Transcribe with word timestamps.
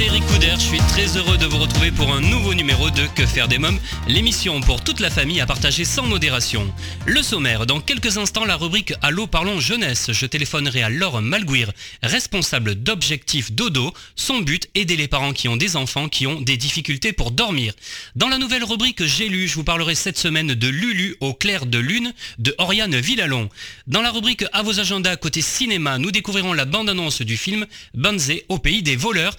C'est 0.00 0.06
Eric 0.06 0.24
Couder, 0.26 0.54
je 0.54 0.60
suis 0.60 0.78
très 0.78 1.16
heureux 1.16 1.36
de 1.36 1.46
vous 1.46 1.58
retrouver 1.58 1.90
pour 1.90 2.12
un 2.12 2.20
nouveau 2.20 2.54
numéro 2.54 2.90
de 2.90 3.06
Que 3.14 3.26
faire 3.26 3.48
des 3.48 3.58
mômes, 3.58 3.78
l'émission 4.08 4.60
pour 4.60 4.82
toute 4.82 5.00
la 5.00 5.10
famille 5.10 5.40
à 5.40 5.46
partager 5.46 5.84
sans 5.84 6.04
modération. 6.04 6.72
Le 7.06 7.22
sommaire, 7.22 7.66
dans 7.66 7.80
quelques 7.80 8.16
instants 8.16 8.44
la 8.44 8.56
rubrique 8.56 8.94
Allô 9.02 9.26
parlons 9.26 9.60
jeunesse, 9.60 10.12
je 10.12 10.26
téléphonerai 10.26 10.82
à 10.82 10.88
Laure 10.88 11.20
Malguir, 11.20 11.72
responsable 12.02 12.76
d'Objectif 12.76 13.52
Dodo, 13.52 13.92
son 14.16 14.38
but 14.38 14.68
aider 14.74 14.96
les 14.96 15.08
parents 15.08 15.32
qui 15.32 15.48
ont 15.48 15.56
des 15.56 15.76
enfants 15.76 16.08
qui 16.08 16.26
ont 16.26 16.40
des 16.40 16.56
difficultés 16.56 17.12
pour 17.12 17.30
dormir. 17.30 17.74
Dans 18.16 18.28
la 18.28 18.38
nouvelle 18.38 18.64
rubrique 18.64 19.04
J'ai 19.04 19.28
lu, 19.28 19.48
je 19.48 19.54
vous 19.54 19.64
parlerai 19.64 19.94
cette 19.94 20.18
semaine 20.18 20.54
de 20.54 20.68
Lulu 20.68 21.16
au 21.20 21.34
clair 21.34 21.66
de 21.66 21.78
lune 21.78 22.12
de 22.38 22.54
Oriane 22.58 22.96
Villalon. 22.96 23.48
Dans 23.86 24.02
la 24.02 24.10
rubrique 24.10 24.44
À 24.52 24.62
vos 24.62 24.80
agendas 24.80 25.16
côté 25.16 25.42
cinéma, 25.42 25.98
nous 25.98 26.10
découvrirons 26.10 26.52
la 26.52 26.64
bande-annonce 26.64 27.22
du 27.22 27.36
film 27.36 27.66
Banzé 27.94 28.44
au 28.48 28.58
pays 28.58 28.82
des 28.82 28.96
voleurs. 28.96 29.36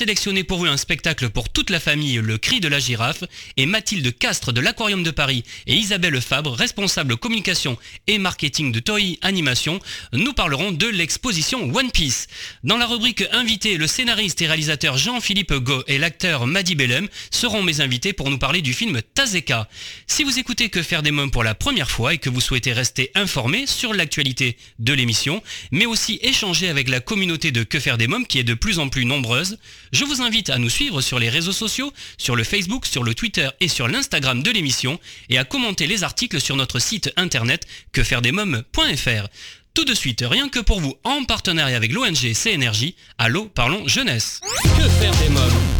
Sélectionné 0.00 0.44
pour 0.44 0.56
vous 0.56 0.64
un 0.64 0.78
spectacle 0.78 1.28
pour 1.28 1.50
toute 1.50 1.68
la 1.68 1.78
famille, 1.78 2.14
Le 2.14 2.38
cri 2.38 2.60
de 2.60 2.68
la 2.68 2.78
girafe, 2.78 3.22
et 3.58 3.66
Mathilde 3.66 4.16
Castre 4.16 4.50
de 4.50 4.62
l'Aquarium 4.62 5.02
de 5.02 5.10
Paris 5.10 5.44
et 5.66 5.74
Isabelle 5.74 6.22
Fabre, 6.22 6.54
responsable 6.54 7.18
communication 7.18 7.76
et 8.06 8.16
marketing 8.16 8.72
de 8.72 8.80
Toei 8.80 9.18
Animation, 9.20 9.78
nous 10.14 10.32
parlerons 10.32 10.72
de 10.72 10.86
l'exposition 10.86 11.70
One 11.74 11.90
Piece. 11.90 12.28
Dans 12.64 12.78
la 12.78 12.86
rubrique 12.86 13.24
Invité, 13.32 13.76
le 13.76 13.86
scénariste 13.86 14.40
et 14.40 14.46
réalisateur 14.46 14.96
Jean-Philippe 14.96 15.52
Go 15.52 15.84
et 15.86 15.98
l'acteur 15.98 16.46
Madi 16.46 16.76
Bellem 16.76 17.06
seront 17.30 17.62
mes 17.62 17.82
invités 17.82 18.14
pour 18.14 18.30
nous 18.30 18.38
parler 18.38 18.62
du 18.62 18.72
film 18.72 19.02
Tazeka. 19.02 19.68
Si 20.06 20.24
vous 20.24 20.38
écoutez 20.38 20.70
Que 20.70 20.82
faire 20.82 21.02
des 21.02 21.10
mômes 21.10 21.30
pour 21.30 21.44
la 21.44 21.54
première 21.54 21.90
fois 21.90 22.14
et 22.14 22.18
que 22.18 22.30
vous 22.30 22.40
souhaitez 22.40 22.72
rester 22.72 23.10
informé 23.14 23.66
sur 23.66 23.92
l'actualité 23.92 24.56
de 24.78 24.94
l'émission, 24.94 25.42
mais 25.72 25.84
aussi 25.84 26.18
échanger 26.22 26.70
avec 26.70 26.88
la 26.88 27.00
communauté 27.00 27.52
de 27.52 27.64
Que 27.64 27.78
faire 27.78 27.98
des 27.98 28.08
mômes 28.08 28.26
qui 28.26 28.38
est 28.38 28.44
de 28.44 28.54
plus 28.54 28.78
en 28.78 28.88
plus 28.88 29.04
nombreuse, 29.04 29.58
je 29.92 30.04
vous 30.04 30.22
invite 30.22 30.50
à 30.50 30.58
nous 30.58 30.70
suivre 30.70 31.00
sur 31.00 31.18
les 31.18 31.28
réseaux 31.28 31.52
sociaux, 31.52 31.92
sur 32.18 32.36
le 32.36 32.44
Facebook, 32.44 32.86
sur 32.86 33.02
le 33.02 33.14
Twitter 33.14 33.48
et 33.60 33.68
sur 33.68 33.88
l'Instagram 33.88 34.42
de 34.42 34.50
l'émission 34.50 34.98
et 35.28 35.38
à 35.38 35.44
commenter 35.44 35.86
les 35.86 36.04
articles 36.04 36.40
sur 36.40 36.56
notre 36.56 36.78
site 36.78 37.12
internet 37.16 37.66
quefairedesmômes.fr. 37.92 39.28
Tout 39.74 39.84
de 39.84 39.94
suite, 39.94 40.24
rien 40.28 40.48
que 40.48 40.58
pour 40.58 40.80
vous, 40.80 40.94
en 41.04 41.24
partenariat 41.24 41.76
avec 41.76 41.92
l'ONG 41.92 42.32
CNRJ, 42.34 42.94
Allô, 43.18 43.46
parlons 43.46 43.86
jeunesse. 43.86 44.40
Que 44.64 44.88
faire 45.00 45.14
des 45.16 45.28
mômes? 45.28 45.79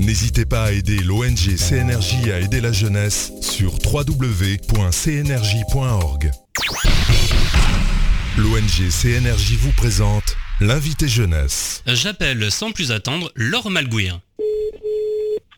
N'hésitez 0.00 0.46
pas 0.46 0.64
à 0.64 0.72
aider 0.72 0.96
l'ONG 1.00 1.56
CNRJ 1.58 2.30
à 2.30 2.40
aider 2.40 2.62
la 2.62 2.72
jeunesse 2.72 3.32
sur 3.42 3.74
www.cnrj.org. 3.84 4.30
L'ONG 8.38 8.88
CNRJ 8.90 9.56
vous 9.58 9.72
présente 9.72 10.36
l'invité 10.62 11.06
jeunesse. 11.06 11.82
J'appelle 11.86 12.50
sans 12.50 12.72
plus 12.72 12.92
attendre 12.92 13.30
Laure 13.36 13.70
Malguir. 13.70 14.20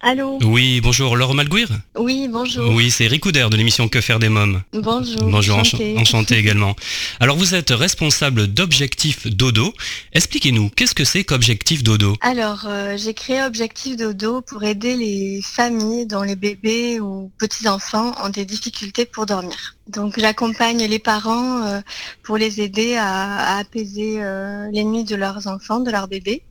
Allô 0.04 0.40
Oui, 0.42 0.80
bonjour, 0.80 1.16
Laure 1.16 1.32
Malguir 1.32 1.68
Oui, 1.96 2.26
bonjour. 2.28 2.74
Oui, 2.74 2.90
c'est 2.90 3.06
Ricoudère 3.06 3.50
de 3.50 3.56
l'émission 3.56 3.88
Que 3.88 4.00
faire 4.00 4.18
des 4.18 4.28
mômes. 4.28 4.62
Bonjour. 4.72 5.22
Bonjour, 5.30 5.58
enchanté 5.96 6.36
également. 6.38 6.74
Alors 7.20 7.36
vous 7.36 7.54
êtes 7.54 7.70
responsable 7.70 8.48
d'Objectif 8.48 9.28
Dodo. 9.28 9.72
Expliquez-nous, 10.12 10.70
qu'est-ce 10.70 10.96
que 10.96 11.04
c'est 11.04 11.22
qu'Objectif 11.22 11.84
Dodo 11.84 12.16
Alors, 12.20 12.64
euh, 12.66 12.96
j'ai 12.96 13.14
créé 13.14 13.44
Objectif 13.44 13.96
Dodo 13.96 14.42
pour 14.42 14.64
aider 14.64 14.96
les 14.96 15.40
familles 15.40 16.06
dont 16.06 16.22
les 16.22 16.34
bébés 16.34 16.98
ou 16.98 17.30
petits-enfants 17.38 18.12
ont 18.24 18.28
des 18.28 18.44
difficultés 18.44 19.06
pour 19.06 19.26
dormir. 19.26 19.76
Donc, 19.92 20.18
j'accompagne 20.18 20.84
les 20.84 20.98
parents 20.98 21.62
euh, 21.66 21.80
pour 22.22 22.36
les 22.36 22.60
aider 22.60 22.96
à, 22.96 23.54
à 23.54 23.58
apaiser 23.58 24.16
euh, 24.18 24.68
les 24.72 24.84
nuits 24.84 25.04
de 25.04 25.16
leurs 25.16 25.46
enfants, 25.46 25.80
de 25.80 25.90
leurs 25.90 26.08
bébés. 26.08 26.42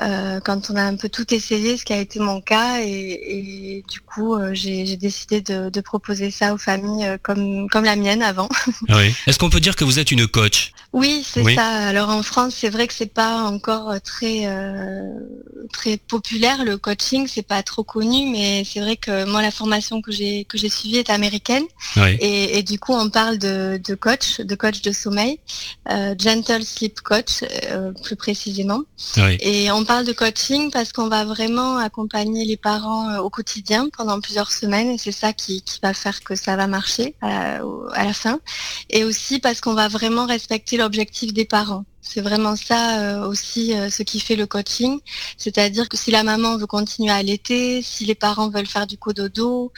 Euh, 0.00 0.40
quand 0.40 0.70
on 0.70 0.76
a 0.76 0.82
un 0.82 0.96
peu 0.96 1.08
tout 1.08 1.32
essayé, 1.32 1.76
ce 1.76 1.84
qui 1.84 1.92
a 1.92 1.98
été 2.00 2.18
mon 2.18 2.40
cas, 2.40 2.80
et, 2.82 2.88
et 2.88 3.84
du 3.88 4.00
coup, 4.00 4.36
j'ai 4.52 4.96
décidé 4.96 5.40
de, 5.40 5.70
de 5.70 5.80
proposer 5.80 6.30
ça 6.32 6.52
aux 6.52 6.58
familles 6.58 7.16
comme, 7.22 7.68
comme 7.70 7.84
la 7.84 7.94
mienne 7.94 8.22
avant. 8.22 8.48
Oui. 8.88 9.14
Est-ce 9.26 9.38
qu'on 9.38 9.50
peut 9.50 9.60
dire 9.60 9.76
que 9.76 9.84
vous 9.84 9.98
êtes 10.00 10.10
une 10.10 10.26
coach? 10.26 10.72
Oui, 10.92 11.24
c'est 11.24 11.42
Oui. 11.42 11.54
ça. 11.54 11.66
Alors 11.66 12.08
en 12.10 12.22
France, 12.22 12.54
c'est 12.58 12.70
vrai 12.70 12.86
que 12.88 12.94
c'est 12.94 13.12
pas 13.12 13.42
encore 13.44 13.94
très 14.02 14.48
très 15.72 15.96
populaire 15.96 16.64
le 16.64 16.76
coaching, 16.76 17.26
c'est 17.28 17.46
pas 17.46 17.62
trop 17.62 17.84
connu, 17.84 18.30
mais 18.30 18.64
c'est 18.64 18.80
vrai 18.80 18.96
que 18.96 19.24
moi 19.24 19.42
la 19.42 19.50
formation 19.50 20.02
que 20.02 20.12
j'ai 20.12 20.44
que 20.44 20.58
j'ai 20.58 20.68
suivie 20.68 20.98
est 20.98 21.10
américaine 21.10 21.64
Oui. 21.96 22.16
et, 22.20 22.58
et 22.58 22.62
du 22.62 22.73
coup 22.78 22.92
on 22.92 23.10
parle 23.10 23.38
de, 23.38 23.80
de 23.82 23.94
coach, 23.94 24.40
de 24.40 24.54
coach 24.54 24.82
de 24.82 24.92
sommeil, 24.92 25.38
euh, 25.90 26.14
gentle 26.18 26.64
sleep 26.64 27.00
coach 27.00 27.42
euh, 27.70 27.92
plus 28.02 28.16
précisément. 28.16 28.80
Oui. 29.16 29.36
Et 29.40 29.70
on 29.70 29.84
parle 29.84 30.04
de 30.06 30.12
coaching 30.12 30.70
parce 30.70 30.92
qu'on 30.92 31.08
va 31.08 31.24
vraiment 31.24 31.78
accompagner 31.78 32.44
les 32.44 32.56
parents 32.56 33.10
euh, 33.10 33.18
au 33.18 33.30
quotidien 33.30 33.88
pendant 33.96 34.20
plusieurs 34.20 34.52
semaines 34.52 34.90
et 34.90 34.98
c'est 34.98 35.12
ça 35.12 35.32
qui, 35.32 35.62
qui 35.62 35.80
va 35.82 35.94
faire 35.94 36.22
que 36.22 36.34
ça 36.34 36.56
va 36.56 36.66
marcher 36.66 37.14
à 37.20 38.04
la 38.04 38.12
fin. 38.12 38.40
Et 38.90 39.04
aussi 39.04 39.38
parce 39.38 39.60
qu'on 39.60 39.74
va 39.74 39.88
vraiment 39.88 40.26
respecter 40.26 40.76
l'objectif 40.76 41.32
des 41.32 41.44
parents. 41.44 41.84
C'est 42.06 42.20
vraiment 42.20 42.54
ça 42.54 43.00
euh, 43.00 43.26
aussi 43.26 43.74
euh, 43.74 43.88
ce 43.90 44.02
qui 44.02 44.20
fait 44.20 44.36
le 44.36 44.46
coaching. 44.46 45.00
C'est-à-dire 45.38 45.88
que 45.88 45.96
si 45.96 46.10
la 46.10 46.22
maman 46.22 46.58
veut 46.58 46.66
continuer 46.66 47.10
à 47.10 47.16
allaiter, 47.16 47.82
si 47.82 48.04
les 48.04 48.14
parents 48.14 48.50
veulent 48.50 48.66
faire 48.66 48.86
du 48.86 48.98
cododo, 48.98 49.72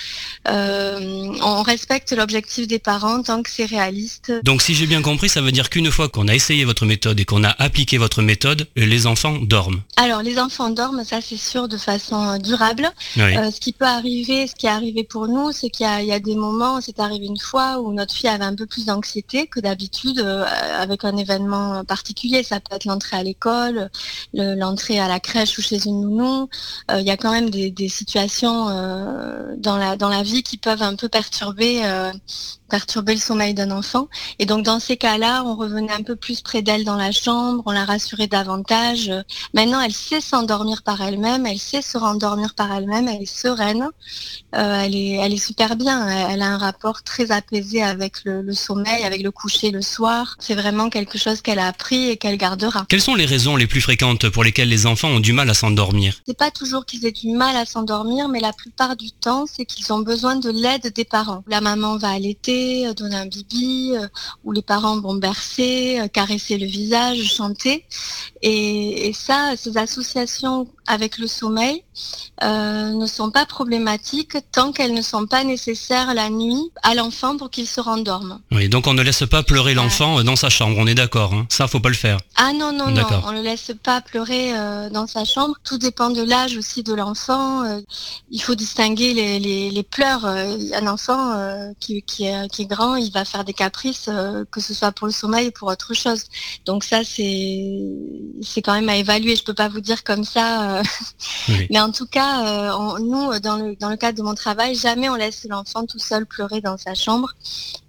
euh, 0.48 1.32
on 1.42 1.62
respecte 1.62 2.12
l'objectif 2.12 2.66
des 2.66 2.80
parents 2.80 3.22
tant 3.22 3.42
que 3.42 3.50
c'est 3.50 3.64
réaliste. 3.64 4.32
Donc 4.42 4.60
si 4.60 4.74
j'ai 4.74 4.86
bien 4.86 5.02
compris, 5.02 5.28
ça 5.28 5.40
veut 5.40 5.52
dire 5.52 5.70
qu'une 5.70 5.90
fois 5.90 6.08
qu'on 6.08 6.26
a 6.26 6.34
essayé 6.34 6.64
votre 6.64 6.84
méthode 6.84 7.18
et 7.20 7.24
qu'on 7.24 7.44
a 7.44 7.54
appliqué 7.62 7.96
votre 7.96 8.22
méthode, 8.22 8.66
les 8.74 9.06
enfants 9.06 9.38
dorment. 9.40 9.82
Alors 9.96 10.22
les 10.22 10.38
enfants 10.38 10.70
dorment, 10.70 11.04
ça 11.04 11.20
c'est 11.20 11.36
sûr, 11.36 11.68
de 11.68 11.78
façon 11.78 12.20
euh, 12.28 12.38
durable. 12.38 12.90
Oui. 13.16 13.36
Euh, 13.36 13.50
ce 13.52 13.60
qui 13.60 13.72
peut 13.72 13.86
arriver, 13.86 14.48
ce 14.48 14.54
qui 14.54 14.66
est 14.66 14.70
arrivé 14.70 15.04
pour 15.04 15.28
nous, 15.28 15.52
c'est 15.52 15.70
qu'il 15.70 15.86
y, 15.86 16.06
y 16.06 16.12
a 16.12 16.20
des 16.20 16.34
moments, 16.34 16.80
c'est 16.80 16.98
arrivé 16.98 17.26
une 17.26 17.38
fois 17.38 17.80
où 17.80 17.92
notre 17.92 18.14
fille 18.14 18.28
avait 18.28 18.44
un 18.44 18.54
peu 18.54 18.66
plus 18.66 18.86
d'anxiété 18.86 19.46
que 19.46 19.60
d'habitude 19.60 20.20
avec 20.20 21.04
un 21.04 21.16
événement 21.16 21.84
particulier. 21.84 22.15
Ça 22.42 22.60
peut 22.60 22.74
être 22.74 22.84
l'entrée 22.86 23.16
à 23.16 23.22
l'école, 23.22 23.90
le- 24.32 24.54
l'entrée 24.54 24.98
à 24.98 25.08
la 25.08 25.20
crèche 25.20 25.58
ou 25.58 25.62
chez 25.62 25.84
une 25.86 26.00
nounou. 26.00 26.48
Euh, 26.90 27.00
il 27.00 27.06
y 27.06 27.10
a 27.10 27.16
quand 27.16 27.30
même 27.32 27.50
des, 27.50 27.88
situations 27.88 28.68
euh, 28.68 29.54
dans, 29.58 29.76
la, 29.76 29.96
dans 29.96 30.08
la 30.08 30.22
vie 30.22 30.42
qui 30.42 30.56
peuvent 30.56 30.82
un 30.82 30.96
peu 30.96 31.08
perturber, 31.08 31.84
euh, 31.84 32.12
perturber 32.68 33.14
le 33.14 33.20
sommeil 33.20 33.54
d'un 33.54 33.70
enfant. 33.70 34.08
Et 34.38 34.46
donc 34.46 34.64
dans 34.64 34.80
ces 34.80 34.96
cas-là, 34.96 35.42
on 35.44 35.56
revenait 35.56 35.92
un 35.92 36.02
peu 36.02 36.16
plus 36.16 36.40
près 36.40 36.62
d'elle 36.62 36.84
dans 36.84 36.96
la 36.96 37.12
chambre, 37.12 37.62
on 37.66 37.72
la 37.72 37.84
rassurait 37.84 38.26
davantage. 38.26 39.12
Maintenant, 39.54 39.80
elle 39.80 39.92
sait 39.92 40.20
s'endormir 40.20 40.82
par 40.82 41.00
elle-même, 41.02 41.46
elle 41.46 41.58
sait 41.58 41.82
se 41.82 41.98
rendormir 41.98 42.54
par 42.54 42.72
elle-même, 42.72 43.08
elle 43.08 43.22
est 43.22 43.26
sereine, 43.26 43.88
elle, 44.52 44.94
est, 44.96 45.12
elle 45.12 45.32
est 45.34 45.36
super 45.36 45.76
bien, 45.76 46.06
elle, 46.30 46.42
a 46.42 46.46
un 46.46 46.58
rapport 46.58 47.02
très 47.02 47.30
apaisé 47.30 47.82
avec 47.82 48.24
le 48.24 48.52
sommeil, 48.54 49.04
avec 49.04 49.22
le 49.22 49.30
coucher 49.30 49.70
le 49.70 49.82
soir. 49.82 50.36
C'est 50.38 50.54
vraiment 50.54 50.88
quelque 50.90 51.18
chose 51.18 51.40
qu'elle 51.42 51.58
a 51.58 51.66
appris 51.66 52.05
et 52.10 52.16
qu'elle 52.16 52.36
gardera. 52.36 52.86
Quelles 52.88 53.00
sont 53.00 53.14
les 53.14 53.26
raisons 53.26 53.56
les 53.56 53.66
plus 53.66 53.80
fréquentes 53.80 54.28
pour 54.28 54.44
lesquelles 54.44 54.68
les 54.68 54.86
enfants 54.86 55.08
ont 55.08 55.20
du 55.20 55.32
mal 55.32 55.48
à 55.50 55.54
s'endormir? 55.54 56.20
C'est 56.26 56.36
pas 56.36 56.50
toujours 56.50 56.86
qu'ils 56.86 57.04
aient 57.06 57.12
du 57.12 57.30
mal 57.30 57.56
à 57.56 57.64
s'endormir, 57.64 58.28
mais 58.28 58.40
la 58.40 58.52
plupart 58.52 58.96
du 58.96 59.10
temps, 59.12 59.46
c'est 59.46 59.64
qu'ils 59.64 59.92
ont 59.92 60.00
besoin 60.00 60.36
de 60.36 60.50
l'aide 60.50 60.92
des 60.94 61.04
parents. 61.04 61.42
La 61.46 61.60
maman 61.60 61.96
va 61.96 62.10
allaiter, 62.10 62.86
euh, 62.86 62.94
donner 62.94 63.16
un 63.16 63.26
bibi, 63.26 63.92
euh, 63.94 64.06
ou 64.44 64.52
les 64.52 64.62
parents 64.62 65.00
vont 65.00 65.14
bercer, 65.14 66.00
euh, 66.00 66.08
caresser 66.08 66.58
le 66.58 66.66
visage, 66.66 67.22
chanter. 67.22 67.84
Et, 68.42 69.12
ça, 69.14 69.54
ces 69.56 69.76
associations 69.76 70.68
avec 70.86 71.18
le 71.18 71.26
sommeil 71.26 71.82
euh, 72.42 72.90
ne 72.90 73.06
sont 73.06 73.30
pas 73.30 73.46
problématiques 73.46 74.36
tant 74.52 74.72
qu'elles 74.72 74.92
ne 74.92 75.02
sont 75.02 75.26
pas 75.26 75.44
nécessaires 75.44 76.14
la 76.14 76.28
nuit 76.30 76.70
à 76.82 76.94
l'enfant 76.94 77.36
pour 77.36 77.50
qu'il 77.50 77.66
se 77.66 77.80
rendorme. 77.80 78.40
Oui, 78.52 78.68
donc 78.68 78.86
on 78.86 78.94
ne 78.94 79.02
laisse 79.02 79.24
pas 79.30 79.42
pleurer 79.42 79.74
l'enfant 79.74 80.22
dans 80.22 80.36
sa 80.36 80.50
chambre, 80.50 80.76
on 80.78 80.86
est 80.86 80.94
d'accord. 80.94 81.32
Hein 81.32 81.46
ça, 81.50 81.66
faut 81.66 81.80
pas 81.80 81.88
le 81.88 81.94
faire. 81.94 82.18
Ah 82.36 82.52
non, 82.52 82.72
non, 82.72 82.90
non, 82.90 83.04
on 83.24 83.32
ne 83.32 83.38
le 83.38 83.42
laisse 83.42 83.72
pas 83.82 84.00
pleurer 84.00 84.52
dans 84.90 85.06
sa 85.06 85.24
chambre. 85.24 85.54
Tout 85.64 85.78
dépend 85.78 86.10
de 86.10 86.22
l'âge 86.22 86.56
aussi 86.56 86.82
de 86.82 86.94
l'enfant. 86.94 87.64
il 88.30 88.42
faut 88.42 88.54
distinguer 88.54 89.14
les, 89.14 89.82
pleurs. 89.82 90.26
Un 90.26 90.86
enfant 90.86 91.72
qui, 91.80 92.02
qui, 92.02 92.24
est, 92.24 92.48
qui, 92.50 92.62
est, 92.62 92.66
grand, 92.66 92.96
il 92.96 93.10
va 93.12 93.24
faire 93.24 93.44
des 93.44 93.54
caprices, 93.54 94.10
que 94.50 94.60
ce 94.60 94.74
soit 94.74 94.92
pour 94.92 95.06
le 95.06 95.12
sommeil 95.12 95.48
ou 95.48 95.52
pour 95.52 95.68
autre 95.68 95.94
chose. 95.94 96.24
Donc 96.64 96.84
ça, 96.84 97.02
c'est 97.04 97.64
c'est 98.42 98.62
quand 98.62 98.74
même 98.74 98.88
à 98.88 98.96
évaluer. 98.96 99.36
Je 99.36 99.44
peux 99.44 99.54
pas 99.54 99.68
vous 99.68 99.80
dire 99.80 100.04
comme 100.04 100.24
ça. 100.24 100.75
Euh, 100.76 101.54
mais 101.70 101.80
en 101.80 101.90
tout 101.90 102.06
cas, 102.06 102.70
euh, 102.70 102.98
nous, 103.00 103.38
dans 103.40 103.56
le, 103.56 103.76
dans 103.76 103.90
le 103.90 103.96
cadre 103.96 104.18
de 104.18 104.22
mon 104.22 104.34
travail, 104.34 104.74
jamais 104.74 105.08
on 105.08 105.14
laisse 105.14 105.46
l'enfant 105.48 105.86
tout 105.86 105.98
seul 105.98 106.26
pleurer 106.26 106.60
dans 106.60 106.76
sa 106.76 106.94
chambre. 106.94 107.32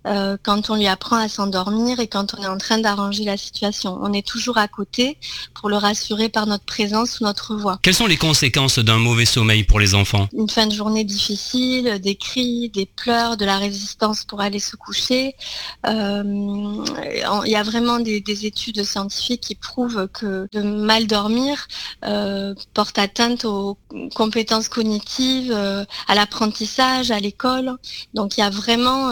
Euh, 0.07 0.37
quand 0.41 0.69
on 0.69 0.75
lui 0.75 0.87
apprend 0.87 1.17
à 1.17 1.27
s'endormir 1.27 1.99
et 1.99 2.07
quand 2.07 2.33
on 2.37 2.41
est 2.41 2.47
en 2.47 2.57
train 2.57 2.77
d'arranger 2.77 3.23
la 3.25 3.37
situation. 3.37 3.99
On 4.01 4.13
est 4.13 4.25
toujours 4.25 4.57
à 4.57 4.67
côté 4.67 5.17
pour 5.53 5.69
le 5.69 5.75
rassurer 5.75 6.29
par 6.29 6.47
notre 6.47 6.63
présence 6.63 7.19
ou 7.19 7.25
notre 7.25 7.55
voix. 7.55 7.79
Quelles 7.81 7.93
sont 7.93 8.07
les 8.07 8.17
conséquences 8.17 8.79
d'un 8.79 8.99
mauvais 8.99 9.25
sommeil 9.25 9.63
pour 9.63 9.79
les 9.79 9.95
enfants? 9.95 10.29
Une 10.33 10.49
fin 10.49 10.67
de 10.67 10.73
journée 10.73 11.03
difficile, 11.03 11.99
des 11.99 12.15
cris, 12.15 12.69
des 12.69 12.85
pleurs, 12.85 13.37
de 13.37 13.45
la 13.45 13.57
résistance 13.57 14.23
pour 14.23 14.39
aller 14.39 14.59
se 14.59 14.75
coucher. 14.75 15.35
Euh, 15.85 16.23
il 17.45 17.51
y 17.51 17.55
a 17.55 17.63
vraiment 17.63 17.99
des, 17.99 18.23
études 18.45 18.83
scientifiques 18.83 19.41
qui 19.41 19.55
prouvent 19.55 20.07
que 20.13 20.47
de 20.51 20.61
mal 20.61 21.07
dormir 21.07 21.67
euh, 22.05 22.53
porte 22.73 22.99
atteinte 22.99 23.45
aux 23.45 23.77
compétences 24.13 24.69
cognitives, 24.69 25.51
à 25.51 26.15
l'apprentissage, 26.15 27.09
à 27.11 27.19
l'école. 27.19 27.73
Donc 28.13 28.37
il 28.37 28.41
y 28.41 28.43
a 28.43 28.49
vraiment 28.49 29.09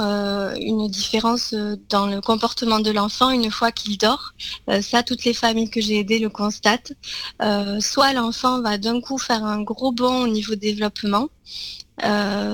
une 0.55 0.84
différence 0.87 1.53
euh, 1.53 1.75
dans 1.89 2.07
le 2.07 2.21
comportement 2.21 2.79
de 2.79 2.91
l'enfant 2.91 3.29
une 3.29 3.51
fois 3.51 3.71
qu'il 3.71 3.97
dort. 3.97 4.33
Euh, 4.69 4.81
ça, 4.81 5.03
toutes 5.03 5.23
les 5.25 5.33
familles 5.33 5.69
que 5.69 5.81
j'ai 5.81 5.99
aidées 5.99 6.19
le 6.19 6.29
constatent. 6.29 6.93
Euh, 7.41 7.79
soit 7.79 8.13
l'enfant 8.13 8.61
va 8.61 8.77
d'un 8.77 9.01
coup 9.01 9.17
faire 9.17 9.43
un 9.43 9.61
gros 9.61 9.91
bond 9.91 10.23
au 10.23 10.27
niveau 10.27 10.55
développement, 10.55 11.29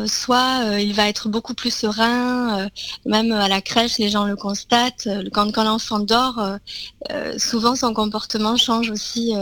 soit 0.06 0.80
il 0.80 0.94
va 0.94 1.07
être 1.07 1.28
beaucoup 1.28 1.56
plus 1.56 1.74
serein, 1.74 2.69
même 3.06 3.31
à 3.31 3.48
la 3.48 3.62
crèche, 3.62 3.98
les 3.98 4.10
gens 4.10 4.25
le 4.25 4.36
constatent. 4.36 5.10
Quand, 5.33 5.51
quand 5.51 5.63
l'enfant 5.63 6.00
dort, 6.00 6.57
souvent 7.38 7.75
son 7.75 7.94
comportement 7.94 8.57
change 8.57 8.89
aussi 8.89 9.33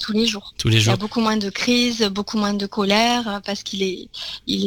tous 0.00 0.12
les 0.12 0.26
jours. 0.26 0.54
Tous 0.58 0.68
les 0.68 0.80
jours. 0.80 0.92
Il 0.92 0.96
y 0.96 1.00
a 1.00 1.00
beaucoup 1.00 1.20
moins 1.20 1.36
de 1.36 1.50
crises, 1.50 2.02
beaucoup 2.10 2.38
moins 2.38 2.54
de 2.54 2.66
colère, 2.66 3.40
parce 3.44 3.62
qu'il 3.62 3.82
est, 3.82 4.08
il 4.46 4.66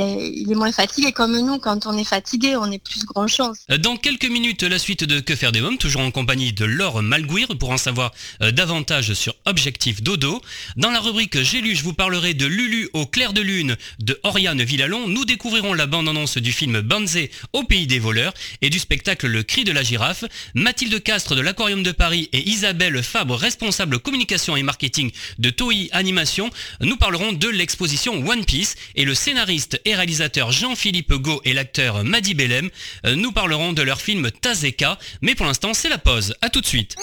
est, 0.00 0.32
il 0.34 0.50
est, 0.50 0.54
moins 0.54 0.72
fatigué. 0.72 1.12
Comme 1.12 1.38
nous, 1.38 1.58
quand 1.58 1.86
on 1.86 1.96
est 1.96 2.04
fatigué, 2.04 2.56
on 2.56 2.70
est 2.70 2.82
plus 2.82 3.04
grand 3.04 3.26
chance. 3.26 3.58
Dans 3.80 3.96
quelques 3.96 4.28
minutes, 4.28 4.62
la 4.62 4.78
suite 4.78 5.04
de 5.04 5.20
Que 5.20 5.34
faire 5.34 5.52
des 5.52 5.60
mômes, 5.60 5.78
toujours 5.78 6.02
en 6.02 6.10
compagnie 6.10 6.52
de 6.52 6.64
Laure 6.64 7.02
Malguir, 7.02 7.48
pour 7.58 7.70
en 7.70 7.78
savoir 7.78 8.12
davantage 8.40 9.14
sur 9.14 9.34
Objectif 9.46 10.02
Dodo. 10.02 10.40
Dans 10.76 10.90
la 10.90 11.00
rubrique 11.00 11.42
J'ai 11.42 11.60
lu, 11.60 11.74
je 11.74 11.82
vous 11.82 11.94
parlerai 11.94 12.34
de 12.34 12.46
Lulu 12.46 12.88
au 12.92 13.06
clair 13.06 13.32
de 13.32 13.40
lune, 13.40 13.76
de 14.00 14.18
Oriane 14.22 14.62
Villalon, 14.62 15.08
nous 15.08 15.24
découvrirons 15.24 15.74
la 15.74 15.86
bande-annonce 15.86 16.38
du 16.38 16.52
film 16.52 16.80
Banzé 16.80 17.30
au 17.52 17.64
pays 17.64 17.86
des 17.86 17.98
voleurs 17.98 18.32
et 18.62 18.70
du 18.70 18.78
spectacle 18.78 19.26
Le 19.26 19.42
cri 19.42 19.64
de 19.64 19.72
la 19.72 19.82
girafe. 19.82 20.24
Mathilde 20.54 21.02
Castre 21.02 21.34
de 21.34 21.40
l'Aquarium 21.40 21.82
de 21.82 21.87
Paris 21.92 22.28
et 22.32 22.48
Isabelle 22.48 23.02
Fabre, 23.02 23.36
responsable 23.36 23.98
communication 23.98 24.56
et 24.56 24.62
marketing 24.62 25.10
de 25.38 25.50
Toei 25.50 25.88
Animation, 25.92 26.50
nous 26.80 26.96
parleront 26.96 27.32
de 27.32 27.48
l'exposition 27.48 28.26
One 28.26 28.44
Piece 28.44 28.76
et 28.94 29.04
le 29.04 29.14
scénariste 29.14 29.80
et 29.84 29.94
réalisateur 29.94 30.52
Jean-Philippe 30.52 31.14
Go 31.14 31.40
et 31.44 31.52
l'acteur 31.52 32.04
Madi 32.04 32.34
Bellem 32.34 32.70
nous 33.04 33.32
parleront 33.32 33.72
de 33.72 33.82
leur 33.82 34.00
film 34.00 34.30
Tazeka. 34.30 34.98
Mais 35.22 35.34
pour 35.34 35.46
l'instant, 35.46 35.74
c'est 35.74 35.88
la 35.88 35.98
pause. 35.98 36.34
A 36.40 36.50
tout 36.50 36.60
de 36.60 36.66
suite. 36.66 36.96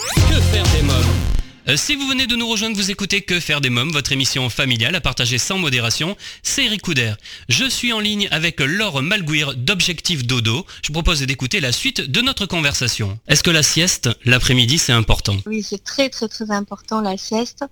Euh, 1.68 1.76
si 1.76 1.96
vous 1.96 2.06
venez 2.06 2.26
de 2.26 2.36
nous 2.36 2.48
rejoindre, 2.48 2.76
vous 2.76 2.90
écoutez 2.90 3.22
Que 3.22 3.40
faire 3.40 3.60
des 3.60 3.70
mômes, 3.70 3.90
votre 3.90 4.12
émission 4.12 4.48
familiale 4.50 4.94
à 4.94 5.00
partager 5.00 5.38
sans 5.38 5.58
modération. 5.58 6.16
C'est 6.42 6.64
Eric 6.64 6.82
Couder. 6.82 7.14
Je 7.48 7.68
suis 7.68 7.92
en 7.92 8.00
ligne 8.00 8.28
avec 8.30 8.60
Laure 8.60 9.02
Malguir 9.02 9.54
d'Objectif 9.56 10.26
Dodo. 10.26 10.64
Je 10.82 10.92
propose 10.92 11.20
d'écouter 11.22 11.60
la 11.60 11.72
suite 11.72 12.00
de 12.00 12.20
notre 12.20 12.46
conversation. 12.46 13.18
Est-ce 13.26 13.42
que 13.42 13.50
la 13.50 13.62
sieste, 13.62 14.08
l'après-midi, 14.24 14.78
c'est 14.78 14.92
important? 14.92 15.36
Oui, 15.46 15.62
c'est 15.62 15.82
très 15.82 16.08
très 16.08 16.28
très 16.28 16.50
important 16.50 17.00
la 17.00 17.16
sieste. 17.16 17.64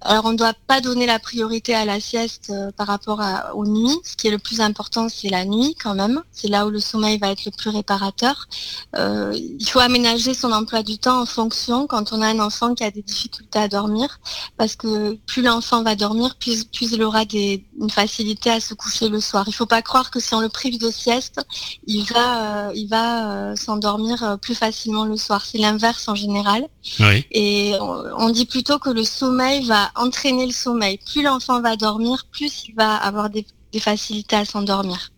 Alors 0.00 0.26
on 0.26 0.32
ne 0.32 0.38
doit 0.38 0.54
pas 0.66 0.80
donner 0.80 1.06
la 1.06 1.18
priorité 1.18 1.74
à 1.74 1.84
la 1.84 2.00
sieste 2.00 2.50
euh, 2.50 2.70
par 2.76 2.86
rapport 2.86 3.20
aux 3.54 3.66
nuits. 3.66 3.98
Ce 4.04 4.16
qui 4.16 4.28
est 4.28 4.30
le 4.30 4.38
plus 4.38 4.60
important, 4.60 5.08
c'est 5.08 5.28
la 5.28 5.44
nuit 5.44 5.74
quand 5.82 5.94
même. 5.94 6.22
C'est 6.30 6.48
là 6.48 6.66
où 6.66 6.70
le 6.70 6.80
sommeil 6.80 7.18
va 7.18 7.32
être 7.32 7.44
le 7.44 7.50
plus 7.50 7.70
réparateur. 7.70 8.48
Euh, 8.96 9.36
il 9.36 9.68
faut 9.68 9.80
aménager 9.80 10.34
son 10.34 10.52
emploi 10.52 10.82
du 10.82 10.98
temps 10.98 11.20
en 11.22 11.26
fonction 11.26 11.86
quand 11.86 12.12
on 12.12 12.22
a 12.22 12.28
un 12.28 12.38
enfant 12.38 12.74
qui 12.74 12.84
a 12.84 12.90
des 12.90 13.02
difficultés 13.02 13.39
à 13.54 13.68
dormir 13.68 14.20
parce 14.56 14.76
que 14.76 15.14
plus 15.26 15.42
l'enfant 15.42 15.82
va 15.82 15.96
dormir, 15.96 16.36
plus, 16.36 16.66
il 16.80 17.02
aura 17.02 17.24
des, 17.24 17.64
une 17.80 17.90
facilité 17.90 18.50
à 18.50 18.60
se 18.60 18.74
coucher 18.74 19.08
le 19.08 19.20
soir. 19.20 19.44
Il 19.46 19.50
ne 19.50 19.54
faut 19.54 19.66
pas 19.66 19.82
croire 19.82 20.10
que 20.10 20.20
si 20.20 20.34
on 20.34 20.40
le 20.40 20.48
prive 20.48 20.78
de 20.78 20.90
sieste, 20.90 21.40
il 21.86 22.04
va, 22.04 22.68
euh, 22.68 22.72
il 22.74 22.88
va 22.88 23.32
euh, 23.32 23.56
s'endormir 23.56 24.22
euh, 24.22 24.36
plus 24.36 24.54
facilement 24.54 25.04
le 25.04 25.16
soir. 25.16 25.44
C'est 25.44 25.58
l'inverse 25.58 26.08
en 26.08 26.14
général. 26.14 26.66
Et 27.32 27.74
on, 27.80 28.30
dit 28.30 28.46
plutôt 28.46 28.78
que 28.78 28.90
le 28.90 29.04
sommeil 29.04 29.64
va 29.66 29.90
entraîner 29.96 30.46
le 30.46 30.52
sommeil. 30.52 30.98
Plus 30.98 31.22
l'enfant 31.22 31.60
va 31.60 31.76
dormir, 31.76 32.26
plus 32.30 32.64
il 32.68 32.74
va 32.74 32.96
avoir 32.96 33.30
des 33.30 33.44
facilités 33.78 34.36
à 34.36 34.44
s'endormir. 34.44 35.12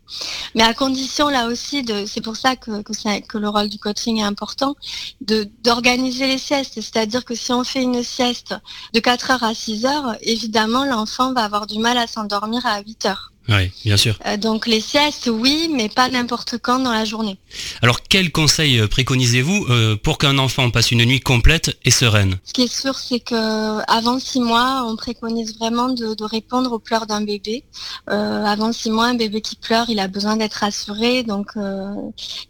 Mais 0.55 0.63
à 0.63 0.75
condition 0.75 1.29
là 1.29 1.47
aussi, 1.47 1.85
c'est 2.07 2.21
pour 2.21 2.37
ça 2.37 2.57
que, 2.57 2.83
que, 2.83 3.39
le 3.39 3.49
rôle 3.49 3.69
du 3.69 3.79
coaching 3.79 4.19
est 4.19 4.23
important, 4.23 4.75
d'organiser 5.21 6.27
les 6.27 6.39
siestes. 6.39 6.75
C'est-à-dire 6.75 7.25
que 7.25 7.35
si 7.35 7.53
on 7.53 7.65
fait 7.65 7.83
une 7.83 8.03
sieste 8.03 8.55
de 8.93 9.01
4 9.01 9.31
heures 9.31 9.45
à 9.45 9.55
6 9.55 9.87
heures, 9.87 10.17
évidemment 10.21 10.85
l'enfant 10.85 11.33
va 11.33 11.45
avoir 11.45 11.67
du 11.67 11.79
mal 11.79 11.97
à 11.97 12.07
s'endormir 12.07 12.67
à 12.67 12.81
8 12.83 13.07
heures. 13.07 13.32
Oui, 13.49 13.73
bien 13.85 13.97
sûr. 13.97 14.19
Euh, 14.27 14.37
donc 14.37 14.67
les 14.69 14.81
siestes, 14.81 15.29
oui, 15.33 15.69
mais 15.75 15.89
pas 15.89 16.09
n'importe 16.09 16.59
quand 16.59 16.79
dans 16.79 16.93
la 16.93 17.05
journée. 17.05 17.39
Alors 17.83 18.03
quels 18.03 18.31
conseils 18.31 18.79
euh, 18.79 18.87
préconisez-vous 18.87 19.67
euh, 19.69 19.97
pour 19.97 20.19
qu'un 20.19 20.39
enfant 20.39 20.71
passe 20.71 20.93
une 20.93 21.05
nuit 21.05 21.21
complète 21.21 21.77
et 21.85 21.91
sereine? 21.91 22.39
Ce 22.45 22.53
qui 22.53 22.63
est 22.63 22.73
sûr, 22.73 22.97
c'est 22.97 23.19
que 23.19 23.81
avant 23.91 24.21
six 24.21 24.41
mois, 24.41 24.85
on 24.87 24.95
préconise 24.95 25.59
vraiment 25.59 25.89
de, 25.89 26.23
répondre 26.23 26.73
aux 26.73 26.79
pleurs 26.79 27.07
d'un 27.07 27.21
bébé. 27.23 27.65
avant 28.07 28.73
six 28.73 28.91
mois, 28.91 29.07
un 29.07 29.15
bébé 29.15 29.41
qui 29.41 29.57
pleure, 29.57 29.87
il 29.89 29.99
a 29.99 30.07
besoin 30.07 30.37
d'être 30.37 30.55
rassuré, 30.55 31.25
donc 31.25 31.51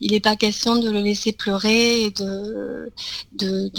il 0.00 0.12
n'est 0.12 0.20
pas 0.20 0.36
question 0.36 0.76
de 0.76 0.90
le 0.90 1.00
laisser 1.00 1.32
pleurer. 1.32 2.02
Et 2.02 2.10
de, 2.10 2.92
de, 3.38 3.70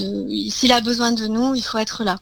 S'il 0.50 0.72
a 0.72 0.82
besoin 0.82 1.12
de 1.12 1.28
nous, 1.28 1.54
il 1.54 1.62
faut 1.62 1.78
être 1.78 2.04
là. 2.04 2.18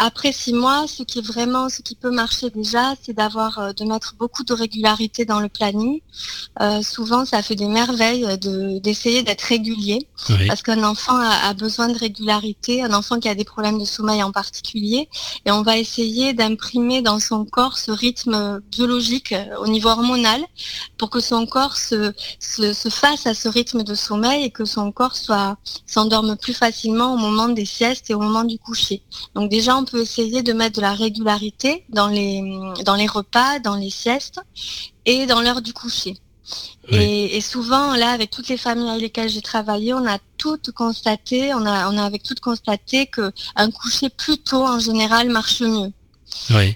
après 0.00 0.32
six 0.32 0.54
mois, 0.54 0.86
ce 0.88 1.02
qui 1.02 1.18
est 1.18 1.26
vraiment, 1.26 1.68
ce 1.68 1.82
qui 1.82 1.94
peut 1.94 2.10
marcher 2.10 2.48
déjà, 2.48 2.94
c'est 3.02 3.12
d'avoir 3.12 3.74
de 3.74 3.84
mettre 3.84 4.05
beaucoup 4.14 4.44
de 4.44 4.52
régularité 4.52 5.24
dans 5.24 5.40
le 5.40 5.48
planning. 5.48 6.00
Euh, 6.60 6.82
souvent, 6.82 7.24
ça 7.24 7.42
fait 7.42 7.54
des 7.54 7.66
merveilles 7.66 8.26
d'essayer 8.80 9.22
d'être 9.22 9.42
régulier, 9.42 10.08
parce 10.46 10.62
qu'un 10.62 10.82
enfant 10.84 11.16
a, 11.18 11.52
besoin 11.54 11.88
de 11.88 11.98
régularité, 11.98 12.82
un 12.82 12.92
enfant 12.92 13.18
qui 13.18 13.28
a 13.28 13.34
des 13.34 13.44
problèmes 13.44 13.78
de 13.78 13.84
sommeil 13.84 14.22
en 14.22 14.32
particulier, 14.32 15.08
et 15.44 15.50
on 15.50 15.62
va 15.62 15.78
essayer 15.78 16.32
d'imprimer 16.32 17.02
dans 17.02 17.18
son 17.18 17.44
corps 17.44 17.78
ce 17.78 17.90
rythme 17.90 18.60
biologique 18.70 19.32
euh, 19.32 19.44
au 19.58 19.66
niveau 19.66 19.88
hormonal, 19.88 20.42
pour 20.98 21.10
que 21.10 21.20
son 21.20 21.46
corps 21.46 21.76
se, 21.76 22.12
se, 22.40 22.88
fasse 22.88 23.26
à 23.26 23.34
ce 23.34 23.48
rythme 23.48 23.82
de 23.82 23.94
sommeil 23.94 24.44
et 24.44 24.50
que 24.50 24.64
son 24.64 24.92
corps 24.92 25.16
soit 25.16 25.56
s'endorme 25.86 26.36
plus 26.36 26.54
facilement 26.54 27.14
au 27.14 27.16
moment 27.16 27.48
des 27.48 27.64
siestes 27.64 28.10
et 28.10 28.14
au 28.14 28.20
moment 28.20 28.44
du 28.44 28.58
coucher. 28.58 29.02
Donc 29.34 29.50
déjà, 29.50 29.76
on 29.76 29.84
peut 29.84 30.00
essayer 30.00 30.42
de 30.42 30.52
mettre 30.52 30.76
de 30.76 30.82
la 30.82 30.92
régularité 30.92 31.84
dans 31.88 32.08
les, 32.08 32.42
dans 32.84 32.94
les 32.94 33.06
repas, 33.06 33.58
dans 33.58 33.76
les 33.76 33.90
siestes 33.96 34.40
et 35.04 35.26
dans 35.26 35.40
l'heure 35.40 35.62
du 35.62 35.72
coucher. 35.72 36.16
Et, 36.88 37.40
souvent, 37.40 37.94
là, 37.96 38.10
avec 38.10 38.30
toutes 38.30 38.48
les 38.48 38.56
familles 38.56 38.88
avec 38.88 39.02
lesquelles 39.02 39.28
j'ai 39.28 39.42
travaillé, 39.42 39.92
on 39.92 40.06
a 40.06 40.18
toutes 40.38 40.70
constaté, 40.70 41.52
on 41.54 41.66
a, 41.66 41.90
on 41.90 41.98
a 41.98 42.04
avec 42.04 42.22
toutes 42.22 42.38
constaté 42.38 43.06
qu'un 43.06 43.70
coucher 43.72 44.08
plus 44.08 44.38
tôt, 44.38 44.64
en 44.64 44.78
général, 44.78 45.28
marche 45.28 45.62
mieux. 45.62 45.92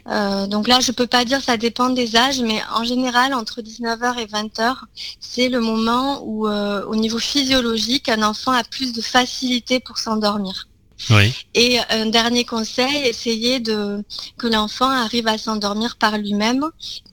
Euh, 0.09 0.47
donc 0.47 0.67
là, 0.67 0.81
je 0.81 0.91
peux 0.93 1.07
pas 1.07 1.25
dire, 1.25 1.41
ça 1.41 1.57
dépend 1.57 1.91
des 1.91 2.17
âges, 2.17 2.41
mais 2.41 2.61
en 2.75 2.85
général, 2.85 3.35
entre 3.35 3.63
19h 3.63 4.19
et 4.19 4.27
20h, 4.27 4.75
c'est 5.21 5.49
le 5.49 5.61
moment 5.61 6.23
où, 6.25 6.49
euh, 6.49 6.85
au 6.87 6.97
niveau 6.97 7.19
physiologique, 7.19 8.09
un 8.09 8.23
enfant 8.23 8.53
a 8.53 8.65
plus 8.65 8.93
de 8.93 9.03
facilité 9.03 9.79
pour 9.81 9.99
s'endormir. 9.99 10.67
Et 11.55 11.79
un 11.89 12.07
dernier 12.07 12.45
conseil, 12.45 13.07
essayer 13.07 13.61
de 13.61 14.05
que 14.39 14.47
l'enfant 14.47 14.91
arrive 14.91 15.29
à 15.29 15.39
s'endormir 15.39 15.97
par 15.97 16.19
lui-même, 16.19 16.65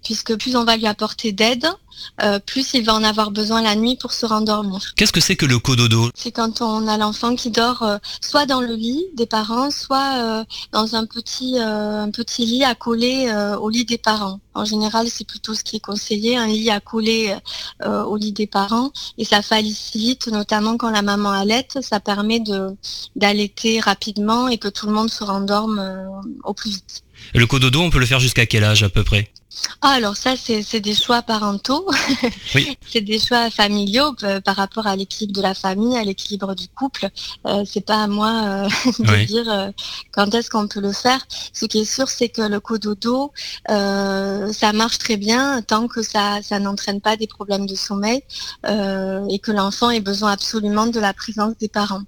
puisque 0.03 0.37
plus 0.37 0.55
on 0.55 0.65
va 0.65 0.77
lui 0.77 0.87
apporter 0.87 1.31
d'aide, 1.31 1.67
euh, 2.21 2.39
plus 2.39 2.73
il 2.73 2.83
va 2.83 2.93
en 2.93 3.03
avoir 3.03 3.31
besoin 3.31 3.61
la 3.61 3.75
nuit 3.75 3.97
pour 3.99 4.13
se 4.13 4.25
rendormir. 4.25 4.93
Qu'est-ce 4.95 5.11
que 5.11 5.21
c'est 5.21 5.35
que 5.35 5.45
le 5.45 5.59
cododo? 5.59 6.09
C'est 6.15 6.31
quand 6.31 6.61
on 6.61 6.87
a 6.87 6.97
l'enfant 6.97 7.35
qui 7.35 7.51
dort 7.51 7.83
euh, 7.83 7.97
soit 8.21 8.45
dans 8.45 8.61
le 8.61 8.73
lit 8.73 9.05
des 9.15 9.25
parents, 9.25 9.71
soit 9.71 10.15
euh, 10.17 10.43
dans 10.71 10.95
un 10.95 11.05
petit, 11.05 11.59
un 11.59 12.11
petit 12.11 12.45
lit 12.45 12.63
accolé 12.63 13.31
au 13.59 13.69
lit 13.69 13.85
des 13.85 13.97
parents. 13.97 14.39
En 14.53 14.65
général, 14.65 15.07
c'est 15.09 15.27
plutôt 15.27 15.53
ce 15.53 15.63
qui 15.63 15.75
est 15.75 15.79
conseillé, 15.79 16.37
un 16.37 16.47
lit 16.47 16.69
accolé 16.69 17.35
au 17.85 18.17
lit 18.17 18.31
des 18.31 18.47
parents. 18.47 18.91
Et 19.17 19.25
ça 19.25 19.41
facilite, 19.41 20.27
notamment 20.27 20.77
quand 20.77 20.89
la 20.89 21.01
maman 21.01 21.31
allait, 21.31 21.67
ça 21.81 21.99
permet 21.99 22.41
d'allaiter 23.15 23.79
rapidement 23.79 24.47
et 24.47 24.57
que 24.57 24.67
tout 24.67 24.87
le 24.87 24.93
monde 24.93 25.11
se 25.11 25.23
rendorme 25.23 25.81
au 26.43 26.53
plus 26.53 26.71
vite. 26.71 27.03
Le 27.33 27.45
cododo, 27.45 27.81
on 27.81 27.89
peut 27.89 27.99
le 27.99 28.05
faire 28.05 28.19
jusqu'à 28.19 28.45
quel 28.45 28.63
âge 28.63 28.83
à 28.83 28.89
peu 28.89 29.03
près? 29.03 29.31
Ah, 29.81 29.91
alors 29.91 30.17
ça, 30.17 30.33
c'est 30.35 30.79
des 30.79 30.95
choix 30.95 31.21
parentaux, 31.21 31.87
c'est 32.89 33.01
des 33.01 33.19
choix 33.19 33.49
familiaux 33.49 34.15
euh, 34.23 34.41
par 34.41 34.55
rapport 34.55 34.87
à 34.87 34.95
l'équilibre 34.95 35.33
de 35.33 35.41
la 35.41 35.53
famille, 35.53 35.97
à 35.97 36.03
l'équilibre 36.03 36.55
du 36.55 36.67
couple. 36.67 37.09
Euh, 37.45 37.63
c'est 37.65 37.85
pas 37.85 38.03
à 38.03 38.07
moi 38.07 38.31
euh, 38.45 38.69
de 38.99 39.25
dire 39.25 39.73
quand 40.11 40.33
est-ce 40.33 40.49
qu'on 40.49 40.67
peut 40.67 40.81
le 40.81 40.93
faire. 40.93 41.25
Ce 41.53 41.65
qui 41.65 41.79
est 41.79 41.85
sûr, 41.85 42.09
c'est 42.09 42.29
que 42.29 42.41
le 42.41 42.59
cododo, 42.59 43.31
ça 43.67 44.73
marche 44.73 44.97
très 44.97 45.17
bien 45.17 45.61
tant 45.61 45.87
que 45.87 46.01
ça, 46.01 46.41
ça 46.41 46.59
n'entraîne 46.59 47.01
pas 47.01 47.15
des 47.15 47.27
problèmes 47.27 47.67
de 47.67 47.75
sommeil 47.75 48.21
et 48.65 49.39
que 49.39 49.51
l'enfant 49.51 49.89
ait 49.89 50.01
besoin 50.01 50.31
absolument 50.31 50.87
de 50.87 50.99
la 50.99 51.13
présence 51.13 51.57
des 51.59 51.69
parents. 51.69 52.03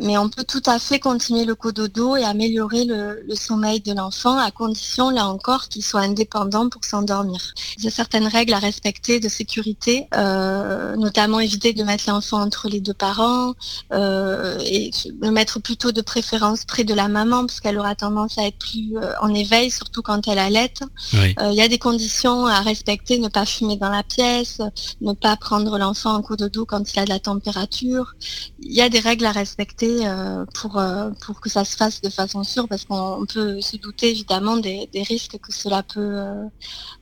Mais 0.00 0.18
on 0.18 0.28
peut 0.28 0.44
tout 0.44 0.62
à 0.66 0.78
fait 0.78 0.98
continuer 0.98 1.44
le 1.44 1.54
cododo 1.54 2.16
et 2.16 2.24
améliorer 2.24 2.84
le, 2.84 3.34
sommeil 3.34 3.80
de 3.80 3.92
l'enfant 3.92 4.38
à 4.38 4.50
condition, 4.50 5.10
là 5.10 5.26
encore, 5.26 5.68
qu'il 5.68 5.84
soit 5.84 6.00
indépendant 6.00 6.68
pour 6.74 6.84
s'endormir. 6.84 7.54
Il 7.78 7.84
y 7.84 7.86
a 7.86 7.90
certaines 7.90 8.26
règles 8.26 8.52
à 8.52 8.58
respecter 8.58 9.20
de 9.20 9.28
sécurité, 9.28 10.08
euh, 10.16 10.96
notamment 10.96 11.38
éviter 11.38 11.72
de 11.72 11.84
mettre 11.84 12.04
l'enfant 12.08 12.40
entre 12.40 12.68
les 12.68 12.80
deux 12.80 12.94
parents 12.94 13.54
euh, 13.92 14.58
et 14.64 14.90
le 15.22 15.30
mettre 15.30 15.60
plutôt 15.60 15.92
de 15.92 16.02
préférence 16.02 16.64
près 16.64 16.82
de 16.82 16.92
la 16.92 17.06
maman 17.06 17.46
parce 17.46 17.60
qu'elle 17.60 17.78
aura 17.78 17.94
tendance 17.94 18.38
à 18.38 18.46
être 18.48 18.58
plus 18.58 18.96
euh, 18.96 19.12
en 19.22 19.32
éveil, 19.32 19.70
surtout 19.70 20.02
quand 20.02 20.26
elle 20.26 20.40
allait. 20.40 20.74
Il 21.12 21.54
y 21.54 21.60
a 21.60 21.68
des 21.68 21.78
conditions 21.78 22.46
à 22.46 22.60
respecter, 22.60 23.18
ne 23.18 23.28
pas 23.28 23.46
fumer 23.46 23.76
dans 23.76 23.90
la 23.90 24.02
pièce, 24.02 24.60
ne 25.00 25.12
pas 25.12 25.36
prendre 25.36 25.78
l'enfant 25.78 26.14
en 26.14 26.22
cododo 26.22 26.66
quand 26.66 26.92
il 26.92 26.98
a 26.98 27.04
de 27.04 27.10
la 27.10 27.20
température. 27.20 28.14
Il 28.60 28.72
y 28.72 28.80
a 28.80 28.88
des 28.88 29.00
règles 29.00 29.26
à 29.26 29.32
respecter 29.32 29.94
pour, 30.54 30.82
pour 31.20 31.40
que 31.40 31.48
ça 31.48 31.64
se 31.64 31.76
fasse 31.76 32.00
de 32.00 32.10
façon 32.10 32.42
sûre, 32.42 32.66
parce 32.66 32.84
qu'on 32.84 33.24
peut 33.26 33.60
se 33.60 33.76
douter 33.76 34.10
évidemment 34.10 34.56
des, 34.56 34.88
risques 35.06 35.38
que 35.38 35.52
cela 35.52 35.82
peut 35.82 36.00
euh, 36.00 36.44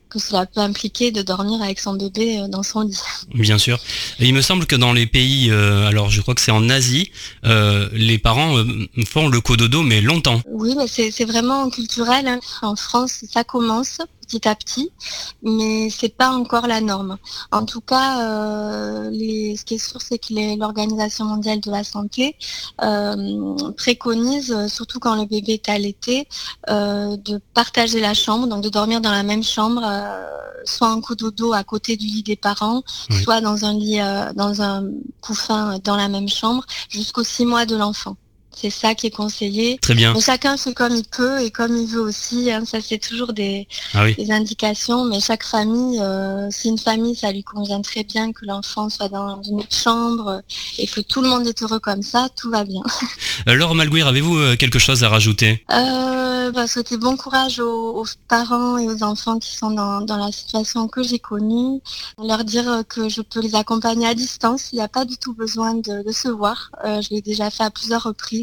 que 0.09 0.19
cela 0.19 0.45
peut 0.45 0.61
impliquer 0.61 1.11
de 1.11 1.23
dormir 1.23 1.63
avec 1.63 1.81
son 1.81 1.95
bébé 1.95 2.43
dans 2.49 2.63
son 2.63 2.83
lit. 2.83 2.99
Bien 3.35 3.57
sûr. 3.57 3.79
il 4.21 4.35
me 4.35 4.43
semble 4.43 4.67
que 4.67 4.77
dans 4.77 4.93
les 4.93 5.07
pays, 5.07 5.51
alors 5.51 6.11
je 6.11 6.21
crois 6.21 6.35
que 6.35 6.43
c'est 6.43 6.51
en 6.51 6.69
Asie, 6.69 7.11
les 7.45 8.19
parents 8.19 8.63
font 9.07 9.29
le 9.29 9.41
cododo 9.41 9.83
mais 9.83 10.03
longtemps. 10.03 10.43
Oui, 10.51 10.75
mais 10.77 10.87
c'est 10.87 11.25
vraiment 11.25 11.71
culturel. 11.71 12.29
Hein. 12.29 12.41
En 12.61 12.77
France, 12.77 13.25
ça 13.33 13.43
commence 13.43 14.03
petit 14.33 14.49
à 14.49 14.55
petit, 14.55 14.91
mais 15.43 15.91
c'est 15.91 16.17
pas 16.17 16.31
encore 16.31 16.67
la 16.67 16.81
norme. 16.81 17.19
En 17.51 17.65
tout 17.65 17.81
cas, 17.81 18.09
euh, 18.23 19.11
ce 19.57 19.65
qui 19.65 19.75
est 19.75 19.79
sûr, 19.79 20.01
c'est 20.01 20.19
que 20.19 20.59
l'Organisation 20.59 21.27
mondiale 21.27 21.61
de 21.61 21.71
la 21.71 21.85
santé 21.85 22.37
euh, 22.83 23.73
préconise, 23.77 24.67
surtout 24.69 25.01
quand 25.01 25.17
le 25.17 25.27
bébé 25.27 25.55
est 25.55 25.69
allaité, 25.69 26.29
euh, 26.71 27.17
de 27.19 27.41
partager 27.55 28.01
la 28.01 28.15
chambre, 28.15 28.47
donc 28.47 28.63
de 28.63 28.71
dormir 28.71 29.01
dans 29.01 29.13
la 29.13 29.23
même 29.23 29.43
chambre, 29.43 29.83
soit 30.65 30.89
en 30.89 31.01
coup 31.01 31.15
d'eau 31.15 31.53
à 31.53 31.65
côté 31.65 31.97
du 31.97 32.07
lit 32.07 32.23
des 32.23 32.37
parents, 32.37 32.83
soit 33.23 33.41
dans 33.41 33.65
un 33.65 33.75
lit, 33.75 33.99
dans 34.35 34.63
un 34.63 34.85
couffin 35.21 35.79
dans 35.85 35.97
la 35.97 36.09
même 36.09 36.29
chambre, 36.29 36.65
jusqu'aux 36.89 37.25
six 37.25 37.45
mois 37.45 37.67
de 37.67 37.77
l'enfant. 37.77 38.17
C'est 38.55 38.71
ça 38.71 38.95
qui 38.95 39.07
est 39.07 39.11
conseillé. 39.11 39.79
Très 39.81 39.95
bien. 39.95 40.15
chacun 40.21 40.57
fait 40.57 40.75
comme 40.75 40.95
il 40.95 41.05
peut 41.05 41.41
et 41.41 41.51
comme 41.51 41.77
il 41.77 41.87
veut 41.87 42.01
aussi. 42.01 42.51
Hein. 42.51 42.65
Ça, 42.65 42.79
c'est 42.81 42.99
toujours 42.99 43.33
des, 43.33 43.67
ah 43.95 44.05
indications. 44.31 45.05
Mais 45.05 45.21
chaque 45.21 45.45
famille, 45.45 45.99
euh, 46.01 46.49
si 46.51 46.69
une 46.69 46.79
famille, 46.79 47.17
ça 47.17 47.33
lui 47.33 47.43
convient 47.43 47.81
très 47.83 48.05
bien 48.05 48.33
que 48.33 48.45
l'enfant 48.45 48.89
soit 48.89 49.09
dans 49.09 49.43
une 49.43 49.61
autre 49.61 49.75
chambre 49.75 50.43
et 50.79 50.87
que 50.87 51.01
tout 51.01 51.23
le 51.23 51.29
monde 51.29 51.47
est 51.47 51.63
heureux 51.63 51.81
comme 51.81 52.03
ça, 52.03 52.29
tout 52.41 52.51
va 52.51 52.65
bien. 52.65 52.83
Euh, 53.49 53.55
Laure 53.55 53.75
Malguir, 53.75 54.07
avez-vous 54.07 54.37
euh, 54.37 54.57
quelque 54.57 54.79
chose 54.79 55.03
à 55.03 55.09
rajouter? 55.09 55.65
Euh, 55.73 56.53
bah, 56.53 56.67
Souhaiter 56.67 56.97
bon 56.97 57.17
courage 57.17 57.59
aux, 57.59 58.05
parents 58.29 58.79
et 58.79 58.87
aux 58.87 59.03
enfants 59.03 59.39
qui 59.39 59.57
sont 59.57 59.71
dans, 59.71 60.05
la 60.07 60.31
situation 60.31 60.87
que 60.87 61.03
j'ai 61.03 61.19
connue. 61.19 61.81
Leur 62.23 62.45
dire 62.45 62.83
que 62.89 63.09
je 63.09 63.21
peux 63.21 63.41
les 63.41 63.55
accompagner 63.55 64.07
à 64.07 64.15
distance. 64.15 64.69
Il 64.73 64.77
n'y 64.77 64.83
a 64.83 64.89
pas 64.89 65.05
du 65.05 65.17
tout 65.17 65.35
besoin 65.35 65.75
de, 65.75 66.07
de 66.07 66.13
se 66.13 66.29
voir. 66.29 66.71
je 66.85 67.09
l'ai 67.11 67.23
déjà 67.23 67.51
fait 67.51 67.65
à 67.65 67.71
plusieurs 67.71 68.03
reprises. 68.05 68.42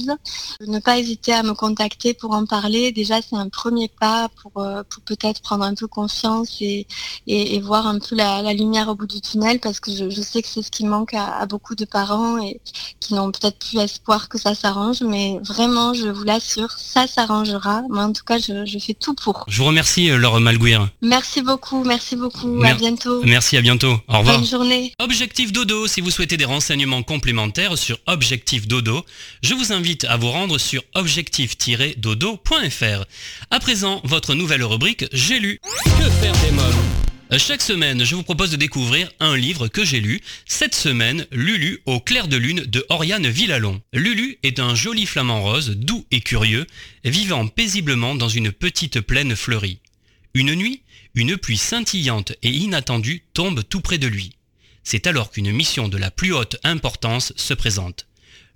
Ne 0.67 0.79
pas 0.79 0.97
hésiter 0.99 1.33
à 1.33 1.43
me 1.43 1.53
contacter 1.53 2.13
pour 2.13 2.31
en 2.31 2.45
parler. 2.45 2.91
Déjà, 2.91 3.21
c'est 3.21 3.35
un 3.35 3.49
premier 3.49 3.89
pas 3.99 4.29
pour, 4.41 4.61
euh, 4.61 4.83
peut-être 5.05 5.41
prendre 5.41 5.63
un 5.63 5.73
peu 5.73 5.87
confiance 5.87 6.57
et, 6.61 6.85
et, 7.27 7.59
voir 7.59 7.87
un 7.87 7.99
peu 7.99 8.15
la, 8.15 8.53
lumière 8.53 8.89
au 8.89 8.95
bout 8.95 9.07
du 9.07 9.21
tunnel 9.21 9.59
parce 9.59 9.79
que 9.79 9.91
je, 9.91 10.21
sais 10.21 10.41
que 10.41 10.47
c'est 10.47 10.61
ce 10.61 10.71
qui 10.71 10.85
manque 10.85 11.13
à, 11.13 11.45
beaucoup 11.45 11.75
de 11.75 11.85
parents 11.85 12.41
et 12.41 12.59
qui 12.99 13.13
n'ont 13.13 13.31
peut-être 13.31 13.57
plus 13.59 13.79
espoir 13.79 14.29
que 14.29 14.37
ça 14.37 14.55
s'arrange. 14.55 15.01
Mais 15.01 15.39
vraiment, 15.43 15.93
je 15.93 16.07
vous 16.07 16.23
l'assure, 16.23 16.71
ça 16.71 17.07
s'arrangera. 17.07 17.83
Mais 17.89 18.01
en 18.01 18.13
tout 18.13 18.23
cas, 18.23 18.37
je, 18.37 18.77
fais 18.79 18.93
tout 18.93 19.13
pour. 19.13 19.45
Je 19.47 19.57
vous 19.57 19.65
remercie, 19.65 20.09
euh, 20.09 20.17
Laure 20.17 20.39
Malguir. 20.39 20.89
Merci 21.01 21.41
beaucoup, 21.41 21.83
merci 21.83 22.15
beaucoup. 22.15 22.61
à 22.63 22.73
bientôt. 22.73 23.21
Merci, 23.23 23.57
à 23.57 23.61
bientôt. 23.61 23.97
Au 24.07 24.19
revoir. 24.19 24.37
Bonne 24.37 24.47
journée. 24.47 24.93
Objectif 24.99 25.51
Dodo, 25.51 25.87
si 25.87 26.01
vous 26.01 26.11
souhaitez 26.11 26.37
des 26.37 26.45
renseignements 26.45 27.03
complémentaires 27.03 27.77
sur 27.77 27.97
Objectif 28.07 28.67
Dodo, 28.67 29.03
je 29.41 29.53
vous 29.53 29.71
invite 29.73 29.88
à 30.07 30.17
vous 30.17 30.29
rendre 30.29 30.57
sur 30.57 30.83
objectif-dodo.fr. 30.93 33.05
À 33.51 33.59
présent, 33.59 34.01
votre 34.03 34.35
nouvelle 34.35 34.63
rubrique 34.63 35.05
J'ai 35.11 35.39
lu. 35.39 35.59
Que 35.83 36.09
faire 36.21 36.33
des 36.33 36.51
chaque 37.37 37.61
semaine, 37.61 38.03
je 38.03 38.15
vous 38.15 38.23
propose 38.23 38.51
de 38.51 38.55
découvrir 38.55 39.11
un 39.19 39.37
livre 39.37 39.67
que 39.67 39.85
j'ai 39.85 39.99
lu. 39.99 40.21
Cette 40.47 40.73
semaine, 40.73 41.27
Lulu 41.31 41.81
au 41.85 41.99
clair 41.99 42.27
de 42.27 42.37
lune 42.37 42.61
de 42.61 42.83
Oriane 42.89 43.27
Villalon. 43.27 43.81
Lulu 43.93 44.39
est 44.41 44.59
un 44.59 44.73
joli 44.73 45.05
flamant 45.05 45.43
rose, 45.43 45.75
doux 45.75 46.05
et 46.09 46.21
curieux, 46.21 46.65
vivant 47.03 47.47
paisiblement 47.47 48.15
dans 48.15 48.29
une 48.29 48.51
petite 48.51 49.01
plaine 49.01 49.35
fleurie. 49.35 49.79
Une 50.33 50.55
nuit, 50.55 50.81
une 51.13 51.37
pluie 51.37 51.57
scintillante 51.57 52.33
et 52.41 52.49
inattendue 52.49 53.23
tombe 53.33 53.61
tout 53.67 53.81
près 53.81 53.99
de 53.99 54.07
lui. 54.07 54.31
C'est 54.83 55.05
alors 55.05 55.29
qu'une 55.29 55.51
mission 55.51 55.87
de 55.87 55.97
la 55.97 56.09
plus 56.09 56.33
haute 56.33 56.57
importance 56.63 57.33
se 57.35 57.53
présente. 57.53 58.07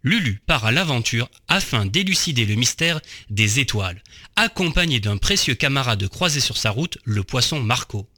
Lulu 0.03 0.41
part 0.45 0.65
à 0.65 0.73
l'aventure 0.73 1.29
afin 1.47 1.85
d'élucider 1.85 2.45
le 2.45 2.55
mystère 2.55 2.99
des 3.29 3.59
étoiles, 3.59 4.03
accompagné 4.35 4.99
d'un 4.99 5.15
précieux 5.15 5.55
camarade 5.55 6.07
croisé 6.09 6.41
sur 6.41 6.57
sa 6.57 6.71
route, 6.71 6.97
le 7.05 7.23
poisson 7.23 7.61
Marco. 7.61 8.09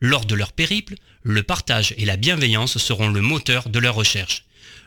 Lors 0.00 0.24
de 0.24 0.34
leur 0.34 0.52
périple, 0.52 0.96
le 1.22 1.44
partage 1.44 1.94
et 1.96 2.04
la 2.04 2.16
bienveillance 2.16 2.76
seront 2.78 3.08
le 3.08 3.20
moteur 3.20 3.68
de 3.68 3.78
leur 3.78 3.94
recherche. 3.94 4.44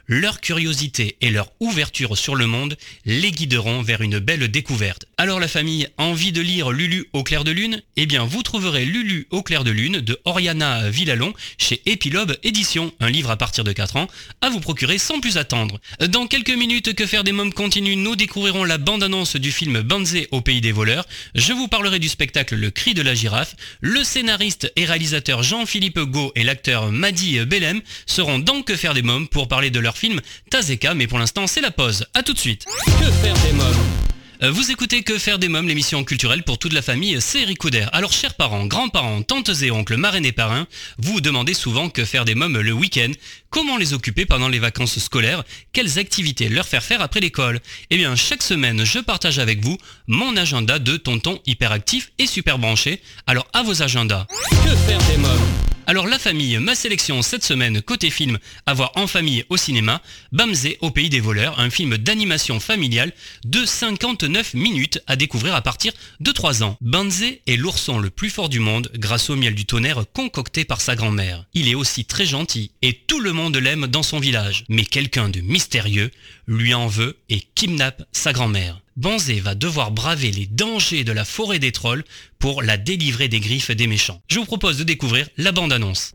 Leur 0.07 0.39
curiosité 0.39 1.17
et 1.21 1.31
leur 1.31 1.51
ouverture 1.59 2.15
sur 2.15 2.35
le 2.35 2.45
monde 2.45 2.77
les 3.05 3.31
guideront 3.31 3.81
vers 3.81 4.01
une 4.01 4.19
belle 4.19 4.49
découverte. 4.49 5.05
Alors 5.17 5.39
la 5.39 5.47
famille, 5.47 5.87
envie 5.97 6.31
de 6.31 6.41
lire 6.41 6.69
Lulu 6.69 7.07
au 7.13 7.23
clair 7.23 7.43
de 7.43 7.49
lune? 7.49 7.81
Eh 7.95 8.05
bien 8.05 8.23
vous 8.23 8.43
trouverez 8.43 8.85
Lulu 8.85 9.27
au 9.31 9.41
clair 9.41 9.63
de 9.63 9.71
lune 9.71 10.01
de 10.01 10.19
Oriana 10.25 10.91
Villalon 10.91 11.33
chez 11.57 11.81
Epilobe 11.87 12.37
Édition, 12.43 12.93
un 12.99 13.09
livre 13.09 13.31
à 13.31 13.37
partir 13.37 13.63
de 13.63 13.71
4 13.71 13.95
ans, 13.95 14.07
à 14.41 14.49
vous 14.49 14.59
procurer 14.59 14.99
sans 14.99 15.19
plus 15.19 15.37
attendre. 15.37 15.79
Dans 16.07 16.27
quelques 16.27 16.51
minutes, 16.51 16.93
Que 16.93 17.07
faire 17.07 17.23
des 17.23 17.31
mômes 17.31 17.53
continue, 17.53 17.95
nous 17.95 18.15
découvrirons 18.15 18.63
la 18.63 18.77
bande-annonce 18.77 19.37
du 19.37 19.51
film 19.51 19.81
Banzé 19.81 20.27
au 20.31 20.41
pays 20.41 20.61
des 20.61 20.71
voleurs. 20.71 21.07
Je 21.33 21.51
vous 21.51 21.67
parlerai 21.67 21.97
du 21.97 22.09
spectacle 22.09 22.55
Le 22.55 22.69
cri 22.69 22.93
de 22.93 23.01
la 23.01 23.15
girafe. 23.15 23.55
Le 23.81 24.03
scénariste 24.03 24.71
et 24.75 24.85
réalisateur 24.85 25.41
Jean-Philippe 25.41 25.99
Gau 25.99 26.31
et 26.35 26.43
l'acteur 26.43 26.91
Madi 26.91 27.39
Bellem 27.45 27.81
seront 28.05 28.37
dans 28.37 28.61
Que 28.61 28.75
faire 28.75 28.93
des 28.93 29.01
mômes 29.01 29.27
pour 29.27 29.47
parler 29.47 29.71
de 29.71 29.79
leur 29.79 29.94
film 29.97 30.21
Tazeka, 30.49 30.93
mais 30.93 31.07
pour 31.07 31.19
l'instant 31.19 31.47
c'est 31.47 31.61
la 31.61 31.71
pause. 31.71 32.05
A 32.13 32.23
tout 32.23 32.33
de 32.33 32.39
suite. 32.39 32.65
Que 32.85 33.11
faire 33.11 33.35
des 33.45 33.53
mômes 33.53 34.05
euh, 34.43 34.51
vous 34.51 34.69
écoutez 34.69 35.01
Que 35.01 35.17
faire 35.17 35.39
des 35.39 35.47
mômes, 35.47 35.67
l'émission 35.67 36.03
culturelle 36.03 36.43
pour 36.43 36.57
toute 36.57 36.73
la 36.73 36.81
famille, 36.81 37.17
c'est 37.21 37.41
Eric 37.41 37.57
Couder. 37.57 37.85
Alors 37.93 38.11
chers 38.11 38.33
parents, 38.33 38.65
grands-parents, 38.65 39.21
tantes 39.21 39.61
et 39.61 39.71
oncles, 39.71 39.95
marraines 39.95 40.25
et 40.25 40.33
parrains, 40.33 40.67
vous 40.97 41.13
vous 41.13 41.21
demandez 41.21 41.53
souvent 41.53 41.89
que 41.89 42.03
faire 42.03 42.25
des 42.25 42.35
mômes 42.35 42.59
le 42.59 42.73
week-end, 42.73 43.11
comment 43.49 43.77
les 43.77 43.93
occuper 43.93 44.25
pendant 44.25 44.49
les 44.49 44.59
vacances 44.59 44.99
scolaires, 44.99 45.43
quelles 45.71 45.99
activités 45.99 46.49
leur 46.49 46.67
faire 46.67 46.83
faire 46.83 47.01
après 47.01 47.21
l'école? 47.21 47.61
Eh 47.89 47.97
bien 47.97 48.15
chaque 48.15 48.43
semaine 48.43 48.83
je 48.83 48.99
partage 48.99 49.39
avec 49.39 49.63
vous 49.63 49.77
mon 50.07 50.35
agenda 50.35 50.79
de 50.79 50.97
tonton 50.97 51.39
hyperactif 51.45 52.11
et 52.19 52.27
super 52.27 52.59
branché, 52.59 53.01
alors 53.27 53.47
à 53.53 53.63
vos 53.63 53.83
agendas. 53.83 54.27
Que 54.51 54.75
faire 54.75 54.99
des 55.07 55.17
mômes 55.17 55.74
Alors 55.87 56.07
la 56.07 56.17
famille, 56.17 56.57
ma 56.57 56.73
sélection 56.73 57.21
cette 57.21 57.43
semaine 57.43 57.79
côté 57.79 58.09
film 58.09 58.39
à 58.65 58.73
voir 58.73 58.91
en 58.95 59.05
famille 59.05 59.45
au 59.49 59.57
cinéma, 59.57 60.01
Bamzé 60.31 60.79
au 60.81 60.89
pays 60.89 61.09
des 61.09 61.19
voleurs, 61.19 61.59
un 61.59 61.69
film 61.69 61.97
d'animation 61.97 62.59
familiale 62.59 63.13
de 63.45 63.63
59 63.63 64.55
minutes 64.55 64.99
à 65.05 65.15
découvrir 65.15 65.53
à 65.53 65.61
partir 65.61 65.93
de 66.19 66.31
3 66.31 66.63
ans. 66.63 66.75
Bamzé 66.81 67.41
est 67.45 67.55
l'ourson 67.55 67.99
le 67.99 68.09
plus 68.09 68.31
fort 68.31 68.49
du 68.49 68.59
monde 68.59 68.89
grâce 68.95 69.29
au 69.29 69.35
miel 69.35 69.53
du 69.53 69.65
tonnerre 69.65 70.05
concocté 70.11 70.65
par 70.65 70.81
sa 70.81 70.95
grand-mère. 70.95 71.45
Il 71.53 71.69
est 71.69 71.75
aussi 71.75 72.03
très 72.03 72.25
gentil 72.25 72.71
et 72.81 72.93
tout 72.93 73.19
le 73.19 73.31
monde 73.31 73.55
l'aime 73.55 73.85
dans 73.85 74.03
son 74.03 74.19
village. 74.19 74.65
Mais 74.69 74.85
quelqu'un 74.85 75.29
de 75.29 75.41
mystérieux 75.41 76.09
lui 76.47 76.73
en 76.73 76.87
veut 76.87 77.15
et 77.29 77.41
kidnappe 77.53 78.03
sa 78.11 78.33
grand-mère. 78.33 78.81
Banzé 78.97 79.41
va 79.41 79.55
devoir 79.55 79.91
braver 79.91 80.31
les 80.31 80.45
dangers 80.45 81.03
de 81.03 81.11
la 81.11 81.25
forêt 81.25 81.59
des 81.59 81.73
trolls 81.73 82.05
pour 82.39 82.61
la 82.61 82.77
délivrer 82.77 83.27
des 83.27 83.41
griffes 83.41 83.71
des 83.71 83.87
méchants. 83.87 84.21
Je 84.29 84.39
vous 84.39 84.45
propose 84.45 84.77
de 84.77 84.85
découvrir 84.85 85.27
la 85.35 85.51
bande-annonce. 85.51 86.13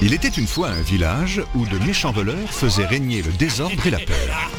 Il 0.00 0.14
était 0.14 0.28
une 0.28 0.46
fois 0.46 0.70
un 0.70 0.80
village 0.80 1.42
où 1.54 1.66
de 1.66 1.78
méchants 1.80 2.12
voleurs 2.12 2.50
faisaient 2.50 2.86
régner 2.86 3.20
le 3.20 3.30
désordre 3.32 3.86
et 3.86 3.90
la 3.90 3.98
peur. 3.98 4.50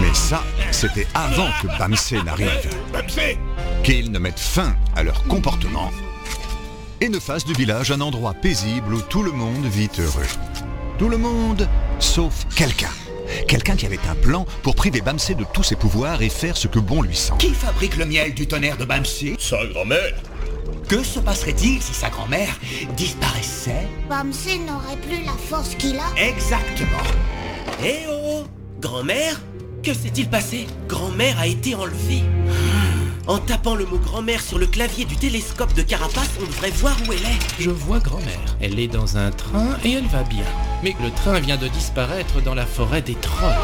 Mais 0.00 0.14
ça, 0.14 0.44
c'était 0.70 1.08
avant 1.14 1.50
que 1.60 1.66
Bamsé 1.76 2.22
n'arrive. 2.22 2.70
Qu'ils 3.82 4.12
ne 4.12 4.20
mettent 4.20 4.38
fin 4.38 4.76
à 4.94 5.02
leur 5.02 5.24
comportement 5.24 5.90
et 7.00 7.08
ne 7.08 7.18
fassent 7.18 7.46
du 7.46 7.54
village 7.54 7.90
un 7.90 8.00
endroit 8.00 8.34
paisible 8.34 8.94
où 8.94 9.00
tout 9.00 9.24
le 9.24 9.32
monde 9.32 9.66
vit 9.66 9.90
heureux. 9.98 10.28
Tout 11.00 11.08
le 11.08 11.18
monde, 11.18 11.68
sauf 11.98 12.46
quelqu'un. 12.54 12.92
Quelqu'un 13.48 13.76
qui 13.76 13.86
avait 13.86 13.98
un 14.08 14.14
plan 14.14 14.46
pour 14.62 14.74
priver 14.74 15.00
Bamsé 15.00 15.34
de 15.34 15.44
tous 15.52 15.62
ses 15.62 15.76
pouvoirs 15.76 16.22
et 16.22 16.28
faire 16.28 16.56
ce 16.56 16.68
que 16.68 16.78
bon 16.78 17.02
lui 17.02 17.16
semble. 17.16 17.40
Qui 17.40 17.54
fabrique 17.54 17.96
le 17.96 18.06
miel 18.06 18.34
du 18.34 18.46
tonnerre 18.46 18.76
de 18.76 18.84
Bamsé? 18.84 19.36
Sa 19.38 19.64
grand-mère 19.66 20.14
Que 20.88 21.02
se 21.02 21.20
passerait-il 21.20 21.80
si 21.82 21.94
sa 21.94 22.10
grand-mère 22.10 22.54
disparaissait? 22.96 23.86
Bamsé 24.08 24.58
n'aurait 24.58 24.96
plus 24.96 25.24
la 25.24 25.32
force 25.48 25.74
qu'il 25.76 25.96
a. 25.98 26.20
Exactement. 26.20 27.02
Eh 27.84 28.00
oh 28.10 28.44
Grand-mère 28.80 29.40
Que 29.82 29.94
s'est-il 29.94 30.28
passé? 30.28 30.66
Grand-mère 30.88 31.38
a 31.38 31.46
été 31.46 31.74
enlevée. 31.74 32.22
En 33.30 33.38
tapant 33.38 33.76
le 33.76 33.86
mot 33.86 33.98
grand-mère 33.98 34.40
sur 34.40 34.58
le 34.58 34.66
clavier 34.66 35.04
du 35.04 35.14
télescope 35.14 35.72
de 35.74 35.82
Carapace, 35.82 36.30
on 36.42 36.46
devrait 36.46 36.72
voir 36.72 36.96
où 37.06 37.12
elle 37.12 37.20
est. 37.20 37.38
Je 37.60 37.70
vois 37.70 38.00
grand-mère. 38.00 38.56
Elle 38.60 38.80
est 38.80 38.88
dans 38.88 39.18
un 39.18 39.30
train 39.30 39.78
et 39.84 39.92
elle 39.92 40.08
va 40.08 40.24
bien. 40.24 40.42
Mais 40.82 40.96
le 41.00 41.12
train 41.12 41.38
vient 41.38 41.56
de 41.56 41.68
disparaître 41.68 42.42
dans 42.42 42.56
la 42.56 42.66
forêt 42.66 43.02
des 43.02 43.14
trolls. 43.14 43.54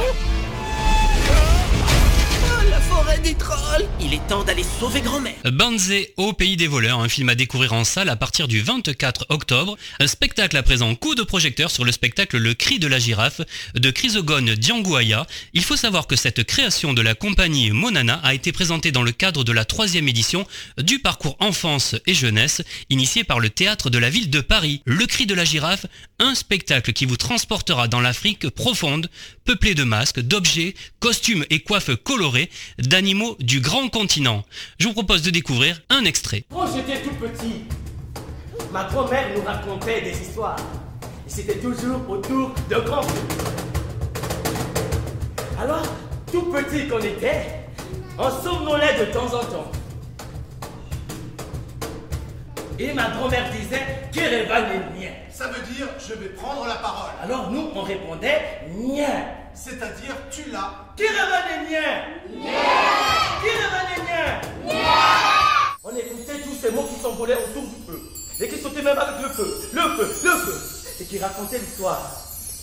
Il 4.00 4.12
est 4.12 4.26
temps 4.28 4.44
d'aller 4.44 4.62
sauver 4.62 5.00
grand-mère. 5.00 5.34
Banzé 5.52 6.12
au 6.16 6.32
pays 6.32 6.56
des 6.56 6.66
voleurs, 6.66 7.00
un 7.00 7.08
film 7.08 7.28
à 7.28 7.34
découvrir 7.34 7.72
en 7.72 7.84
salle 7.84 8.08
à 8.08 8.16
partir 8.16 8.46
du 8.46 8.60
24 8.60 9.26
octobre. 9.30 9.76
Un 10.00 10.06
spectacle 10.06 10.56
à 10.56 10.62
présent 10.62 10.94
coup 10.94 11.14
de 11.14 11.22
projecteur 11.22 11.70
sur 11.70 11.84
le 11.84 11.92
spectacle 11.92 12.36
Le 12.36 12.54
cri 12.54 12.78
de 12.78 12.86
la 12.86 12.98
girafe 12.98 13.40
de 13.74 13.90
Chrysogone 13.90 14.54
Dianguaya. 14.54 15.26
Il 15.54 15.64
faut 15.64 15.76
savoir 15.76 16.06
que 16.06 16.16
cette 16.16 16.44
création 16.44 16.92
de 16.92 17.02
la 17.02 17.14
compagnie 17.14 17.70
Monana 17.70 18.20
a 18.22 18.34
été 18.34 18.52
présentée 18.52 18.92
dans 18.92 19.02
le 19.02 19.12
cadre 19.12 19.44
de 19.44 19.52
la 19.52 19.64
troisième 19.64 20.08
édition 20.08 20.46
du 20.78 20.98
parcours 20.98 21.36
enfance 21.40 21.96
et 22.06 22.14
jeunesse 22.14 22.62
initié 22.90 23.24
par 23.24 23.40
le 23.40 23.50
théâtre 23.50 23.90
de 23.90 23.98
la 23.98 24.10
ville 24.10 24.30
de 24.30 24.40
Paris. 24.40 24.82
Le 24.84 25.06
cri 25.06 25.26
de 25.26 25.34
la 25.34 25.44
girafe, 25.44 25.86
un 26.18 26.34
spectacle 26.34 26.92
qui 26.92 27.06
vous 27.06 27.16
transportera 27.16 27.88
dans 27.88 28.00
l'Afrique 28.00 28.48
profonde, 28.50 29.10
peuplée 29.44 29.74
de 29.74 29.84
masques, 29.84 30.20
d'objets, 30.20 30.74
costumes 31.00 31.44
et 31.50 31.60
coiffes 31.60 31.94
colorées, 32.04 32.50
du 33.38 33.60
grand 33.60 33.88
continent. 33.88 34.42
Je 34.78 34.88
vous 34.88 34.92
propose 34.92 35.22
de 35.22 35.30
découvrir 35.30 35.80
un 35.90 36.04
extrait. 36.04 36.44
Quand 36.52 36.66
j'étais 36.74 37.00
tout 37.02 37.14
petit, 37.14 37.64
ma 38.72 38.84
grand-mère 38.84 39.28
nous 39.36 39.42
racontait 39.42 40.00
des 40.00 40.10
histoires. 40.10 40.56
Et 41.26 41.30
c'était 41.30 41.58
toujours 41.58 42.00
autour 42.08 42.52
de 42.68 42.76
grands. 42.76 43.06
Alors, 45.60 45.84
tout 46.32 46.42
petit 46.50 46.88
qu'on 46.88 46.98
était, 46.98 47.60
on 48.18 48.28
somnolait 48.28 48.98
de 48.98 49.12
temps 49.12 49.26
en 49.26 49.44
temps. 49.44 49.70
Et 52.80 52.92
ma 52.92 53.10
grand-mère 53.10 53.50
disait 53.52 54.08
Kireva 54.10 54.62
Nien. 54.62 55.10
Ça 55.30 55.46
veut 55.46 55.74
dire 55.74 55.86
je 56.00 56.14
vais 56.14 56.30
prendre 56.30 56.66
la 56.66 56.74
parole. 56.74 57.12
Alors 57.22 57.52
nous, 57.52 57.70
on 57.72 57.82
répondait 57.82 58.42
Nien. 58.74 59.26
C'est-à-dire 59.56 60.16
tu 60.30 60.50
l'as. 60.50 60.86
On 65.82 65.96
écoutait 65.96 66.40
tous 66.44 66.54
ces 66.60 66.70
mots 66.72 66.84
qui 66.84 67.00
s'envolaient 67.00 67.36
autour 67.36 67.62
du 67.62 67.76
feu. 67.86 68.00
Et 68.38 68.48
qui 68.48 68.58
sautaient 68.58 68.82
même 68.82 68.98
avec 68.98 69.22
le 69.22 69.28
feu, 69.30 69.70
le 69.72 69.80
feu, 69.80 70.08
le 70.24 70.36
feu. 70.36 70.54
Et 71.00 71.04
qui 71.04 71.18
racontaient 71.18 71.58
l'histoire 71.58 72.02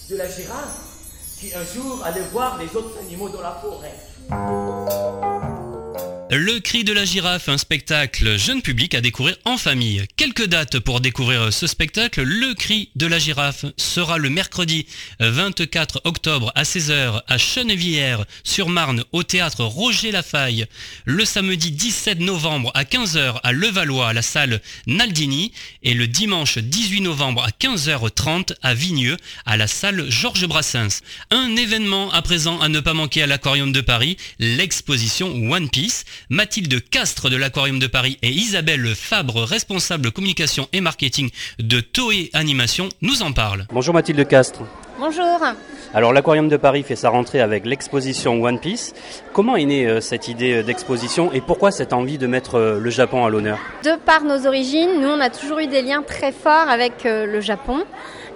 de 0.10 0.16
la 0.18 0.28
girafe 0.30 0.94
qui 1.40 1.54
un 1.56 1.66
jour 1.66 2.02
allait 2.06 2.22
voir 2.32 2.58
les 2.58 2.74
autres 2.76 2.98
animaux 3.00 3.30
dans 3.30 3.42
la 3.42 3.52
forêt. 3.62 5.33
Le 6.36 6.60
cri 6.62 6.84
de 6.84 6.94
la 6.94 7.06
girafe, 7.06 7.48
un 7.48 7.60
spectacle 7.60 8.40
jeune 8.40 8.64
public 8.64 8.96
à 8.96 9.02
découvrir 9.02 9.36
en 9.46 9.56
famille. 9.56 10.04
Quelques 10.18 10.48
dates 10.48 10.80
pour 10.80 11.00
découvrir 11.00 11.54
ce 11.54 11.68
spectacle. 11.68 12.24
Le 12.24 12.56
cri 12.56 12.90
de 12.96 13.06
la 13.06 13.20
girafe 13.20 13.66
sera 13.78 14.18
le 14.18 14.32
mercredi 14.32 14.88
24 15.20 16.02
octobre 16.06 16.52
à 16.56 16.64
16h 16.64 17.22
à 17.28 17.38
Chenevière 17.38 18.26
sur 18.44 18.70
Marne 18.70 19.04
au 19.12 19.22
théâtre 19.22 19.64
Roger 19.64 20.12
Lafaille. 20.12 20.66
Le 21.06 21.24
samedi 21.24 21.70
17 21.70 22.20
novembre 22.20 22.72
à 22.74 22.84
15h 22.84 23.40
à 23.44 23.52
Levallois 23.52 24.10
à 24.10 24.14
la 24.14 24.24
salle 24.24 24.60
Naldini 24.88 25.52
et 25.84 25.94
le 25.94 26.08
dimanche 26.08 26.58
18 26.58 27.02
novembre 27.02 27.44
à 27.44 27.50
15h30 27.50 28.56
à 28.64 28.74
Vigneux 28.74 29.18
à 29.46 29.56
la 29.56 29.68
salle 29.68 30.10
Georges 30.10 30.48
Brassens. 30.48 31.02
Un 31.30 31.56
événement 31.58 32.12
à 32.12 32.24
présent 32.24 32.60
à 32.60 32.70
ne 32.70 32.80
pas 32.80 32.96
manquer 32.96 33.22
à 33.22 33.28
l'Aquarium 33.28 33.72
de 33.72 33.82
Paris, 33.82 34.18
l'exposition 34.40 35.28
One 35.52 35.70
Piece. 35.70 36.06
Mathilde 36.30 36.82
Castre 36.90 37.30
de 37.30 37.38
l'Aquarium 37.38 37.80
de 37.80 37.88
Paris 37.88 38.18
et 38.22 38.30
Isabelle 38.30 38.96
Fabre, 38.96 39.44
responsable 39.44 40.12
communication 40.12 40.68
et 40.74 40.82
marketing 40.82 41.30
de 41.60 41.80
Toei 41.80 42.30
Animation, 42.34 42.90
nous 43.02 43.22
en 43.24 43.34
parlent. 43.34 43.66
Bonjour 43.72 43.94
Mathilde 43.94 44.28
Castre. 44.28 44.62
Bonjour. 45.00 45.40
Alors 45.94 46.14
l'Aquarium 46.14 46.50
de 46.50 46.58
Paris 46.58 46.84
fait 46.84 46.96
sa 46.96 47.10
rentrée 47.10 47.42
avec 47.42 47.66
l'exposition 47.66 48.42
One 48.42 48.60
Piece. 48.60 48.94
Comment 49.34 49.56
est 49.56 49.66
née 49.66 49.86
euh, 49.86 50.02
cette 50.02 50.28
idée 50.28 50.54
euh, 50.54 50.64
d'exposition 50.64 51.32
et 51.34 51.42
pourquoi 51.42 51.72
cette 51.72 51.94
envie 51.94 52.18
de 52.18 52.26
mettre 52.26 52.56
euh, 52.56 52.80
le 52.80 52.90
Japon 52.90 53.26
à 53.26 53.30
l'honneur? 53.30 53.60
De 53.84 53.98
par 54.06 54.24
nos 54.24 54.48
origines, 54.48 55.02
nous 55.02 55.08
on 55.08 55.20
a 55.20 55.30
toujours 55.30 55.60
eu 55.60 55.68
des 55.68 55.82
liens 55.82 56.04
très 56.04 56.32
forts 56.32 56.70
avec 56.70 57.04
le 57.06 57.42
Japon. 57.42 57.84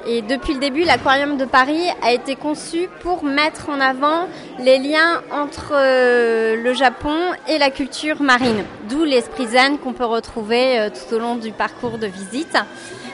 Et 0.09 0.21
depuis 0.21 0.53
le 0.53 0.59
début, 0.61 0.83
l'Aquarium 0.83 1.35
de 1.35 1.43
Paris 1.43 1.83
a 2.01 2.13
été 2.13 2.37
conçu 2.37 2.87
pour 3.01 3.25
mettre 3.25 3.69
en 3.69 3.81
avant 3.81 4.29
les 4.57 4.77
liens 4.77 5.21
entre 5.31 5.73
le 5.73 6.73
Japon 6.73 7.17
et 7.49 7.57
la 7.57 7.71
culture 7.71 8.21
marine. 8.21 8.63
D'où 8.87 9.03
l'esprit 9.03 9.47
zen 9.47 9.77
qu'on 9.77 9.91
peut 9.91 10.05
retrouver 10.05 10.87
tout 10.93 11.15
au 11.15 11.19
long 11.19 11.35
du 11.35 11.51
parcours 11.51 11.97
de 11.97 12.07
visite. 12.07 12.57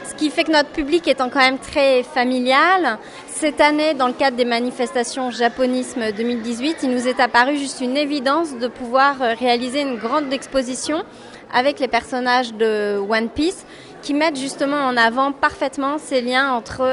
Ce 0.08 0.13
qui 0.13 0.29
fait 0.29 0.43
que 0.43 0.51
notre 0.51 0.69
public 0.69 1.08
étant 1.08 1.29
quand 1.29 1.39
même 1.39 1.58
très 1.58 2.03
familial, 2.03 2.99
cette 3.27 3.60
année, 3.60 3.95
dans 3.95 4.08
le 4.08 4.13
cadre 4.13 4.38
des 4.38 4.45
manifestations 4.45 5.32
Japonisme 5.32 6.12
2018, 6.12 6.77
il 6.84 6.91
nous 6.91 7.08
est 7.08 7.19
apparu 7.19 7.58
juste 7.58 7.82
une 7.82 7.97
évidence 7.97 8.56
de 8.60 8.67
pouvoir 8.67 9.17
réaliser 9.39 9.82
une 9.82 9.97
grande 9.97 10.32
exposition 10.32 11.03
avec 11.51 11.79
les 11.79 11.88
personnages 11.88 12.53
de 12.53 12.99
One 12.99 13.29
Piece 13.29 13.65
qui 14.03 14.13
mettent 14.13 14.37
justement 14.37 14.77
en 14.77 14.97
avant 14.97 15.31
parfaitement 15.31 15.97
ces 15.97 16.21
liens 16.21 16.51
entre 16.51 16.85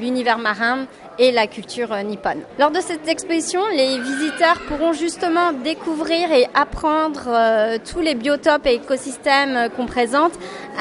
l'univers 0.00 0.38
marin 0.38 0.86
et 1.18 1.32
la 1.32 1.46
culture 1.46 1.94
nippone. 2.04 2.40
Lors 2.58 2.70
de 2.70 2.80
cette 2.80 3.06
exposition, 3.08 3.60
les 3.74 3.98
visiteurs 3.98 4.60
pourront 4.68 4.92
justement 4.92 5.52
découvrir 5.52 6.32
et 6.32 6.46
apprendre 6.54 7.24
euh, 7.28 7.78
tous 7.84 8.00
les 8.00 8.14
biotopes 8.14 8.66
et 8.66 8.74
écosystèmes 8.74 9.68
qu'on 9.76 9.86
présente 9.86 10.32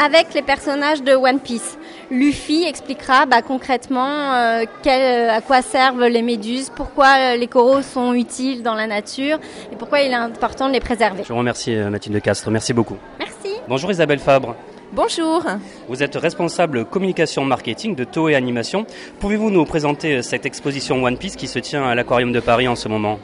avec 0.04 0.34
les 0.34 0.42
personnages 0.42 1.04
de 1.04 1.14
One 1.14 1.40
Piece. 1.40 1.78
Luffy 2.10 2.64
expliquera 2.64 3.26
bah, 3.26 3.42
concrètement 3.42 4.34
euh, 4.34 4.64
quel, 4.84 5.30
à 5.30 5.42
quoi 5.42 5.62
servent 5.62 6.06
les 6.06 6.22
méduses, 6.22 6.72
pourquoi 6.76 7.36
les 7.36 7.48
coraux 7.48 7.82
sont 7.82 8.14
utiles 8.14 8.64
dans 8.64 8.76
la 8.76 8.88
nature 8.88 9.40
et 9.72 9.76
pourquoi 9.76 10.02
il 10.02 10.12
est 10.12 10.16
important 10.16 10.68
de 10.68 10.74
les 10.74 10.80
préserver. 10.80 11.24
Je 11.24 11.34
vous 11.34 11.40
remercie 11.40 11.76
Mathilde 11.76 12.22
Castre, 12.22 12.50
merci 12.52 12.74
beaucoup. 12.74 12.98
Merci. 13.20 13.60
Bonjour 13.68 13.92
Isabelle 13.92 14.20
Fabre. 14.20 14.56
Bonjour. 14.94 15.42
Vous 15.88 16.04
êtes 16.04 16.16
responsable 16.16 16.84
communication 16.84 17.46
marketing 17.46 17.96
de 17.96 18.04
Toei 18.04 18.36
Animation. 18.36 18.86
Pouvez-vous 19.22 19.50
nous 19.50 19.64
présenter 19.64 20.22
cette 20.22 20.46
exposition 20.46 21.02
One 21.02 21.18
Piece 21.18 21.38
qui 21.38 21.48
se 21.48 21.60
tient 21.60 21.86
à 21.86 21.96
l'Aquarium 21.96 22.34
de 22.34 22.42
Paris 22.42 22.68
en 22.68 22.76
ce 22.76 22.90
moment? 22.90 23.18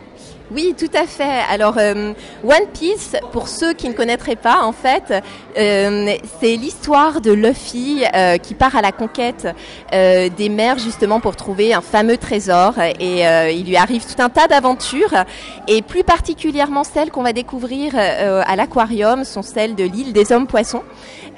Oui, 0.49 0.73
tout 0.77 0.89
à 0.97 1.05
fait. 1.05 1.41
Alors, 1.51 1.77
euh, 1.77 2.13
One 2.45 2.67
Piece, 2.73 3.17
pour 3.33 3.49
ceux 3.49 3.73
qui 3.73 3.89
ne 3.89 3.93
connaîtraient 3.93 4.37
pas, 4.37 4.63
en 4.63 4.71
fait, 4.71 5.13
euh, 5.57 6.15
c'est 6.39 6.55
l'histoire 6.55 7.19
de 7.19 7.33
Luffy 7.33 8.05
euh, 8.15 8.37
qui 8.37 8.53
part 8.53 8.77
à 8.77 8.81
la 8.81 8.93
conquête 8.93 9.45
euh, 9.93 10.29
des 10.29 10.47
mers 10.47 10.79
justement 10.79 11.19
pour 11.19 11.35
trouver 11.35 11.73
un 11.73 11.81
fameux 11.81 12.15
trésor. 12.15 12.75
Et 13.01 13.27
euh, 13.27 13.51
il 13.51 13.65
lui 13.65 13.75
arrive 13.75 14.05
tout 14.05 14.21
un 14.21 14.29
tas 14.29 14.47
d'aventures. 14.47 15.13
Et 15.67 15.81
plus 15.81 16.05
particulièrement 16.05 16.85
celles 16.85 17.11
qu'on 17.11 17.23
va 17.23 17.33
découvrir 17.33 17.91
euh, 17.95 18.41
à 18.45 18.55
l'aquarium 18.55 19.25
sont 19.25 19.41
celles 19.41 19.75
de 19.75 19.83
l'île 19.83 20.13
des 20.13 20.31
hommes 20.31 20.47
poissons. 20.47 20.83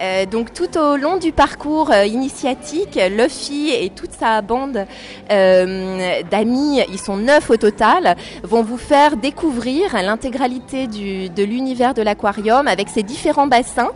Euh, 0.01 0.25
donc 0.25 0.53
tout 0.53 0.77
au 0.77 0.95
long 0.95 1.17
du 1.17 1.31
parcours 1.31 1.91
euh, 1.91 2.05
initiatique, 2.05 2.99
Luffy 3.11 3.71
et 3.71 3.89
toute 3.89 4.13
sa 4.13 4.41
bande 4.41 4.85
euh, 5.29 6.21
d'amis, 6.31 6.81
ils 6.89 6.99
sont 6.99 7.17
neuf 7.17 7.49
au 7.49 7.57
total, 7.57 8.15
vont 8.43 8.63
vous 8.63 8.77
faire 8.77 9.17
découvrir 9.17 9.93
l'intégralité 10.01 10.87
de 10.87 11.43
l'univers 11.43 11.93
de 11.93 12.01
l'aquarium 12.01 12.67
avec 12.67 12.87
ses 12.89 13.03
différents 13.03 13.47
bassins, 13.47 13.89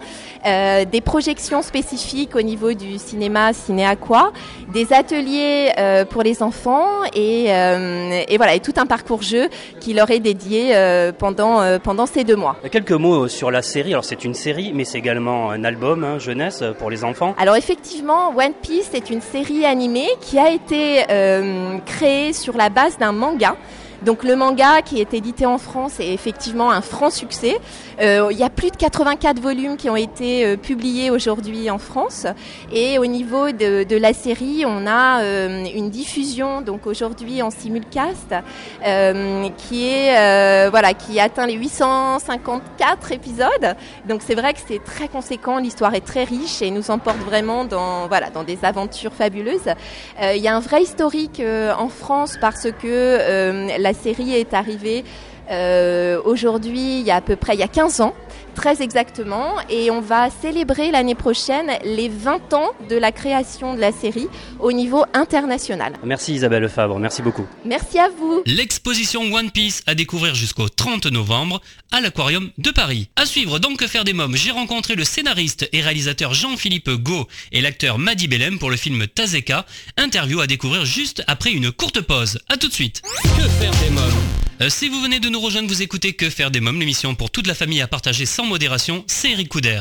des 0.46 1.02
projections 1.02 1.62
spécifiques 1.62 2.36
au 2.36 2.42
niveau 2.42 2.74
du 2.74 2.98
cinéma 2.98 3.54
ciné-aqua, 3.54 4.32
des 4.74 4.92
ateliers 4.92 5.72
pour 6.10 6.24
les 6.24 6.44
enfants 6.44 6.88
et, 7.16 7.46
et, 7.46 8.38
voilà 8.38 8.56
et 8.56 8.60
tout 8.60 8.74
un 8.78 8.86
parcours 8.86 9.22
jeu 9.22 9.48
qui 9.80 9.94
leur 9.94 10.12
est 10.12 10.20
dédié 10.20 10.74
pendant 11.18 11.80
pendant 11.80 12.06
ces 12.06 12.24
deux 12.24 12.36
mois. 12.36 12.58
Quelques 12.72 12.92
mots 12.92 13.28
sur 13.28 13.52
la 13.52 13.62
série. 13.62 13.92
Alors 13.92 14.06
c'est 14.06 14.26
une 14.26 14.34
série, 14.34 14.72
mais 14.74 14.84
c'est 14.86 14.98
également 14.98 15.52
un 15.52 15.64
album 15.64 15.93
Hein, 16.02 16.18
jeunesse 16.18 16.62
euh, 16.62 16.74
pour 16.74 16.90
les 16.90 17.04
enfants. 17.04 17.36
Alors 17.38 17.56
effectivement, 17.56 18.30
One 18.36 18.54
Piece 18.62 18.94
est 18.94 19.10
une 19.10 19.22
série 19.22 19.66
animée 19.66 20.08
qui 20.22 20.40
a 20.40 20.50
été 20.50 21.04
euh, 21.10 21.78
créée 21.86 22.34
sur 22.34 22.58
la 22.58 22.70
base 22.70 22.98
d'un 22.98 23.12
manga 23.12 23.56
donc 24.04 24.24
le 24.24 24.36
manga 24.36 24.82
qui 24.82 25.00
est 25.00 25.14
édité 25.14 25.46
en 25.46 25.58
France 25.58 26.00
est 26.00 26.14
effectivement 26.14 26.72
un 26.72 26.82
franc 26.82 27.10
succès. 27.10 27.58
Euh, 28.02 28.30
il 28.32 28.38
y 28.38 28.44
a 28.44 28.50
plus 28.50 28.70
de 28.70 28.76
84 28.76 29.40
volumes 29.40 29.78
qui 29.78 29.90
ont 29.90 29.96
été 29.96 30.46
euh, 30.46 30.58
publiés 30.58 31.10
aujourd'hui 31.10 31.70
en 31.70 31.78
France. 31.78 32.28
Et 32.72 33.00
au 33.00 33.06
niveau 33.06 33.52
de, 33.52 33.98
la 33.98 34.14
série, 34.14 34.66
on 34.66 34.86
a 34.88 35.22
euh, 35.22 35.66
une 35.74 35.90
diffusion 35.90 36.62
donc 36.62 36.88
aujourd'hui 36.88 37.42
en 37.42 37.50
simulcast 37.50 38.36
qui 39.58 39.86
est 39.86 40.70
voilà 40.70 40.94
qui 40.94 41.20
atteint 41.20 41.46
les 41.46 41.54
854 41.54 43.12
épisodes. 43.12 43.76
Donc 44.08 44.22
c'est 44.26 44.36
vrai 44.36 44.54
que 44.54 44.60
c'est 44.68 44.84
très 44.84 45.08
conséquent. 45.08 45.60
L'histoire 45.60 45.94
est 45.94 46.06
très 46.06 46.24
riche 46.24 46.62
et 46.62 46.72
nous 46.72 46.92
emporte 46.92 47.20
vraiment 47.20 47.66
dans 47.66 48.08
voilà 48.08 48.30
dans 48.30 48.44
des 48.44 48.60
aventures 48.64 49.14
fabuleuses. 49.14 49.70
Il 50.22 50.42
y 50.42 50.48
a 50.48 50.56
un 50.56 50.60
vrai 50.60 50.82
historique 50.84 51.42
en 51.78 51.90
France 51.90 52.38
parce 52.42 52.68
que 52.82 53.78
la 53.80 53.93
la 53.94 54.00
série 54.00 54.34
est 54.34 54.54
arrivée 54.56 55.04
euh, 55.52 56.22
aujourd'hui, 56.24 57.00
il 57.00 57.06
y 57.06 57.12
a 57.12 57.18
à 57.18 57.22
peu 57.22 57.36
près 57.36 57.54
il 57.54 57.60
y 57.60 57.64
a 57.64 57.68
15 57.68 58.02
ans, 58.02 58.14
très 58.56 58.82
exactement, 58.82 59.56
et 59.70 59.92
on 59.92 60.02
va 60.02 60.30
célébrer 60.30 60.92
l'année 60.92 61.16
prochaine 61.16 61.72
les 61.84 62.10
20 62.10 62.54
ans 62.54 62.70
de 62.90 62.96
la 62.96 63.12
création 63.12 63.74
de 63.74 63.80
la 63.80 63.92
série 63.92 64.28
au 64.60 64.72
niveau 64.72 65.04
international. 65.14 65.94
Merci 66.04 66.36
Isabelle 66.36 66.70
Fabre, 66.70 66.98
merci 67.00 67.22
beaucoup. 67.22 67.46
Merci 67.66 68.00
à 68.00 68.10
vous. 68.10 68.42
L'exposition 68.46 69.22
One 69.34 69.52
Piece 69.52 69.82
à 69.88 69.96
découvrir 69.96 70.36
jusqu'au 70.36 70.70
30 70.70 71.08
novembre 71.08 71.62
à 71.92 72.02
l'Aquarium 72.02 72.50
de 72.58 72.72
Paris. 72.72 73.10
À 73.16 73.26
suivre 73.26 73.60
donc 73.60 73.80
Que 73.80 73.88
faire 73.88 74.04
des 74.04 74.14
mômes, 74.14 74.36
j'ai 74.36 74.52
rencontré 74.52 74.96
le 74.96 75.04
scénariste 75.04 75.68
et 75.74 75.82
réalisateur 75.82 76.34
Jean-Philippe 76.34 76.90
Go 76.92 77.28
et 77.52 77.62
l'acteur 77.62 77.98
Madi 77.98 78.28
Bellem 78.28 78.60
pour 78.60 78.70
le 78.70 78.78
film 78.78 79.08
Tazeka. 79.08 79.66
Interview 79.98 80.40
à 80.40 80.48
découvrir 80.48 80.86
juste 80.86 81.24
après 81.28 81.52
une 81.52 81.72
courte 81.72 82.02
pause. 82.02 82.40
A 82.50 82.58
tout 82.58 82.68
de 82.68 82.74
suite. 82.74 83.02
Que 83.24 83.48
faire 83.50 83.72
des 83.84 83.90
mômes? 83.90 84.04
Euh, 84.62 84.70
si 84.70 84.88
vous 84.88 85.02
venez 85.02 85.20
de 85.20 85.30
nous 85.34 85.40
rejoindre, 85.40 85.68
vous 85.68 85.82
écoutez 85.82 86.14
Que 86.14 86.30
faire 86.30 86.52
des 86.52 86.60
mômes, 86.60 86.80
l'émission 86.80 87.16
pour 87.16 87.32
toute 87.32 87.48
la 87.48 87.56
famille 87.56 87.82
à 87.82 87.88
partager 87.88 88.28
sans 88.28 88.46
modération, 88.46 89.04
c'est 89.08 89.32
Eric 89.32 89.50
Couder. 89.50 89.80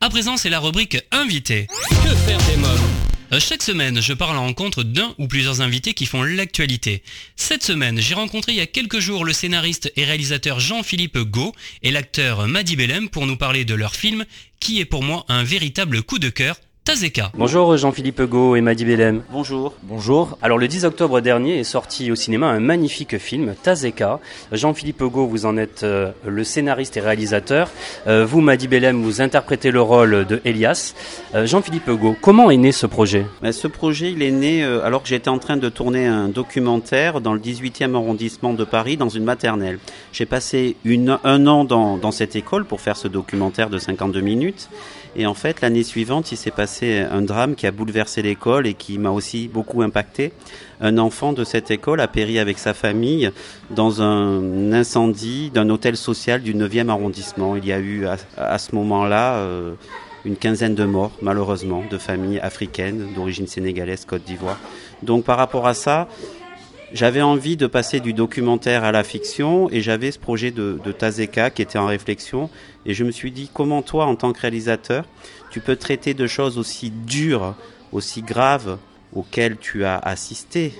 À 0.00 0.08
présent, 0.08 0.38
c'est 0.38 0.48
la 0.48 0.60
rubrique 0.60 0.96
Invité. 1.12 1.66
Que 1.90 2.14
faire 2.26 2.38
des 2.48 2.56
mômes 2.56 2.88
euh, 3.32 3.40
chaque 3.40 3.62
semaine, 3.62 4.00
je 4.00 4.12
parle 4.12 4.36
en 4.36 4.42
rencontre 4.42 4.82
d'un 4.82 5.14
ou 5.18 5.26
plusieurs 5.26 5.62
invités 5.62 5.94
qui 5.94 6.04
font 6.06 6.22
l'actualité. 6.22 7.02
Cette 7.36 7.62
semaine, 7.62 7.98
j'ai 7.98 8.14
rencontré 8.14 8.52
il 8.52 8.58
y 8.58 8.60
a 8.60 8.66
quelques 8.66 8.98
jours 8.98 9.24
le 9.24 9.32
scénariste 9.32 9.90
et 9.96 10.04
réalisateur 10.04 10.60
Jean-Philippe 10.60 11.18
Go 11.18 11.54
et 11.82 11.90
l'acteur 11.90 12.46
Madi 12.46 12.76
Bellem 12.76 13.08
pour 13.08 13.26
nous 13.26 13.36
parler 13.36 13.64
de 13.64 13.74
leur 13.74 13.96
film 13.96 14.24
qui 14.60 14.78
est 14.78 14.84
pour 14.84 15.02
moi 15.02 15.24
un 15.28 15.42
véritable 15.42 16.02
coup 16.02 16.18
de 16.18 16.28
cœur, 16.28 16.56
Tazeka. 16.86 17.30
Bonjour 17.38 17.78
Jean-Philippe 17.78 18.20
Go 18.24 18.56
et 18.56 18.60
Madi 18.60 18.84
Bellem. 18.84 19.22
Bonjour. 19.32 19.72
Bonjour. 19.84 20.36
Alors 20.42 20.58
le 20.58 20.68
10 20.68 20.84
octobre 20.84 21.22
dernier 21.22 21.58
est 21.58 21.64
sorti 21.64 22.12
au 22.12 22.14
cinéma 22.14 22.48
un 22.48 22.60
magnifique 22.60 23.16
film, 23.16 23.54
Tazeka. 23.62 24.20
Jean-Philippe 24.52 25.02
Go, 25.04 25.26
vous 25.26 25.46
en 25.46 25.56
êtes 25.56 25.82
euh, 25.82 26.10
le 26.26 26.44
scénariste 26.44 26.98
et 26.98 27.00
réalisateur. 27.00 27.70
Euh, 28.06 28.26
vous, 28.26 28.42
Madi 28.42 28.68
Bellem, 28.68 29.02
vous 29.02 29.22
interprétez 29.22 29.70
le 29.70 29.80
rôle 29.80 30.26
de 30.26 30.42
Elias. 30.44 30.92
Euh, 31.34 31.46
Jean-Philippe 31.46 31.88
Go, 31.88 32.16
comment 32.20 32.50
est 32.50 32.58
né 32.58 32.70
ce 32.70 32.84
projet? 32.84 33.24
Ben, 33.40 33.52
Ce 33.52 33.66
projet, 33.66 34.12
il 34.12 34.22
est 34.22 34.30
né 34.30 34.62
alors 34.62 35.02
que 35.02 35.08
j'étais 35.08 35.30
en 35.30 35.38
train 35.38 35.56
de 35.56 35.70
tourner 35.70 36.06
un 36.06 36.28
documentaire 36.28 37.22
dans 37.22 37.32
le 37.32 37.40
18e 37.40 37.94
arrondissement 37.94 38.52
de 38.52 38.64
Paris, 38.64 38.98
dans 38.98 39.08
une 39.08 39.24
maternelle. 39.24 39.78
J'ai 40.12 40.26
passé 40.26 40.76
une, 40.84 41.18
un 41.24 41.46
an 41.46 41.64
dans, 41.64 41.96
dans 41.96 42.12
cette 42.12 42.36
école 42.36 42.66
pour 42.66 42.82
faire 42.82 42.98
ce 42.98 43.08
documentaire 43.08 43.70
de 43.70 43.78
52 43.78 44.20
minutes. 44.20 44.68
Et 45.16 45.26
en 45.26 45.34
fait, 45.34 45.60
l'année 45.60 45.84
suivante, 45.84 46.32
il 46.32 46.36
s'est 46.36 46.50
passé 46.50 46.98
un 46.98 47.22
drame 47.22 47.54
qui 47.54 47.66
a 47.66 47.70
bouleversé 47.70 48.22
l'école 48.22 48.66
et 48.66 48.74
qui 48.74 48.98
m'a 48.98 49.10
aussi 49.10 49.48
beaucoup 49.48 49.82
impacté. 49.82 50.32
Un 50.80 50.98
enfant 50.98 51.32
de 51.32 51.44
cette 51.44 51.70
école 51.70 52.00
a 52.00 52.08
péri 52.08 52.38
avec 52.38 52.58
sa 52.58 52.74
famille 52.74 53.30
dans 53.70 54.02
un 54.02 54.72
incendie 54.72 55.50
d'un 55.50 55.70
hôtel 55.70 55.96
social 55.96 56.42
du 56.42 56.54
9e 56.54 56.88
arrondissement. 56.88 57.56
Il 57.56 57.64
y 57.64 57.72
a 57.72 57.78
eu 57.78 58.06
à, 58.36 58.58
ce 58.58 58.74
moment-là 58.74 59.36
euh, 59.36 59.74
une 60.24 60.36
quinzaine 60.36 60.74
de 60.74 60.84
morts, 60.84 61.12
malheureusement, 61.22 61.84
de 61.88 61.98
familles 61.98 62.40
africaines 62.40 63.06
d'origine 63.14 63.46
sénégalaise, 63.46 64.04
Côte 64.04 64.24
d'Ivoire. 64.24 64.58
Donc 65.02 65.24
par 65.24 65.36
rapport 65.36 65.68
à 65.68 65.74
ça, 65.74 66.08
j'avais 66.94 67.22
envie 67.22 67.56
de 67.56 67.66
passer 67.66 67.98
du 67.98 68.12
documentaire 68.12 68.84
à 68.84 68.92
la 68.92 69.02
fiction 69.02 69.68
et 69.70 69.82
j'avais 69.82 70.12
ce 70.12 70.18
projet 70.18 70.52
de, 70.52 70.78
Tazeka 70.96 71.50
qui 71.50 71.60
était 71.60 71.78
en 71.78 71.86
réflexion 71.86 72.48
et 72.86 72.94
je 72.94 73.02
me 73.02 73.10
suis 73.10 73.32
dit 73.32 73.50
comment 73.52 73.82
toi 73.82 74.06
en 74.06 74.14
tant 74.14 74.32
que 74.32 74.40
réalisateur 74.40 75.04
tu 75.50 75.60
peux 75.60 75.76
traiter 75.76 76.14
de 76.14 76.26
choses 76.28 76.56
aussi 76.56 76.90
dures, 76.90 77.56
aussi 77.92 78.22
graves 78.22 78.78
auxquelles 79.12 79.56
tu 79.58 79.84
as 79.84 79.98
assisté? 79.98 80.72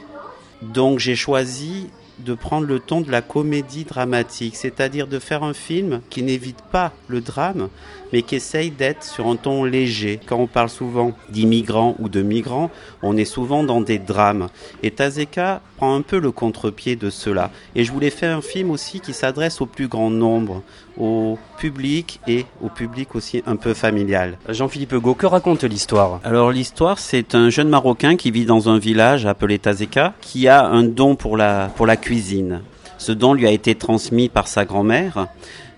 Donc 0.62 1.00
j'ai 1.00 1.16
choisi 1.16 1.88
de 2.18 2.35
prendre 2.35 2.66
le 2.66 2.79
ton 2.79 3.00
de 3.00 3.11
la 3.11 3.22
comédie 3.22 3.85
dramatique, 3.85 4.57
c'est-à-dire 4.57 5.07
de 5.07 5.18
faire 5.18 5.42
un 5.42 5.55
film 5.55 6.00
qui 6.11 6.22
n'évite 6.22 6.62
pas 6.70 6.92
le 7.09 7.20
drame, 7.20 7.68
mais 8.12 8.22
qui 8.22 8.37
essaye 8.37 8.70
d'être 8.70 9.03
sur 9.03 9.27
un 9.27 9.37
ton 9.37 9.64
léger. 9.64 10.20
Quand 10.24 10.37
on 10.37 10.46
parle 10.46 10.68
souvent 10.68 11.12
d'immigrants 11.31 11.96
ou 11.98 12.09
de 12.09 12.22
migrants, 12.22 12.70
on 13.03 13.16
est 13.16 13.24
souvent 13.24 13.64
dans 13.64 13.81
des 13.81 13.98
drames. 13.98 14.48
Et 14.83 14.90
Tazeka 14.90 15.61
prend 15.85 15.94
un 15.94 16.01
peu 16.03 16.18
le 16.18 16.31
contre-pied 16.31 16.97
de 16.97 17.11
cela. 17.11 17.51
Et 17.77 17.85
je 17.85 17.92
voulais 17.92 18.09
faire 18.09 18.35
un 18.37 18.40
film 18.40 18.70
aussi 18.70 19.01
qui 19.01 19.12
s'adresse 19.12 19.61
au 19.61 19.66
plus 19.66 19.87
grand 19.87 20.09
nombre, 20.09 20.62
au 20.99 21.38
public 21.59 22.20
et 22.27 22.47
au 22.62 22.70
public 22.70 23.14
aussi 23.14 23.42
un 23.47 23.57
peu 23.57 23.75
familial. 23.75 24.38
Jean-Philippe 24.49 24.92
Hugo, 24.92 25.14
que 25.14 25.27
raconte 25.27 25.64
l'histoire? 25.64 26.20
Alors 26.25 26.51
l'histoire, 26.53 26.99
c'est 26.99 27.35
un 27.35 27.51
jeune 27.51 27.68
Marocain 27.68 28.16
qui 28.16 28.31
vit 28.31 28.47
dans 28.47 28.70
un 28.70 28.79
village 28.79 29.27
appelé 29.27 29.59
Tazeka, 29.59 30.14
qui 30.23 30.49
a 30.49 30.64
un 30.64 30.85
don 30.85 31.16
pour 31.16 31.37
la, 31.37 31.70
pour 31.77 31.87
la 31.87 31.97
cuisine. 31.97 32.62
Ce 32.97 33.12
don 33.12 33.35
lui 33.35 33.47
a 33.47 33.51
été 33.51 33.75
transmis 33.75 34.31
par 34.31 34.49
sa 34.49 34.64
grand-mère. 34.64 35.27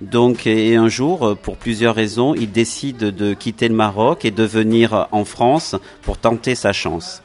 Donc, 0.00 0.46
et 0.46 0.76
un 0.76 0.88
jour, 0.88 1.36
pour 1.42 1.56
plusieurs 1.56 1.94
raisons, 1.94 2.34
il 2.34 2.52
décide 2.52 2.98
de 2.98 3.34
quitter 3.34 3.68
le 3.68 3.74
Maroc 3.74 4.24
et 4.24 4.30
de 4.30 4.44
venir 4.44 5.08
en 5.10 5.24
France 5.24 5.74
pour 6.02 6.18
tenter 6.18 6.54
sa 6.54 6.72
chance. 6.72 7.22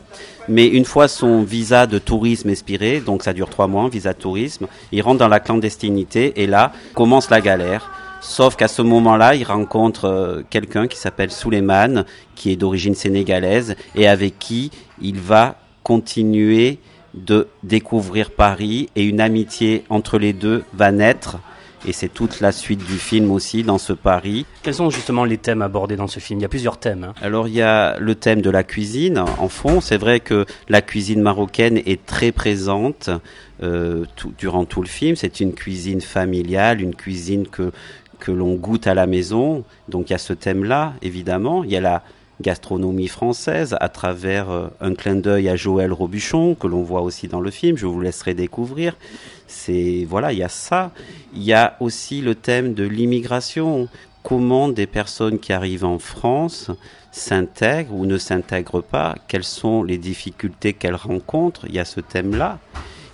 Mais 0.47 0.67
une 0.67 0.85
fois 0.85 1.07
son 1.07 1.43
visa 1.43 1.85
de 1.85 1.99
tourisme 1.99 2.49
expiré, 2.49 2.99
donc 2.99 3.23
ça 3.23 3.33
dure 3.33 3.49
trois 3.49 3.67
mois, 3.67 3.89
visa 3.89 4.13
de 4.13 4.17
tourisme, 4.17 4.67
il 4.91 5.01
rentre 5.01 5.19
dans 5.19 5.27
la 5.27 5.39
clandestinité 5.39 6.41
et 6.41 6.47
là 6.47 6.71
commence 6.93 7.29
la 7.29 7.41
galère. 7.41 7.91
Sauf 8.21 8.55
qu'à 8.55 8.67
ce 8.67 8.81
moment-là, 8.81 9.35
il 9.35 9.43
rencontre 9.43 10.05
euh, 10.05 10.41
quelqu'un 10.49 10.87
qui 10.87 10.97
s'appelle 10.97 11.31
Souleymane, 11.31 12.05
qui 12.35 12.51
est 12.51 12.55
d'origine 12.55 12.93
sénégalaise, 12.93 13.75
et 13.95 14.07
avec 14.07 14.37
qui 14.37 14.69
il 15.01 15.19
va 15.19 15.55
continuer 15.81 16.77
de 17.15 17.47
découvrir 17.63 18.29
Paris, 18.29 18.89
et 18.95 19.03
une 19.03 19.21
amitié 19.21 19.83
entre 19.89 20.19
les 20.19 20.33
deux 20.33 20.63
va 20.73 20.91
naître 20.91 21.39
et 21.85 21.93
c'est 21.93 22.09
toute 22.09 22.39
la 22.41 22.51
suite 22.51 22.85
du 22.85 22.97
film 22.97 23.31
aussi 23.31 23.63
dans 23.63 23.77
ce 23.77 23.93
Paris. 23.93 24.45
Quels 24.63 24.75
sont 24.75 24.89
justement 24.89 25.25
les 25.25 25.37
thèmes 25.37 25.61
abordés 25.61 25.95
dans 25.95 26.07
ce 26.07 26.19
film? 26.19 26.39
Il 26.39 26.43
y 26.43 26.45
a 26.45 26.49
plusieurs 26.49 26.77
thèmes. 26.77 27.03
Hein. 27.05 27.13
Alors 27.21 27.47
il 27.47 27.55
y 27.55 27.61
a 27.61 27.97
le 27.99 28.15
thème 28.15 28.41
de 28.41 28.49
la 28.49 28.63
cuisine 28.63 29.17
en 29.19 29.47
fond. 29.47 29.81
C'est 29.81 29.97
vrai 29.97 30.19
que 30.19 30.45
la 30.69 30.81
cuisine 30.81 31.21
marocaine 31.21 31.77
est 31.85 32.05
très 32.05 32.31
présente 32.31 33.09
euh, 33.63 34.05
tout, 34.15 34.33
durant 34.37 34.65
tout 34.65 34.81
le 34.81 34.87
film. 34.87 35.15
C'est 35.15 35.39
une 35.39 35.53
cuisine 35.53 36.01
familiale, 36.01 36.81
une 36.81 36.95
cuisine 36.95 37.47
que 37.47 37.71
que 38.19 38.31
l'on 38.31 38.53
goûte 38.53 38.87
à 38.87 38.93
la 38.93 39.07
maison. 39.07 39.65
Donc 39.89 40.09
il 40.09 40.13
y 40.13 40.15
a 40.15 40.19
ce 40.19 40.33
thème-là, 40.33 40.93
évidemment. 41.01 41.63
Il 41.63 41.71
y 41.71 41.75
a 41.75 41.81
la 41.81 42.03
gastronomie 42.41 43.07
française 43.07 43.75
à 43.79 43.89
travers 43.89 44.49
euh, 44.49 44.67
un 44.79 44.93
clin 44.95 45.15
d'œil 45.15 45.49
à 45.49 45.55
Joël 45.55 45.91
Robuchon 45.93 46.55
que 46.55 46.67
l'on 46.67 46.81
voit 46.81 47.01
aussi 47.01 47.27
dans 47.27 47.41
le 47.41 47.51
film. 47.51 47.77
Je 47.77 47.85
vous 47.85 48.01
laisserai 48.01 48.33
découvrir. 48.33 48.95
C'est 49.51 50.05
voilà, 50.07 50.31
il 50.31 50.39
y 50.39 50.43
a 50.43 50.49
ça. 50.49 50.91
Il 51.35 51.43
y 51.43 51.53
a 51.53 51.75
aussi 51.81 52.21
le 52.21 52.35
thème 52.35 52.73
de 52.73 52.85
l'immigration. 52.85 53.89
Comment 54.23 54.69
des 54.69 54.87
personnes 54.87 55.39
qui 55.39 55.51
arrivent 55.51 55.83
en 55.83 55.99
France 55.99 56.71
s'intègrent 57.11 57.93
ou 57.93 58.05
ne 58.05 58.17
s'intègrent 58.17 58.81
pas? 58.81 59.15
Quelles 59.27 59.43
sont 59.43 59.83
les 59.83 59.97
difficultés 59.97 60.73
qu'elles 60.73 60.95
rencontrent? 60.95 61.65
Il 61.67 61.75
y 61.75 61.79
a 61.79 61.85
ce 61.85 61.99
thème-là. 61.99 62.59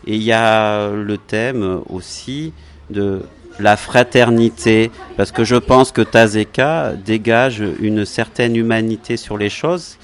Et 0.05 0.15
il 0.15 0.23
y 0.23 0.31
a 0.31 0.91
le 0.91 1.17
thème 1.17 1.81
aussi 1.89 2.53
de 2.89 3.23
la 3.59 3.75
fraternité, 3.75 4.91
parce 5.17 5.31
que 5.31 5.43
je 5.43 5.55
pense 5.55 5.91
que 5.91 6.01
Tazeka 6.01 6.93
dégage 6.93 7.63
une 7.79 8.05
certaine 8.05 8.55
humanité 8.55 9.17
sur 9.17 9.37
les 9.37 9.49
choses 9.49 9.97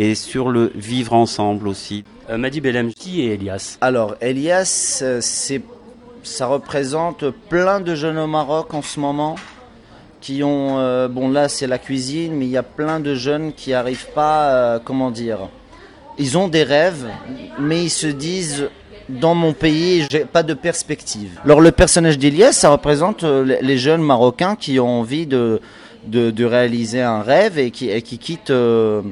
et 0.00 0.14
sur 0.14 0.48
le 0.48 0.70
vivre 0.74 1.12
ensemble 1.12 1.66
aussi. 1.68 2.04
Euh, 2.30 2.38
Madi 2.38 2.60
Belem, 2.60 2.92
qui 2.94 3.26
est 3.26 3.34
Elias 3.34 3.76
Alors, 3.80 4.14
Elias, 4.20 5.00
euh, 5.02 5.18
c'est, 5.20 5.60
ça 6.22 6.46
représente 6.46 7.24
plein 7.48 7.80
de 7.80 7.94
jeunes 7.94 8.18
au 8.18 8.26
Maroc 8.28 8.72
en 8.74 8.82
ce 8.82 9.00
moment 9.00 9.34
qui 10.20 10.42
ont, 10.42 10.78
euh, 10.78 11.08
bon 11.08 11.28
là 11.30 11.48
c'est 11.48 11.66
la 11.66 11.78
cuisine, 11.78 12.34
mais 12.34 12.46
il 12.46 12.50
y 12.50 12.56
a 12.56 12.62
plein 12.62 13.00
de 13.00 13.14
jeunes 13.14 13.52
qui 13.52 13.70
n'arrivent 13.70 14.08
pas, 14.14 14.50
euh, 14.50 14.78
comment 14.84 15.10
dire, 15.10 15.48
ils 16.18 16.36
ont 16.38 16.48
des 16.48 16.62
rêves, 16.64 17.06
mais 17.58 17.84
ils 17.84 17.90
se 17.90 18.06
disent 18.08 18.68
dans 19.08 19.34
mon 19.34 19.52
pays, 19.52 20.06
j'ai 20.10 20.24
pas 20.24 20.42
de 20.42 20.54
perspective. 20.54 21.40
Alors 21.44 21.60
le 21.60 21.70
personnage 21.72 22.18
d'Elias, 22.18 22.52
ça 22.52 22.70
représente 22.70 23.22
les- 23.24 23.60
les 23.62 23.78
jeunes 23.78 24.02
Marocains 24.02 24.54
qui 24.56 24.78
ont 24.80 25.00
envie 25.00 25.26
de, 25.26 25.60
de, 26.06 26.30
de 26.30 26.44
réaliser 26.44 27.00
un 27.02 27.22
rêve 27.22 27.58
et 27.58 27.70
qui, 27.70 27.88
et 27.88 28.02
qui 28.02 28.18
quittent 28.18 28.50
euh, 28.50 29.02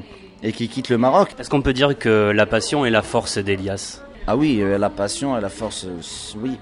et 0.43 0.51
qui 0.51 0.67
quittent 0.69 0.89
le 0.89 0.97
Maroc. 0.97 1.35
Est-ce 1.39 1.49
qu'on 1.49 1.61
peut 1.61 1.73
dire 1.73 1.97
que 1.97 2.31
la 2.33 2.45
passion 2.45 2.85
est 2.85 2.89
la 2.89 3.01
force 3.01 3.37
d'Elias? 3.37 4.01
Ah 4.27 4.35
oui, 4.35 4.59
euh, 4.61 4.77
la 4.77 4.89
passion 4.89 5.37
et 5.37 5.41
la 5.41 5.49
force, 5.49 5.85
euh, 5.85 6.37
oui. 6.41 6.57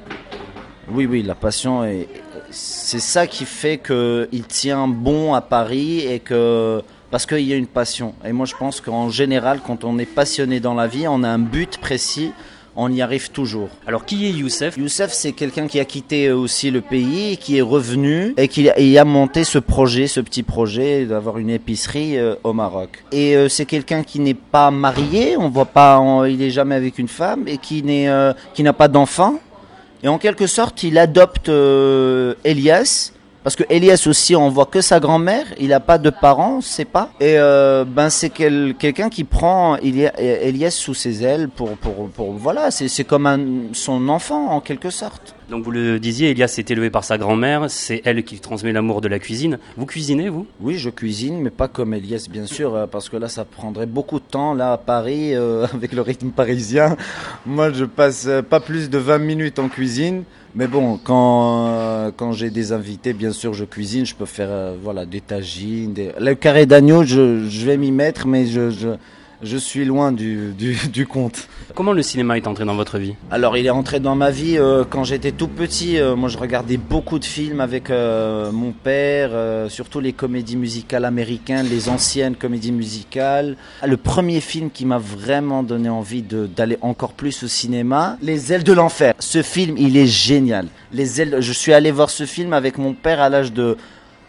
Oui, 0.92 1.08
oui, 1.08 1.24
la 1.24 1.34
passion, 1.36 1.84
est- 1.84 2.08
c'est 2.52 3.00
ça 3.00 3.26
qui 3.26 3.44
fait 3.46 3.80
qu'il 3.80 4.44
tient 4.48 4.88
bon 4.88 5.34
à 5.34 5.42
Paris 5.42 6.00
et 6.02 6.20
que. 6.20 6.82
Parce 7.12 7.26
qu'il 7.26 7.42
y 7.42 7.54
a 7.54 7.56
une 7.56 7.68
passion. 7.68 8.14
Et 8.26 8.32
moi, 8.34 8.46
je 8.46 8.56
pense 8.56 8.82
qu'en 8.82 9.10
général, 9.10 9.62
quand 9.66 9.84
on 9.84 9.98
est 10.00 10.06
passionné 10.06 10.60
dans 10.60 10.74
la 10.74 10.86
vie, 10.88 11.08
on 11.08 11.24
a 11.24 11.30
un 11.30 11.40
but 11.40 11.78
précis, 11.80 12.32
on 12.78 12.92
y 12.92 13.02
arrive 13.02 13.32
toujours. 13.32 13.70
Alors, 13.88 14.06
qui 14.06 14.26
est 14.26 14.32
Youssef? 14.32 14.78
Youssef, 14.78 15.12
c'est 15.14 15.32
quelqu'un 15.32 15.68
qui 15.68 15.80
a 15.80 15.86
quitté 15.86 16.32
aussi 16.32 16.72
le 16.72 16.82
pays, 16.82 17.38
qui 17.38 17.58
est 17.58 17.62
revenu 17.62 18.34
et 18.38 18.48
qui 18.48 18.70
a- 18.70 19.06
monté 19.06 19.44
ce 19.44 19.60
projet, 19.60 20.08
ce 20.08 20.20
petit 20.20 20.44
projet 20.44 21.06
d'avoir 21.06 21.38
une 21.38 21.50
épicerie 21.50 22.18
euh, 22.18 22.36
au 22.44 22.54
Maroc. 22.54 23.04
Et 23.12 23.36
euh, 23.36 23.48
c'est 23.50 23.66
quelqu'un 23.66 24.04
qui 24.04 24.20
n'est 24.20 24.34
pas 24.34 24.72
marié, 24.72 25.38
on 25.38 25.50
voit 25.50 25.66
pas, 25.66 26.02
il 26.28 26.42
est 26.42 26.50
jamais 26.50 26.76
avec 26.76 27.00
une 27.00 27.08
femme 27.08 27.44
et 27.48 27.58
qui 27.58 27.82
n'est, 27.84 28.10
euh, 28.10 28.34
qui 28.54 28.64
n'a 28.64 28.74
pas 28.74 28.88
d'enfant. 28.88 29.40
Et 30.04 30.08
en 30.08 30.18
quelque 30.18 30.46
sorte, 30.46 30.84
il 30.84 30.98
adopte 30.98 31.50
euh, 31.50 32.36
Elias. 32.44 33.12
Parce 33.46 33.56
que 33.56 33.64
Elias 33.70 34.06
aussi, 34.08 34.36
on 34.36 34.50
voit 34.50 34.66
que 34.66 34.82
sa 34.82 35.00
grand-mère, 35.00 35.46
il 35.60 35.68
n'a 35.68 35.80
pas 35.80 36.00
de 36.00 36.10
parents, 36.10 36.56
on 36.58 36.62
sait 36.62 36.84
pas. 36.84 37.12
Et 37.20 37.36
euh, 37.38 37.86
ben 37.86 38.10
c'est 38.10 38.32
quel- 38.32 38.74
quelqu'un 38.78 39.08
qui 39.10 39.24
prend 39.24 39.76
Elia- 39.78 40.14
Elias 40.20 40.72
sous 40.72 40.96
ses 40.96 41.24
ailes 41.24 41.48
pour, 41.56 41.78
pour, 41.78 42.10
pour 42.10 42.32
voilà, 42.34 42.72
c'est 42.72 42.88
c'est 42.88 43.04
comme 43.04 43.28
un, 43.28 43.40
son 43.74 44.10
enfant 44.10 44.50
en 44.50 44.62
quelque 44.62 44.90
sorte. 44.90 45.36
Donc 45.52 45.64
vous 45.64 45.70
le 45.70 46.00
disiez, 46.00 46.32
Elias 46.32 46.56
est 46.58 46.72
élevé 46.72 46.90
par 46.90 47.04
sa 47.04 47.20
grand-mère, 47.20 47.66
c'est 47.70 48.02
elle 48.04 48.24
qui 48.24 48.40
transmet 48.40 48.72
l'amour 48.74 49.00
de 49.00 49.08
la 49.08 49.20
cuisine. 49.20 49.60
Vous 49.78 49.86
cuisinez, 49.86 50.28
vous? 50.30 50.48
Oui, 50.60 50.80
je 50.80 50.90
cuisine, 50.90 51.40
mais 51.40 51.52
pas 51.52 51.68
comme 51.68 51.94
Elias, 51.94 52.26
bien 52.28 52.48
sûr, 52.48 52.74
euh, 52.74 52.88
parce 52.88 53.10
que 53.10 53.18
là, 53.18 53.30
ça 53.30 53.46
prendrait 53.46 53.86
beaucoup 53.86 54.18
de 54.20 54.26
temps. 54.26 54.56
Là, 54.56 54.72
à 54.74 54.78
Paris, 54.80 55.36
euh, 55.36 55.68
avec 55.74 55.94
le 55.94 56.02
rythme 56.02 56.30
parisien, 56.32 56.98
moi, 57.46 57.72
je 57.72 57.86
passe 57.86 58.28
pas 58.50 58.60
plus 58.60 58.90
de 58.90 58.98
20 58.98 59.20
minutes 59.20 59.60
en 59.60 59.70
cuisine. 59.70 60.24
Mais 60.56 60.68
bon, 60.68 60.98
quand, 61.04 61.68
euh, 61.68 62.12
quand 62.16 62.32
j'ai 62.32 62.50
des 62.50 62.72
invités, 62.72 63.12
bien 63.12 63.34
sûr, 63.34 63.54
je 63.54 63.66
cuisine. 63.66 64.06
Je 64.06 64.16
peux 64.16 64.26
faire 64.26 64.48
euh, 64.50 64.76
voilà, 64.82 65.06
des 65.06 65.20
tagines. 65.20 65.92
Des... 65.94 66.12
Le 66.18 66.34
carré 66.34 66.66
d'agneau, 66.66 67.04
je, 67.04 67.46
je 67.50 67.66
vais 67.66 67.76
m'y 67.76 67.92
mettre, 67.92 68.26
mais 68.26 68.46
je, 68.46 68.70
je, 68.70 68.88
je 69.44 69.58
suis 69.58 69.86
loin 69.86 70.12
du, 70.12 70.54
du, 70.58 70.78
du 70.92 71.06
compte. 71.08 71.48
Comment 71.74 71.92
le 71.94 72.02
cinéma 72.02 72.38
est 72.38 72.48
entré 72.48 72.66
dans 72.66 72.76
votre 72.76 72.98
vie 72.98 73.16
Alors, 73.32 73.58
il 73.58 73.66
est 73.66 73.70
entré 73.72 74.00
dans 74.00 74.16
ma 74.16 74.32
vie 74.32 74.58
euh, 74.58 74.84
quand 74.90 75.04
j'étais 75.04 75.32
tout 75.32 75.48
petit. 75.48 75.98
euh, 76.00 76.16
moi, 76.16 76.30
je 76.30 76.38
regardais 76.38 76.78
beaucoup 76.78 77.20
de 77.20 77.26
films 77.26 77.60
avec 77.60 77.90
euh, 77.90 78.52
mon 78.52 78.72
père, 78.72 79.32
surtout 79.70 80.00
les 80.00 80.14
comédies 80.14 80.58
musicales 80.58 81.06
américaines, 81.06 81.68
les 81.70 81.90
anciennes 81.90 82.36
comédies 82.36 82.72
musicales. 82.72 83.58
Le 83.86 83.98
premier 83.98 84.40
film 84.42 84.70
qui 84.72 84.86
m'a 84.86 84.98
vraiment 85.00 85.64
donné 85.64 85.90
envie 85.90 86.22
d'aller 86.22 86.78
encore 86.82 87.14
plus 87.14 87.44
au 87.44 87.48
cinéma, 87.48 88.18
Les 88.22 88.54
ailes 88.54 88.64
de 88.64 88.74
l'enfer. 88.74 89.14
Ce 89.20 89.42
film, 89.42 89.76
il 89.78 89.98
est 89.98 90.08
génial. 90.08 90.68
Les 90.92 91.22
ailes, 91.22 91.38
je 91.40 91.52
suis 91.54 91.74
allé 91.74 91.92
voir 91.92 92.10
ce 92.10 92.26
film 92.26 92.54
avec 92.54 92.78
mon 92.78 92.94
père 92.94 93.20
à 93.20 93.30
l'âge 93.30 93.52
de 93.54 93.78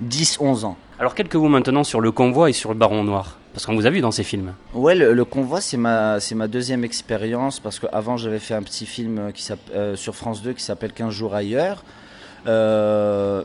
10-11 0.05 0.65
ans. 0.65 0.77
Alors 0.99 1.15
quelques 1.15 1.35
mots 1.35 1.49
maintenant 1.49 1.85
sur 1.85 2.01
le 2.01 2.11
convoi 2.11 2.51
et 2.51 2.53
sur 2.53 2.71
le 2.71 2.77
Baron 2.79 3.05
Noir, 3.05 3.39
parce 3.57 3.65
qu'on 3.65 3.75
vous 3.75 3.87
a 3.87 3.91
vu 3.91 4.03
dans 4.03 4.11
ces 4.11 4.23
films. 4.23 4.53
Ouais, 4.75 4.95
le, 4.95 5.25
convoi, 5.25 5.63
c'est 5.63 5.79
ma, 5.79 6.21
c'est 6.21 6.35
ma 6.35 6.47
deuxième 6.47 6.85
expérience 6.85 7.59
parce 7.59 7.79
qu'avant, 7.79 8.19
j'avais 8.19 8.39
fait 8.39 8.53
un 8.53 8.63
petit 8.63 8.85
film 8.85 9.33
qui 9.33 9.49
euh, 9.75 9.97
sur 9.97 10.15
France 10.15 10.43
2 10.43 10.53
qui 10.53 10.63
s'appelle 10.63 10.93
15 10.93 11.11
jours 11.11 11.35
ailleurs. 11.35 11.83
Euh, 12.47 13.45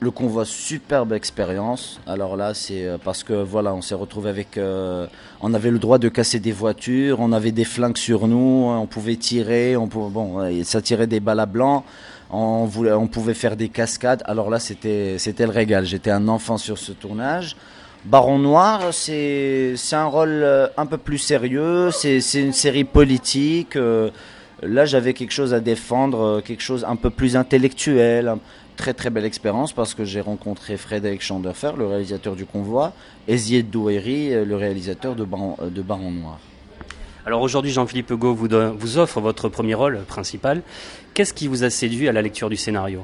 le 0.00 0.10
convoi, 0.10 0.44
superbe 0.44 1.12
expérience. 1.12 2.00
Alors 2.08 2.36
là, 2.36 2.52
c'est 2.52 2.84
euh, 2.84 2.98
parce 2.98 3.22
que 3.22 3.32
voilà, 3.32 3.72
on 3.74 3.80
s'est 3.80 3.94
retrouvé 3.94 4.28
avec. 4.28 4.58
on 4.58 5.54
avait 5.54 5.70
le 5.70 5.78
droit 5.78 5.98
de 5.98 6.08
casser 6.08 6.40
des 6.40 6.50
voitures, 6.50 7.20
on 7.20 7.30
avait 7.30 7.52
des 7.52 7.64
flingues 7.64 7.96
sur 7.96 8.26
nous, 8.26 8.66
on 8.68 8.86
pouvait 8.88 9.14
tirer, 9.14 9.76
on 9.76 9.86
pouvait, 9.86 10.10
bon, 10.10 10.64
ça 10.64 10.82
tirait 10.82 11.06
des 11.06 11.20
balles 11.20 11.38
à 11.38 11.46
blanc. 11.46 11.84
On, 12.32 12.68
on 12.76 13.06
pouvait 13.06 13.34
faire 13.34 13.54
des 13.54 13.68
cascades. 13.68 14.24
Alors 14.26 14.50
là, 14.50 14.58
c'était 14.58 15.14
c'était 15.18 15.46
le 15.46 15.52
régal. 15.52 15.86
J'étais 15.86 16.10
un 16.10 16.26
enfant 16.26 16.58
sur 16.58 16.76
ce 16.76 16.90
tournage. 16.90 17.54
Baron 18.08 18.38
Noir, 18.38 18.94
c'est 18.94 19.74
un 19.92 20.06
rôle 20.06 20.30
euh, 20.42 20.66
un 20.78 20.86
peu 20.86 20.96
plus 20.96 21.18
sérieux. 21.18 21.90
C'est 21.90 22.20
une 22.34 22.54
série 22.54 22.84
politique. 22.84 23.76
euh, 23.76 24.08
Là, 24.62 24.86
j'avais 24.86 25.12
quelque 25.12 25.30
chose 25.32 25.52
à 25.52 25.60
défendre, 25.60 26.20
euh, 26.20 26.40
quelque 26.40 26.62
chose 26.62 26.84
un 26.88 26.96
peu 26.96 27.10
plus 27.10 27.36
intellectuel. 27.36 28.28
un- 28.28 28.38
Très 28.78 28.94
très 28.94 29.10
belle 29.10 29.24
expérience 29.24 29.72
parce 29.72 29.92
que 29.92 30.04
j'ai 30.04 30.20
rencontré 30.20 30.76
Frédéric 30.76 31.20
Chanderfer, 31.20 31.72
le 31.76 31.86
réalisateur 31.86 32.36
du 32.36 32.46
convoi, 32.46 32.92
et 33.26 33.36
Zied 33.36 33.66
euh, 33.74 34.44
le 34.44 34.56
réalisateur 34.56 35.16
de 35.16 35.24
Baron, 35.24 35.56
Noir. 36.12 36.38
Alors 37.26 37.42
aujourd'hui, 37.42 37.72
Jean-Philippe 37.72 38.10
Hugo 38.12 38.32
vous, 38.34 38.46
vous 38.78 38.98
offre 38.98 39.20
votre 39.20 39.48
premier 39.48 39.74
rôle 39.74 39.98
principal. 40.06 40.62
Qu'est-ce 41.12 41.34
qui 41.34 41.46
vous 41.48 41.64
a 41.64 41.70
séduit 41.70 42.08
à 42.08 42.12
la 42.12 42.22
lecture 42.22 42.48
du 42.48 42.56
scénario? 42.56 43.02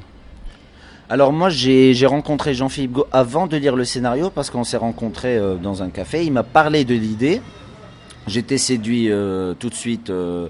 Alors 1.07 1.31
moi 1.31 1.49
j'ai 1.49 2.05
rencontré 2.07 2.55
Jean-Philippe 2.55 2.93
Go 2.93 3.07
avant 3.11 3.45
de 3.45 3.57
lire 3.57 3.75
le 3.75 3.85
scénario 3.85 4.31
parce 4.31 4.49
qu'on 4.49 4.63
s'est 4.63 4.77
rencontrés 4.77 5.37
euh, 5.37 5.55
dans 5.55 5.83
un 5.83 5.89
café. 5.91 6.25
Il 6.25 6.33
m'a 6.33 6.41
parlé 6.41 6.83
de 6.83 6.95
l'idée. 6.95 7.41
J'étais 8.25 8.57
séduit 8.57 9.11
euh, 9.11 9.53
tout 9.53 9.69
de 9.69 9.75
suite 9.75 10.09
euh, 10.09 10.47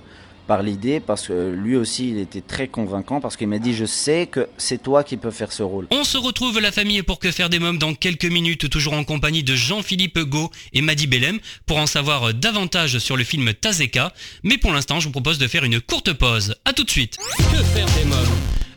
par 0.48 0.64
l'idée 0.64 1.00
parce 1.00 1.28
que 1.28 1.52
lui 1.52 1.76
aussi 1.76 2.10
il 2.10 2.18
était 2.18 2.42
très 2.42 2.68
convaincant 2.68 3.20
parce 3.22 3.38
qu'il 3.38 3.48
m'a 3.48 3.60
dit 3.60 3.74
je 3.74 3.86
sais 3.86 4.28
que 4.28 4.48
c'est 4.58 4.82
toi 4.82 5.04
qui 5.04 5.18
peux 5.18 5.32
faire 5.32 5.52
ce 5.52 5.64
rôle. 5.64 5.88
On 5.92 6.04
se 6.04 6.18
retrouve 6.18 6.60
la 6.60 6.72
famille 6.72 7.02
pour 7.04 7.20
que 7.20 7.32
faire 7.32 7.50
des 7.50 7.60
mômes 7.60 7.78
dans 7.78 7.94
quelques 7.94 8.26
minutes, 8.26 8.70
toujours 8.70 8.94
en 8.94 9.04
compagnie 9.04 9.44
de 9.44 9.56
Jean-Philippe 9.56 10.20
Go 10.20 10.52
et 10.74 10.82
Madi 10.82 11.08
Bellem 11.08 11.40
pour 11.66 11.78
en 11.78 11.88
savoir 11.88 12.34
davantage 12.34 13.00
sur 13.00 13.18
le 13.18 13.24
film 13.24 13.54
Tazeka. 13.54 14.14
Mais 14.44 14.58
pour 14.58 14.72
l'instant, 14.74 15.00
je 15.00 15.06
vous 15.06 15.12
propose 15.12 15.38
de 15.38 15.48
faire 15.48 15.64
une 15.64 15.82
courte 15.82 16.14
pause. 16.14 16.56
À 16.66 16.74
tout 16.74 16.84
de 16.84 16.90
suite. 16.90 17.18
Que 17.38 17.64
faire 17.64 17.88
des 17.98 18.06
mômes 18.06 18.26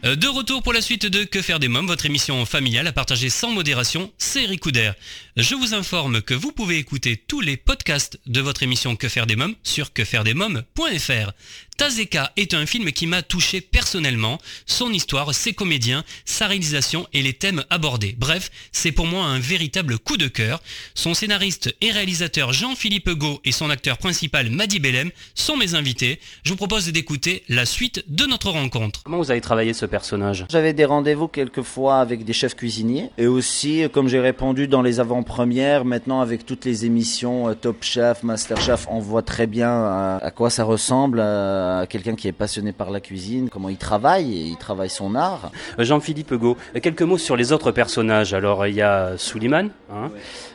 Euh, 0.05 0.15
de 0.15 0.29
retour 0.29 0.63
pour 0.63 0.73
la 0.73 0.81
suite 0.81 1.07
de 1.07 1.25
Que 1.25 1.43
faire 1.43 1.59
des 1.59 1.67
mômes, 1.67 1.89
votre 1.89 2.07
émission 2.07 2.47
familiale 2.47 2.87
à 2.87 2.93
partager 2.93 3.31
sans 3.31 3.51
modération, 3.51 4.13
c'est 4.17 4.45
Ricoudère. 4.45 4.95
Je 5.39 5.55
vous 5.55 5.73
informe 5.73 6.21
que 6.21 6.35
vous 6.35 6.51
pouvez 6.51 6.79
écouter 6.79 7.17
tous 7.17 7.41
les 7.41 7.57
podcasts 7.57 8.19
de 8.27 8.41
votre 8.41 8.65
émission 8.65 8.97
Que 8.97 9.09
faire 9.09 9.25
des 9.25 9.37
mômes 9.37 9.55
sur 9.63 9.93
quefairedesmômes.fr. 9.93 11.31
Tazeka 11.79 12.33
est 12.37 12.55
un 12.55 12.67
film 12.67 12.91
qui 12.91 13.07
m'a 13.07 13.23
touché 13.23 13.61
personnellement, 13.61 14.39
son 14.67 14.93
histoire, 14.93 15.33
ses 15.33 15.53
comédiens, 15.53 16.03
sa 16.25 16.49
réalisation 16.49 17.07
et 17.13 17.23
les 17.23 17.35
thèmes 17.35 17.63
abordés. 17.71 18.17
Bref, 18.19 18.51
c'est 18.73 18.91
pour 18.91 19.07
moi 19.07 19.25
un 19.25 19.39
véritable 19.39 19.97
coup 19.97 20.17
de 20.17 20.27
cœur. 20.27 20.61
Son 20.97 21.15
scénariste 21.15 21.73
et 21.81 21.93
réalisateur 21.93 22.53
Jean-Philippe 22.53 23.11
Go 23.11 23.41
et 23.45 23.53
son 23.53 23.71
acteur 23.71 23.97
principal 23.97 24.51
Madi 24.51 24.81
Bellem 24.81 25.13
sont 25.37 25.57
mes 25.57 25.77
invités. 25.77 26.19
Je 26.43 26.51
vous 26.51 26.57
propose 26.57 26.89
d'écouter 26.89 27.45
la 27.49 27.65
suite 27.65 28.03
de 28.09 28.27
notre 28.27 28.51
rencontre. 28.51 29.05
Comment 29.05 29.19
vous 29.19 29.31
avez 29.31 29.41
travaillé 29.41 29.73
ce 29.73 29.87
personnage? 29.87 30.47
J'avais 30.51 30.73
des 30.73 30.85
rendez-vous 30.85 31.29
quelquefois 31.29 32.01
avec 32.01 32.25
des 32.25 32.33
chefs 32.33 32.57
cuisiniers 32.57 33.11
et 33.19 33.29
aussi, 33.29 33.85
comme 33.93 34.09
j'ai 34.09 34.19
répondu 34.19 34.67
dans 34.67 34.83
les 34.83 34.99
avant-premières, 34.99 35.85
maintenant 35.85 36.23
avec 36.23 36.45
toutes 36.45 36.65
les 36.65 36.87
émissions 36.87 37.49
euh, 37.49 37.55
Top 37.55 37.85
Chef, 37.85 38.25
Master 38.25 38.61
Chef, 38.61 38.89
on 38.91 38.99
voit 38.99 39.23
très 39.23 39.47
bien 39.47 39.71
à, 39.71 40.19
à 40.21 40.31
quoi 40.33 40.51
ça 40.51 40.65
ressemble 40.65 41.21
à, 41.21 41.68
à 41.69 41.87
quelqu'un 41.87 42.15
qui 42.15 42.29
est 42.29 42.33
passionné 42.33 42.73
par 42.73 42.91
la 42.91 43.01
cuisine, 43.01 43.49
comment 43.51 43.69
il 43.69 43.77
travaille, 43.77 44.33
et 44.37 44.45
il 44.47 44.57
travaille 44.57 44.91
son 44.91 45.15
art. 45.15 45.51
Euh, 45.79 45.85
Jean-Philippe 45.85 46.31
Hugo, 46.33 46.57
euh, 46.75 46.81
quelques 46.81 47.03
mots 47.03 47.19
sur 47.19 47.37
les 47.37 47.53
autres 47.53 47.71
personnages. 47.73 48.35
Alors 48.35 48.67
il 48.67 48.75
y 48.75 48.83
a 48.83 49.13
Suleiman, 49.17 49.69
hein, 49.93 50.11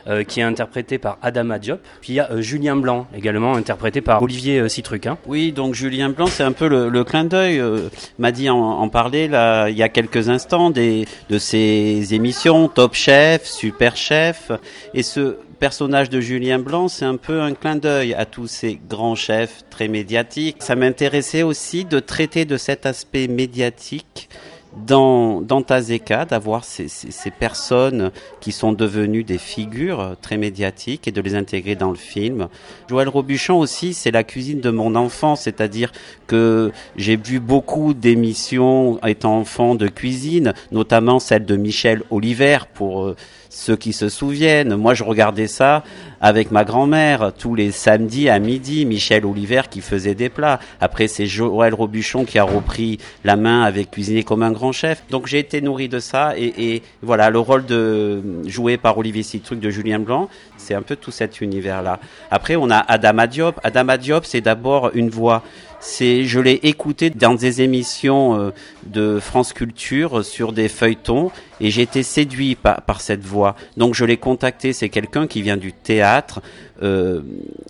euh, 0.06 0.24
qui 0.24 0.40
est 0.40 0.42
interprété 0.44 0.98
par 0.98 1.18
Adama 1.22 1.58
Diop, 1.58 1.80
puis 2.00 2.12
il 2.12 2.16
y 2.16 2.20
a 2.20 2.30
euh, 2.30 2.40
Julien 2.40 2.76
Blanc, 2.76 3.06
également 3.14 3.54
interprété 3.54 4.00
par 4.00 4.22
Olivier 4.22 4.58
euh, 4.60 4.68
Citruc. 4.68 5.06
hein. 5.06 5.18
Oui, 5.26 5.52
donc 5.52 5.74
Julien 5.74 6.08
Blanc, 6.10 6.26
c'est 6.26 6.42
un 6.44 6.52
peu 6.52 6.68
le, 6.68 6.88
le 6.88 7.04
clin 7.04 7.24
d'œil. 7.24 7.58
Euh, 7.60 7.88
m'a 8.18 8.32
dit 8.32 8.50
en, 8.50 8.58
en 8.58 8.88
parler 8.88 9.28
là 9.28 9.68
il 9.68 9.76
y 9.76 9.82
a 9.82 9.88
quelques 9.88 10.28
instants 10.28 10.70
des 10.70 11.06
de 11.30 11.38
ses 11.38 12.14
émissions 12.14 12.68
Top 12.68 12.94
Chef, 12.94 13.44
Super 13.44 13.96
Chef, 13.96 14.50
et 14.94 15.02
ce 15.02 15.36
personnage 15.54 16.10
de 16.10 16.20
Julien 16.20 16.58
Blanc, 16.58 16.88
c'est 16.88 17.04
un 17.04 17.16
peu 17.16 17.40
un 17.40 17.54
clin 17.54 17.76
d'œil 17.76 18.14
à 18.14 18.26
tous 18.26 18.46
ces 18.46 18.78
grands 18.88 19.14
chefs 19.14 19.64
très 19.70 19.88
médiatiques. 19.88 20.56
Ça 20.60 20.76
m'intéressait 20.76 21.42
aussi 21.42 21.84
de 21.84 22.00
traiter 22.00 22.44
de 22.44 22.56
cet 22.56 22.86
aspect 22.86 23.28
médiatique 23.28 24.28
dans, 24.76 25.40
dans 25.40 25.62
Tazeka 25.62 26.24
d'avoir 26.24 26.64
ces, 26.64 26.88
ces, 26.88 27.10
ces, 27.10 27.30
personnes 27.30 28.10
qui 28.40 28.52
sont 28.52 28.72
devenues 28.72 29.24
des 29.24 29.38
figures 29.38 30.16
très 30.20 30.36
médiatiques 30.36 31.06
et 31.08 31.12
de 31.12 31.20
les 31.20 31.34
intégrer 31.34 31.76
dans 31.76 31.90
le 31.90 31.96
film. 31.96 32.48
Joël 32.88 33.08
Robuchon 33.08 33.58
aussi, 33.58 33.94
c'est 33.94 34.10
la 34.10 34.24
cuisine 34.24 34.60
de 34.60 34.70
mon 34.70 34.94
enfance, 34.94 35.42
c'est-à-dire 35.42 35.92
que 36.26 36.72
j'ai 36.96 37.16
vu 37.16 37.40
beaucoup 37.40 37.94
d'émissions 37.94 38.98
étant 39.06 39.38
enfant 39.38 39.74
de 39.74 39.88
cuisine, 39.88 40.54
notamment 40.72 41.18
celle 41.18 41.44
de 41.44 41.56
Michel 41.56 42.02
Oliver 42.10 42.58
pour 42.74 43.04
euh, 43.04 43.16
ceux 43.50 43.76
qui 43.76 43.92
se 43.92 44.08
souviennent. 44.08 44.74
Moi, 44.76 44.94
je 44.94 45.04
regardais 45.04 45.46
ça 45.46 45.84
avec 46.24 46.50
ma 46.50 46.64
grand-mère 46.64 47.32
tous 47.38 47.54
les 47.54 47.70
samedis 47.70 48.30
à 48.30 48.38
midi. 48.38 48.86
Michel 48.86 49.26
Oliver 49.26 49.60
qui 49.68 49.82
faisait 49.82 50.14
des 50.14 50.30
plats. 50.30 50.58
Après, 50.80 51.06
c'est 51.06 51.26
Joël 51.26 51.74
Robuchon 51.74 52.24
qui 52.24 52.38
a 52.38 52.44
repris 52.44 52.98
la 53.24 53.36
main 53.36 53.60
avec 53.60 53.90
Cuisiner 53.90 54.22
comme 54.22 54.42
un 54.42 54.50
grand 54.50 54.72
chef. 54.72 55.04
Donc, 55.10 55.26
j'ai 55.26 55.38
été 55.38 55.60
nourri 55.60 55.90
de 55.90 55.98
ça. 55.98 56.32
Et, 56.38 56.82
voilà, 57.02 57.28
le 57.28 57.38
rôle 57.38 57.66
de 57.66 58.22
joué 58.46 58.78
par 58.78 58.96
Olivier 58.96 59.22
Citruc 59.22 59.60
de 59.60 59.68
Julien 59.68 59.98
Blanc, 59.98 60.30
c'est 60.56 60.72
un 60.72 60.80
peu 60.80 60.96
tout 60.96 61.10
cet 61.10 61.42
univers-là. 61.42 62.00
Après, 62.30 62.56
on 62.56 62.70
a 62.70 62.78
Adama 62.78 63.26
Diop. 63.26 63.60
Adama 63.62 63.98
Diop, 63.98 64.24
c'est 64.24 64.40
d'abord 64.40 64.92
une 64.94 65.10
voix 65.10 65.42
c'est 65.84 66.24
je 66.24 66.40
l'ai 66.40 66.60
écouté 66.62 67.10
dans 67.10 67.34
des 67.34 67.60
émissions 67.60 68.38
euh, 68.38 68.50
de 68.86 69.20
France 69.20 69.52
Culture 69.52 70.24
sur 70.24 70.52
des 70.52 70.68
feuilletons 70.68 71.30
et 71.60 71.70
j'ai 71.70 71.82
été 71.82 72.02
séduit 72.02 72.54
par, 72.54 72.82
par, 72.82 73.00
cette 73.02 73.22
voix. 73.22 73.54
Donc 73.76 73.94
je 73.94 74.06
l'ai 74.06 74.16
contacté, 74.16 74.72
c'est 74.72 74.88
quelqu'un 74.88 75.26
qui 75.26 75.42
vient 75.42 75.58
du 75.58 75.72
théâtre. 75.72 76.40
Euh, 76.82 77.20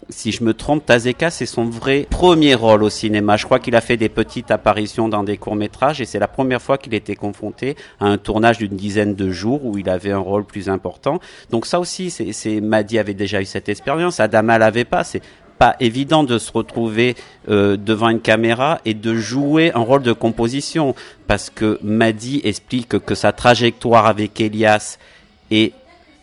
si 0.08 0.30
je 0.30 0.44
me 0.44 0.54
trompe, 0.54 0.86
Tazeka, 0.86 1.30
c'est 1.30 1.44
son 1.44 1.64
vrai 1.64 2.06
premier 2.08 2.54
rôle 2.54 2.84
au 2.84 2.88
cinéma. 2.88 3.36
Je 3.36 3.44
crois 3.44 3.58
qu'il 3.58 3.74
a 3.74 3.80
fait 3.80 3.96
des 3.96 4.08
petites 4.08 4.52
apparitions 4.52 5.08
dans 5.08 5.24
des 5.24 5.36
courts-métrages 5.36 6.00
et 6.00 6.04
c'est 6.04 6.20
la 6.20 6.28
première 6.28 6.62
fois 6.62 6.78
qu'il 6.78 6.94
était 6.94 7.16
confronté 7.16 7.76
à 7.98 8.06
un 8.06 8.16
tournage 8.16 8.58
d'une 8.58 8.76
dizaine 8.76 9.16
de 9.16 9.30
jours 9.32 9.64
où 9.66 9.76
il 9.76 9.88
avait 9.88 10.12
un 10.12 10.18
rôle 10.18 10.44
plus 10.44 10.68
important. 10.68 11.18
Donc 11.50 11.66
ça 11.66 11.80
aussi, 11.80 12.10
c'est 12.10 12.60
Madi 12.60 12.98
avait 12.98 13.12
déjà 13.12 13.42
eu 13.42 13.44
cette 13.44 13.68
expérience, 13.68 14.20
Adama 14.20 14.56
l'avait 14.58 14.84
pas. 14.84 15.02
C'est 15.02 15.20
pas 15.58 15.76
évident 15.80 16.24
de 16.24 16.38
se 16.38 16.52
retrouver 16.52 17.14
euh, 17.48 17.76
devant 17.76 18.08
une 18.08 18.20
caméra 18.20 18.80
et 18.84 18.94
de 18.94 19.14
jouer 19.14 19.72
un 19.74 19.80
rôle 19.80 20.02
de 20.02 20.12
composition 20.12 20.94
parce 21.26 21.50
que 21.50 21.78
Madi 21.82 22.40
explique 22.44 22.98
que 22.98 23.14
sa 23.14 23.32
trajectoire 23.32 24.06
avec 24.06 24.40
Elias 24.40 24.98
est 25.50 25.72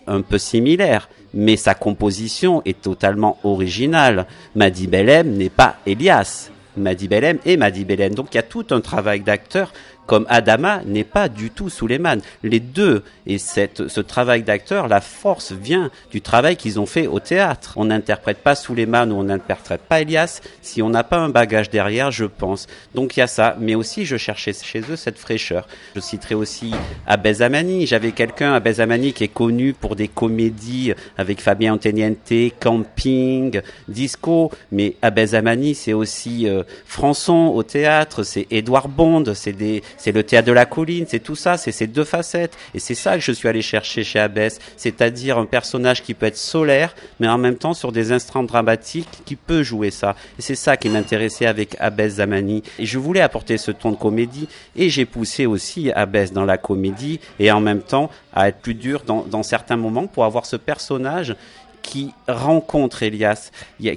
un 0.07 0.21
peu 0.21 0.37
similaire 0.37 1.07
mais 1.33 1.55
sa 1.55 1.73
composition 1.73 2.61
est 2.65 2.81
totalement 2.81 3.37
originale. 3.43 4.27
Madi 4.55 4.87
Bellem 4.87 5.37
n'est 5.37 5.49
pas 5.49 5.77
Elias. 5.85 6.49
Madi 6.77 7.07
Bellem 7.07 7.37
et 7.45 7.57
Madi 7.57 7.85
Bellem. 7.85 8.13
Donc 8.15 8.27
il 8.31 8.35
y 8.35 8.39
a 8.39 8.43
tout 8.43 8.65
un 8.71 8.81
travail 8.81 9.21
d'acteur 9.21 9.73
comme 10.07 10.25
Adama 10.29 10.81
n'est 10.85 11.03
pas 11.03 11.29
du 11.29 11.49
tout 11.49 11.69
Suleiman. 11.69 12.19
Les 12.43 12.59
deux, 12.59 13.03
et 13.27 13.37
ce 13.37 13.99
travail 14.01 14.43
d'acteur, 14.43 14.87
la 14.87 15.01
force 15.01 15.51
vient 15.51 15.89
du 16.11 16.21
travail 16.21 16.57
qu'ils 16.57 16.79
ont 16.79 16.85
fait 16.85 17.07
au 17.07 17.19
théâtre. 17.19 17.73
On 17.77 17.85
n'interprète 17.85 18.39
pas 18.39 18.55
Suleiman 18.55 19.11
ou 19.11 19.15
on 19.15 19.23
n'interprète 19.23 19.81
pas 19.81 20.01
Elias 20.01 20.41
si 20.61 20.81
on 20.81 20.89
n'a 20.89 21.03
pas 21.03 21.17
un 21.17 21.29
bagage 21.29 21.69
derrière, 21.69 22.11
je 22.11 22.25
pense. 22.25 22.67
Donc 22.95 23.15
il 23.15 23.21
y 23.21 23.23
a 23.23 23.27
ça, 23.27 23.55
mais 23.59 23.75
aussi 23.75 24.05
je 24.05 24.17
cherchais 24.17 24.53
chez 24.53 24.81
eux 24.89 24.95
cette 24.95 25.17
fraîcheur. 25.17 25.67
Je 25.95 26.01
citerai 26.01 26.35
aussi 26.35 26.71
Abez 27.07 27.41
Amani. 27.41 27.87
J'avais 27.87 28.11
quelqu'un, 28.11 28.53
Abez 28.53 28.79
Amani, 28.79 29.13
qui 29.13 29.23
est 29.23 29.27
connu 29.33 29.73
pour 29.73 29.95
des 29.95 30.07
comédies 30.07 30.93
avec 31.17 31.41
Fabien 31.41 31.73
Anteniente, 31.73 32.33
Camping, 32.59 33.61
Disco, 33.87 34.51
mais 34.71 34.95
Abez 35.01 35.35
Amani, 35.35 35.75
c'est 35.75 35.93
aussi 35.93 36.47
euh, 36.47 36.63
Françon 36.85 37.51
au 37.53 37.63
théâtre, 37.63 38.23
c'est 38.23 38.47
Édouard 38.51 38.87
Bond, 38.87 39.23
c'est 39.33 39.53
des 39.53 39.83
c'est 39.97 40.11
le 40.11 40.23
théâtre 40.23 40.47
de 40.47 40.51
la 40.51 40.65
colline, 40.65 41.05
c'est 41.07 41.19
tout 41.19 41.35
ça, 41.35 41.57
c'est 41.57 41.71
ces 41.71 41.87
deux 41.87 42.03
facettes. 42.03 42.57
Et 42.73 42.79
c'est 42.79 42.95
ça 42.95 43.15
que 43.15 43.21
je 43.21 43.31
suis 43.31 43.47
allé 43.47 43.61
chercher 43.61 44.03
chez 44.03 44.19
Abbès, 44.19 44.59
c'est-à-dire 44.77 45.37
un 45.37 45.45
personnage 45.45 46.03
qui 46.03 46.13
peut 46.13 46.25
être 46.25 46.37
solaire, 46.37 46.95
mais 47.19 47.27
en 47.27 47.37
même 47.37 47.55
temps 47.55 47.73
sur 47.73 47.91
des 47.91 48.11
instants 48.11 48.43
dramatiques 48.43 49.09
qui 49.25 49.35
peut 49.35 49.63
jouer 49.63 49.91
ça. 49.91 50.15
Et 50.37 50.41
c'est 50.41 50.55
ça 50.55 50.77
qui 50.77 50.89
m'intéressait 50.89 51.45
avec 51.45 51.75
Abbès 51.79 52.15
Zamani. 52.15 52.63
Et 52.79 52.85
je 52.85 52.99
voulais 52.99 53.21
apporter 53.21 53.57
ce 53.57 53.71
ton 53.71 53.91
de 53.91 53.97
comédie, 53.97 54.47
et 54.75 54.89
j'ai 54.89 55.05
poussé 55.05 55.45
aussi 55.45 55.91
Abbès 55.91 56.33
dans 56.33 56.45
la 56.45 56.57
comédie, 56.57 57.19
et 57.39 57.51
en 57.51 57.59
même 57.61 57.81
temps 57.81 58.09
à 58.33 58.49
être 58.49 58.59
plus 58.59 58.73
dur 58.73 59.03
dans, 59.05 59.23
dans 59.23 59.43
certains 59.43 59.77
moments 59.77 60.07
pour 60.07 60.25
avoir 60.25 60.45
ce 60.45 60.55
personnage 60.55 61.35
qui 61.81 62.13
rencontre 62.27 63.03
Elias, 63.03 63.51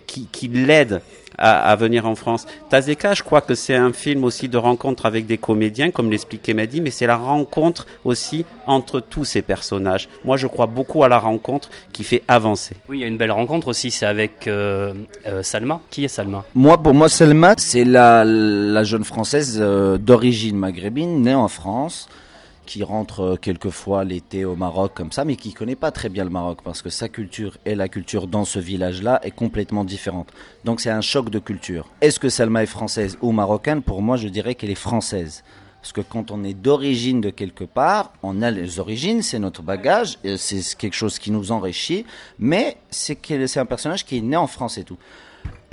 qui, 0.07 0.27
qui 0.31 0.49
l'aide 0.49 1.03
à, 1.39 1.71
à, 1.71 1.77
venir 1.77 2.07
en 2.07 2.15
France. 2.15 2.47
Tazeka, 2.71 3.15
je 3.15 3.23
crois 3.23 3.41
que 3.41 3.55
c'est 3.55 3.75
un 3.75 3.93
film 3.93 4.25
aussi 4.25 4.49
de 4.49 4.57
rencontre 4.57 5.07
avec 5.07 5.27
des 5.27 5.39
comédiens, 5.39 5.91
comme 5.91 6.11
l'expliquait 6.11 6.55
Mehdi, 6.55 6.81
mais 6.81 6.91
c'est 6.91 7.07
la 7.07 7.17
rencontre 7.17 7.87
aussi 8.05 8.45
entre 8.67 9.01
tous 9.01 9.25
ces 9.25 9.43
personnages. 9.43 10.09
Moi, 10.25 10.37
je 10.37 10.47
crois 10.47 10.67
beaucoup 10.67 11.05
à 11.05 11.09
la 11.09 11.19
rencontre 11.19 11.71
qui 11.93 12.05
fait 12.05 12.23
avancer. 12.29 12.77
Oui, 12.89 12.99
il 12.99 13.01
y 13.01 13.05
a 13.05 13.09
une 13.09 13.17
belle 13.17 13.33
rencontre 13.33 13.69
aussi, 13.69 13.91
c'est 13.91 14.07
avec 14.07 14.47
euh, 14.47 14.95
euh, 15.27 15.43
Salma. 15.43 15.81
Qui 15.91 16.05
est 16.05 16.09
Salma? 16.09 16.45
Moi, 16.55 16.79
pour 16.79 16.95
moi, 16.95 17.09
Salma, 17.09 17.55
c'est 17.57 17.85
la, 17.85 18.25
la 18.25 18.85
jeune 18.85 19.05
française 19.05 19.59
euh, 19.61 19.99
d'origine 19.99 20.57
maghrébine, 20.57 21.23
née 21.23 21.35
en 21.35 21.49
France 21.49 22.09
qui 22.65 22.83
rentre 22.83 23.37
quelquefois 23.41 24.05
l'été 24.05 24.45
au 24.45 24.57
Maroc 24.57 24.93
comme 24.95 25.13
ça, 25.13 25.25
mais 25.25 25.37
qui 25.37 25.53
connaît 25.53 25.77
pas 25.77 25.91
très 25.91 26.09
bien 26.09 26.25
le 26.25 26.31
Maroc 26.31 26.59
parce 26.65 26.83
que 26.83 26.91
sa 26.91 27.09
culture 27.09 27.59
et 27.65 27.75
la 27.75 27.89
culture 27.89 28.27
dans 28.27 28.45
ce 28.45 28.59
village-là 28.59 29.21
est 29.23 29.31
complètement 29.31 29.85
différente. 29.85 30.33
Donc 30.65 30.81
c'est 30.81 30.91
un 30.91 31.01
choc 31.01 31.31
de 31.31 31.39
culture. 31.39 31.89
Est-ce 32.01 32.19
que 32.19 32.29
Salma 32.29 32.63
est 32.63 32.67
française 32.67 33.19
ou 33.21 33.33
marocaine? 33.33 33.83
Pour 33.83 34.03
moi, 34.03 34.17
je 34.17 34.29
dirais 34.29 34.55
qu'elle 34.55 34.71
est 34.71 34.75
française. 34.75 35.45
Parce 35.81 35.93
que 35.93 36.01
quand 36.01 36.31
on 36.31 36.45
est 36.45 36.55
d'origine 36.55 37.21
de 37.21 37.29
quelque 37.29 37.65
part, 37.65 38.15
on 38.23 38.41
a 38.41 38.51
les 38.51 38.81
origines, 38.81 39.21
c'est 39.21 39.39
notre 39.39 39.61
bagage, 39.61 40.19
c'est 40.39 40.77
quelque 40.79 40.95
chose 40.95 41.19
qui 41.19 41.31
nous 41.31 41.53
enrichit, 41.53 42.07
mais 42.39 42.79
c'est 42.89 43.19
un 43.59 43.67
personnage 43.67 44.07
qui 44.07 44.17
est 44.17 44.23
né 44.23 44.37
en 44.37 44.47
France 44.47 44.79
et 44.79 44.85
tout. 44.85 44.97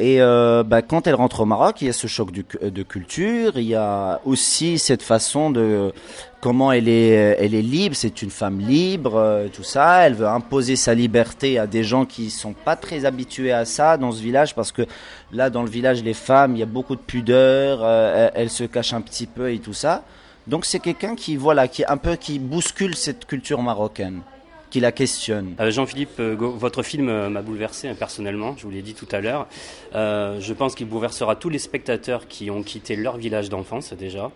Et 0.02 0.20
euh, 0.20 0.64
bah, 0.64 0.82
quand 0.82 1.06
elle 1.06 1.14
rentre 1.14 1.42
au 1.42 1.46
Maroc, 1.46 1.80
il 1.82 1.86
y 1.86 1.90
a 1.92 1.94
ce 1.94 2.08
choc 2.08 2.32
du, 2.32 2.44
de 2.60 2.82
culture, 2.82 3.52
il 3.60 3.68
y 3.68 3.76
a 3.76 4.20
aussi 4.26 4.80
cette 4.80 5.04
façon 5.04 5.52
de 5.52 5.94
comment 6.40 6.72
elle 6.72 6.90
est, 6.90 7.38
elle 7.38 7.54
est 7.54 7.62
libre, 7.62 7.96
c'est 7.96 8.24
une 8.24 8.32
femme 8.32 8.60
libre, 8.60 9.16
euh, 9.16 9.48
tout 9.48 9.62
ça. 9.62 10.08
Elle 10.08 10.16
veut 10.16 10.28
imposer 10.28 10.76
sa 10.76 10.96
liberté 10.96 11.60
à 11.60 11.68
des 11.68 11.84
gens 11.84 12.06
qui 12.06 12.32
sont 12.32 12.54
pas 12.54 12.76
très 12.76 13.06
habitués 13.06 13.52
à 13.52 13.64
ça 13.64 13.98
dans 13.98 14.12
ce 14.12 14.24
village, 14.24 14.56
parce 14.56 14.72
que 14.72 14.88
là, 15.32 15.52
dans 15.52 15.62
le 15.62 15.70
village, 15.70 16.02
les 16.02 16.16
femmes, 16.16 16.56
il 16.56 16.60
y 16.60 16.64
a 16.64 16.66
beaucoup 16.66 16.96
de 16.96 17.02
pudeur, 17.02 17.82
euh, 17.84 18.32
elles 18.34 18.50
se 18.50 18.64
cachent 18.64 18.94
un 18.94 19.02
petit 19.02 19.28
peu 19.28 19.54
et 19.54 19.60
tout 19.60 19.74
ça. 19.74 20.04
Donc 20.48 20.66
c'est 20.66 20.80
quelqu'un 20.80 21.14
qui, 21.14 21.36
voilà, 21.36 21.68
qui 21.68 21.86
un 21.88 21.98
peu 21.98 22.16
qui 22.16 22.40
bouscule 22.40 22.96
cette 22.96 23.28
culture 23.28 23.62
marocaine 23.62 24.22
qui 24.72 24.80
la 24.80 24.92
questionne. 24.92 25.54
Euh, 25.60 25.70
Jean-Philippe, 25.70 26.20
euh, 26.20 26.36
votre 26.40 26.82
film 26.82 27.10
euh, 27.10 27.30
m'a 27.30 27.42
bouleversé 27.44 27.90
hein, 27.90 27.96
personnellement, 27.98 28.56
je 28.58 28.64
vous 28.64 28.72
l'ai 28.72 28.82
dit 28.82 28.96
tout 28.96 29.08
à 29.12 29.20
l'heure. 29.20 29.48
Euh, 29.94 30.40
je 30.40 30.54
pense 30.54 30.74
qu'il 30.74 30.88
bouleversera 30.88 31.36
tous 31.36 31.50
les 31.50 31.60
spectateurs 31.60 32.28
qui 32.28 32.50
ont 32.50 32.64
quitté 32.64 32.96
leur 32.96 33.18
village 33.18 33.50
d'enfance 33.50 33.94
déjà, 33.94 34.32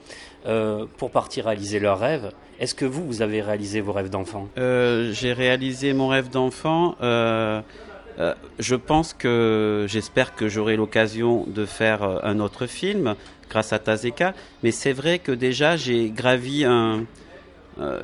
euh, 0.45 0.85
pour 0.97 1.09
partir 1.09 1.45
réaliser 1.45 1.79
leurs 1.79 1.99
rêves. 1.99 2.31
Est-ce 2.59 2.75
que 2.75 2.85
vous, 2.85 3.05
vous 3.05 3.21
avez 3.21 3.41
réalisé 3.41 3.81
vos 3.81 3.93
rêves 3.93 4.09
d'enfant? 4.09 4.49
J'ai 4.55 5.33
réalisé 5.33 5.93
mon 5.93 6.09
rêve 6.09 6.29
d'enfant. 6.29 6.95
je 6.99 8.75
pense 8.75 9.13
que 9.13 9.85
j'espère 9.89 10.35
que 10.35 10.47
j'aurai 10.47 10.75
l'occasion 10.75 11.45
de 11.47 11.65
faire 11.65 12.03
un 12.23 12.39
autre 12.39 12.65
film 12.65 13.15
grâce 13.49 13.73
à 13.73 13.79
Tazeka, 13.79 14.33
mais 14.63 14.71
c'est 14.71 14.93
vrai 14.93 15.19
que 15.19 15.31
déjà 15.31 15.75
j'ai 15.75 16.09
gravi 16.09 16.63
un, 16.65 16.99
euh, 16.99 17.03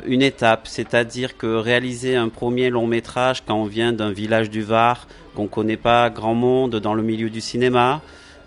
une 0.05 0.21
étape, 0.21 0.67
c'est-à-dire 0.67 1.37
que 1.37 1.55
réaliser 1.55 2.15
un 2.15 2.29
premier 2.29 2.69
long 2.69 2.87
métrage 2.87 3.43
quand 3.45 3.55
on 3.55 3.65
vient 3.65 3.93
d'un 3.93 4.11
village 4.11 4.49
du 4.49 4.61
Var, 4.61 5.07
qu'on 5.35 5.47
connaît 5.47 5.77
pas 5.77 6.09
grand 6.09 6.35
monde 6.35 6.75
dans 6.77 6.93
le 6.93 7.03
milieu 7.03 7.29
du 7.29 7.41
cinéma, 7.41 8.01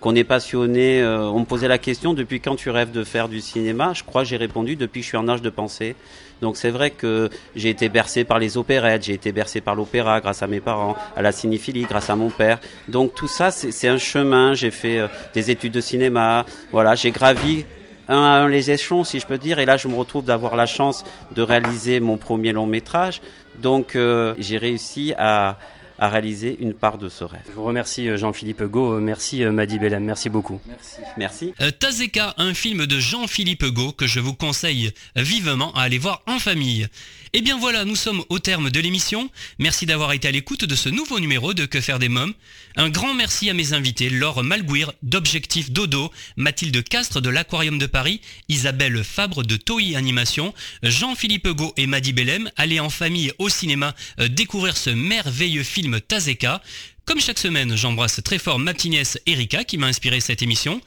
qu'on 0.04 0.14
est 0.14 0.24
passionné, 0.24 1.00
euh, 1.00 1.22
on 1.30 1.40
me 1.40 1.44
posait 1.46 1.66
la 1.66 1.78
question 1.78 2.12
depuis 2.12 2.38
quand 2.38 2.56
tu 2.56 2.68
rêves 2.68 2.90
de 2.90 3.04
faire 3.04 3.26
du 3.26 3.40
cinéma? 3.40 3.92
Je 3.94 4.04
crois 4.04 4.22
j'ai 4.22 4.37
répondu 4.37 4.76
depuis 4.76 5.00
que 5.00 5.04
je 5.04 5.08
suis 5.08 5.16
en 5.16 5.28
âge 5.28 5.40
de 5.40 5.48
penser. 5.48 5.96
Donc 6.42 6.58
c'est 6.58 6.68
vrai 6.68 6.90
que 6.90 7.30
j'ai 7.56 7.70
été 7.70 7.88
bercé 7.88 8.24
par 8.24 8.38
les 8.38 8.58
opérettes, 8.58 9.04
j'ai 9.04 9.14
été 9.14 9.32
bercé 9.32 9.62
par 9.62 9.74
l'opéra 9.74 10.20
grâce 10.20 10.42
à 10.42 10.46
mes 10.46 10.60
parents, 10.60 10.94
à 11.16 11.22
la 11.22 11.32
cinéphilie 11.32 11.84
grâce 11.84 12.10
à 12.10 12.16
mon 12.16 12.28
père. 12.28 12.60
Donc 12.88 13.14
tout 13.14 13.28
ça 13.28 13.50
c'est 13.50 13.88
un 13.88 13.96
chemin, 13.96 14.52
j'ai 14.52 14.70
fait 14.70 14.98
euh, 14.98 15.08
des 15.32 15.50
études 15.50 15.72
de 15.72 15.80
cinéma, 15.80 16.44
voilà, 16.70 16.94
j'ai 16.96 17.10
gravi 17.10 17.64
un 18.08 18.22
à 18.22 18.40
un 18.40 18.48
les 18.48 18.70
échelons, 18.70 19.04
si 19.04 19.20
je 19.20 19.26
peux 19.26 19.38
dire. 19.38 19.58
Et 19.58 19.66
là, 19.66 19.76
je 19.76 19.88
me 19.88 19.94
retrouve 19.94 20.24
d'avoir 20.24 20.56
la 20.56 20.66
chance 20.66 21.04
de 21.34 21.42
réaliser 21.42 22.00
mon 22.00 22.16
premier 22.16 22.52
long 22.52 22.66
métrage. 22.66 23.20
Donc, 23.60 23.96
euh, 23.96 24.34
j'ai 24.38 24.58
réussi 24.58 25.14
à, 25.16 25.58
à 25.98 26.08
réaliser 26.08 26.56
une 26.60 26.74
part 26.74 26.98
de 26.98 27.08
ce 27.08 27.24
rêve. 27.24 27.42
Je 27.48 27.52
vous 27.52 27.64
remercie 27.64 28.16
Jean-Philippe 28.16 28.64
Go, 28.64 28.98
merci 29.00 29.44
Madi 29.44 29.78
Bellem, 29.78 30.04
merci 30.04 30.28
beaucoup. 30.28 30.60
Merci. 30.66 30.96
Merci. 31.16 31.54
Euh, 31.60 31.70
Tazeka, 31.70 32.34
un 32.36 32.52
film 32.54 32.86
de 32.86 32.98
Jean-Philippe 32.98 33.66
Go 33.66 33.92
que 33.92 34.06
je 34.06 34.20
vous 34.20 34.34
conseille 34.34 34.92
vivement 35.16 35.72
à 35.74 35.82
aller 35.82 35.98
voir 35.98 36.22
en 36.26 36.38
famille. 36.38 36.88
Et 37.34 37.38
eh 37.38 37.42
bien 37.42 37.58
voilà, 37.58 37.84
nous 37.84 37.96
sommes 37.96 38.22
au 38.28 38.38
terme 38.38 38.70
de 38.70 38.78
l'émission. 38.78 39.28
Merci 39.58 39.86
d'avoir 39.86 40.12
été 40.12 40.28
à 40.28 40.30
l'écoute 40.30 40.64
de 40.64 40.74
ce 40.76 40.88
nouveau 40.88 41.18
numéro 41.18 41.52
de 41.52 41.66
Que 41.66 41.80
faire 41.80 41.98
des 41.98 42.08
mômes. 42.08 42.32
Un 42.76 42.90
grand 42.90 43.12
merci 43.12 43.50
à 43.50 43.54
mes 43.54 43.72
invités, 43.72 44.08
Laure 44.08 44.44
Malguir 44.44 44.92
d'Objectif 45.02 45.72
Dodo, 45.72 46.12
Mathilde 46.37 46.88
Castre 46.88 47.20
de 47.20 47.28
l'Aquarium 47.30 47.76
de 47.76 47.87
Paris, 47.87 48.20
Isabelle 48.48 49.02
Fabre 49.02 49.42
de 49.42 49.56
Toy 49.56 49.96
Animation, 49.96 50.54
Jean-Philippe 50.85 51.48
Go 51.48 51.74
et 51.76 51.88
Madi 51.88 52.12
Bellem, 52.12 52.52
allez 52.54 52.78
en 52.78 52.88
famille 52.88 53.32
au 53.40 53.48
cinéma 53.48 53.96
euh, 54.20 54.28
découvrir 54.28 54.76
ce 54.76 54.90
merveilleux 54.90 55.64
film 55.64 56.00
Tazeka. 56.00 56.62
Comme 57.04 57.20
chaque 57.20 57.40
semaine, 57.40 57.76
j'embrasse 57.76 58.22
très 58.22 58.38
fort 58.38 58.60
ma 58.60 58.72
petite 58.74 58.92
nièce 58.92 59.18
Erika 59.26 59.64
qui 59.64 59.76
m'a 59.76 59.88
inspiré 59.88 60.20
cette 60.20 60.40
émission. 60.40 60.80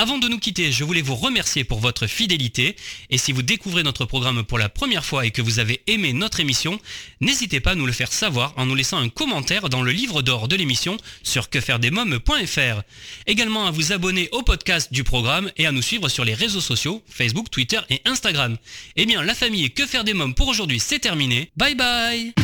Avant 0.00 0.18
de 0.18 0.28
nous 0.28 0.38
quitter, 0.38 0.70
je 0.70 0.84
voulais 0.84 1.02
vous 1.02 1.16
remercier 1.16 1.64
pour 1.64 1.80
votre 1.80 2.06
fidélité 2.06 2.76
et 3.10 3.18
si 3.18 3.32
vous 3.32 3.42
découvrez 3.42 3.82
notre 3.82 4.04
programme 4.04 4.44
pour 4.44 4.56
la 4.56 4.68
première 4.68 5.04
fois 5.04 5.26
et 5.26 5.32
que 5.32 5.42
vous 5.42 5.58
avez 5.58 5.82
aimé 5.88 6.12
notre 6.12 6.38
émission, 6.38 6.78
n'hésitez 7.20 7.58
pas 7.58 7.72
à 7.72 7.74
nous 7.74 7.84
le 7.84 7.90
faire 7.90 8.12
savoir 8.12 8.52
en 8.56 8.64
nous 8.64 8.76
laissant 8.76 8.98
un 8.98 9.08
commentaire 9.08 9.68
dans 9.68 9.82
le 9.82 9.90
livre 9.90 10.22
d'or 10.22 10.46
de 10.46 10.54
l'émission 10.54 10.98
sur 11.24 11.50
quefairedesmoms.fr. 11.50 12.82
Également 13.26 13.66
à 13.66 13.72
vous 13.72 13.90
abonner 13.92 14.28
au 14.30 14.42
podcast 14.42 14.92
du 14.92 15.02
programme 15.02 15.50
et 15.56 15.66
à 15.66 15.72
nous 15.72 15.82
suivre 15.82 16.08
sur 16.08 16.24
les 16.24 16.34
réseaux 16.34 16.60
sociaux, 16.60 17.02
Facebook, 17.08 17.50
Twitter 17.50 17.80
et 17.90 18.00
Instagram. 18.04 18.56
Eh 18.94 19.04
bien, 19.04 19.24
la 19.24 19.34
famille 19.34 19.72
Que 19.72 19.84
faire 19.84 20.04
des 20.04 20.14
mômes 20.14 20.34
pour 20.34 20.46
aujourd'hui, 20.46 20.78
c'est 20.78 21.00
terminé. 21.00 21.50
Bye 21.56 21.74
bye 21.74 22.34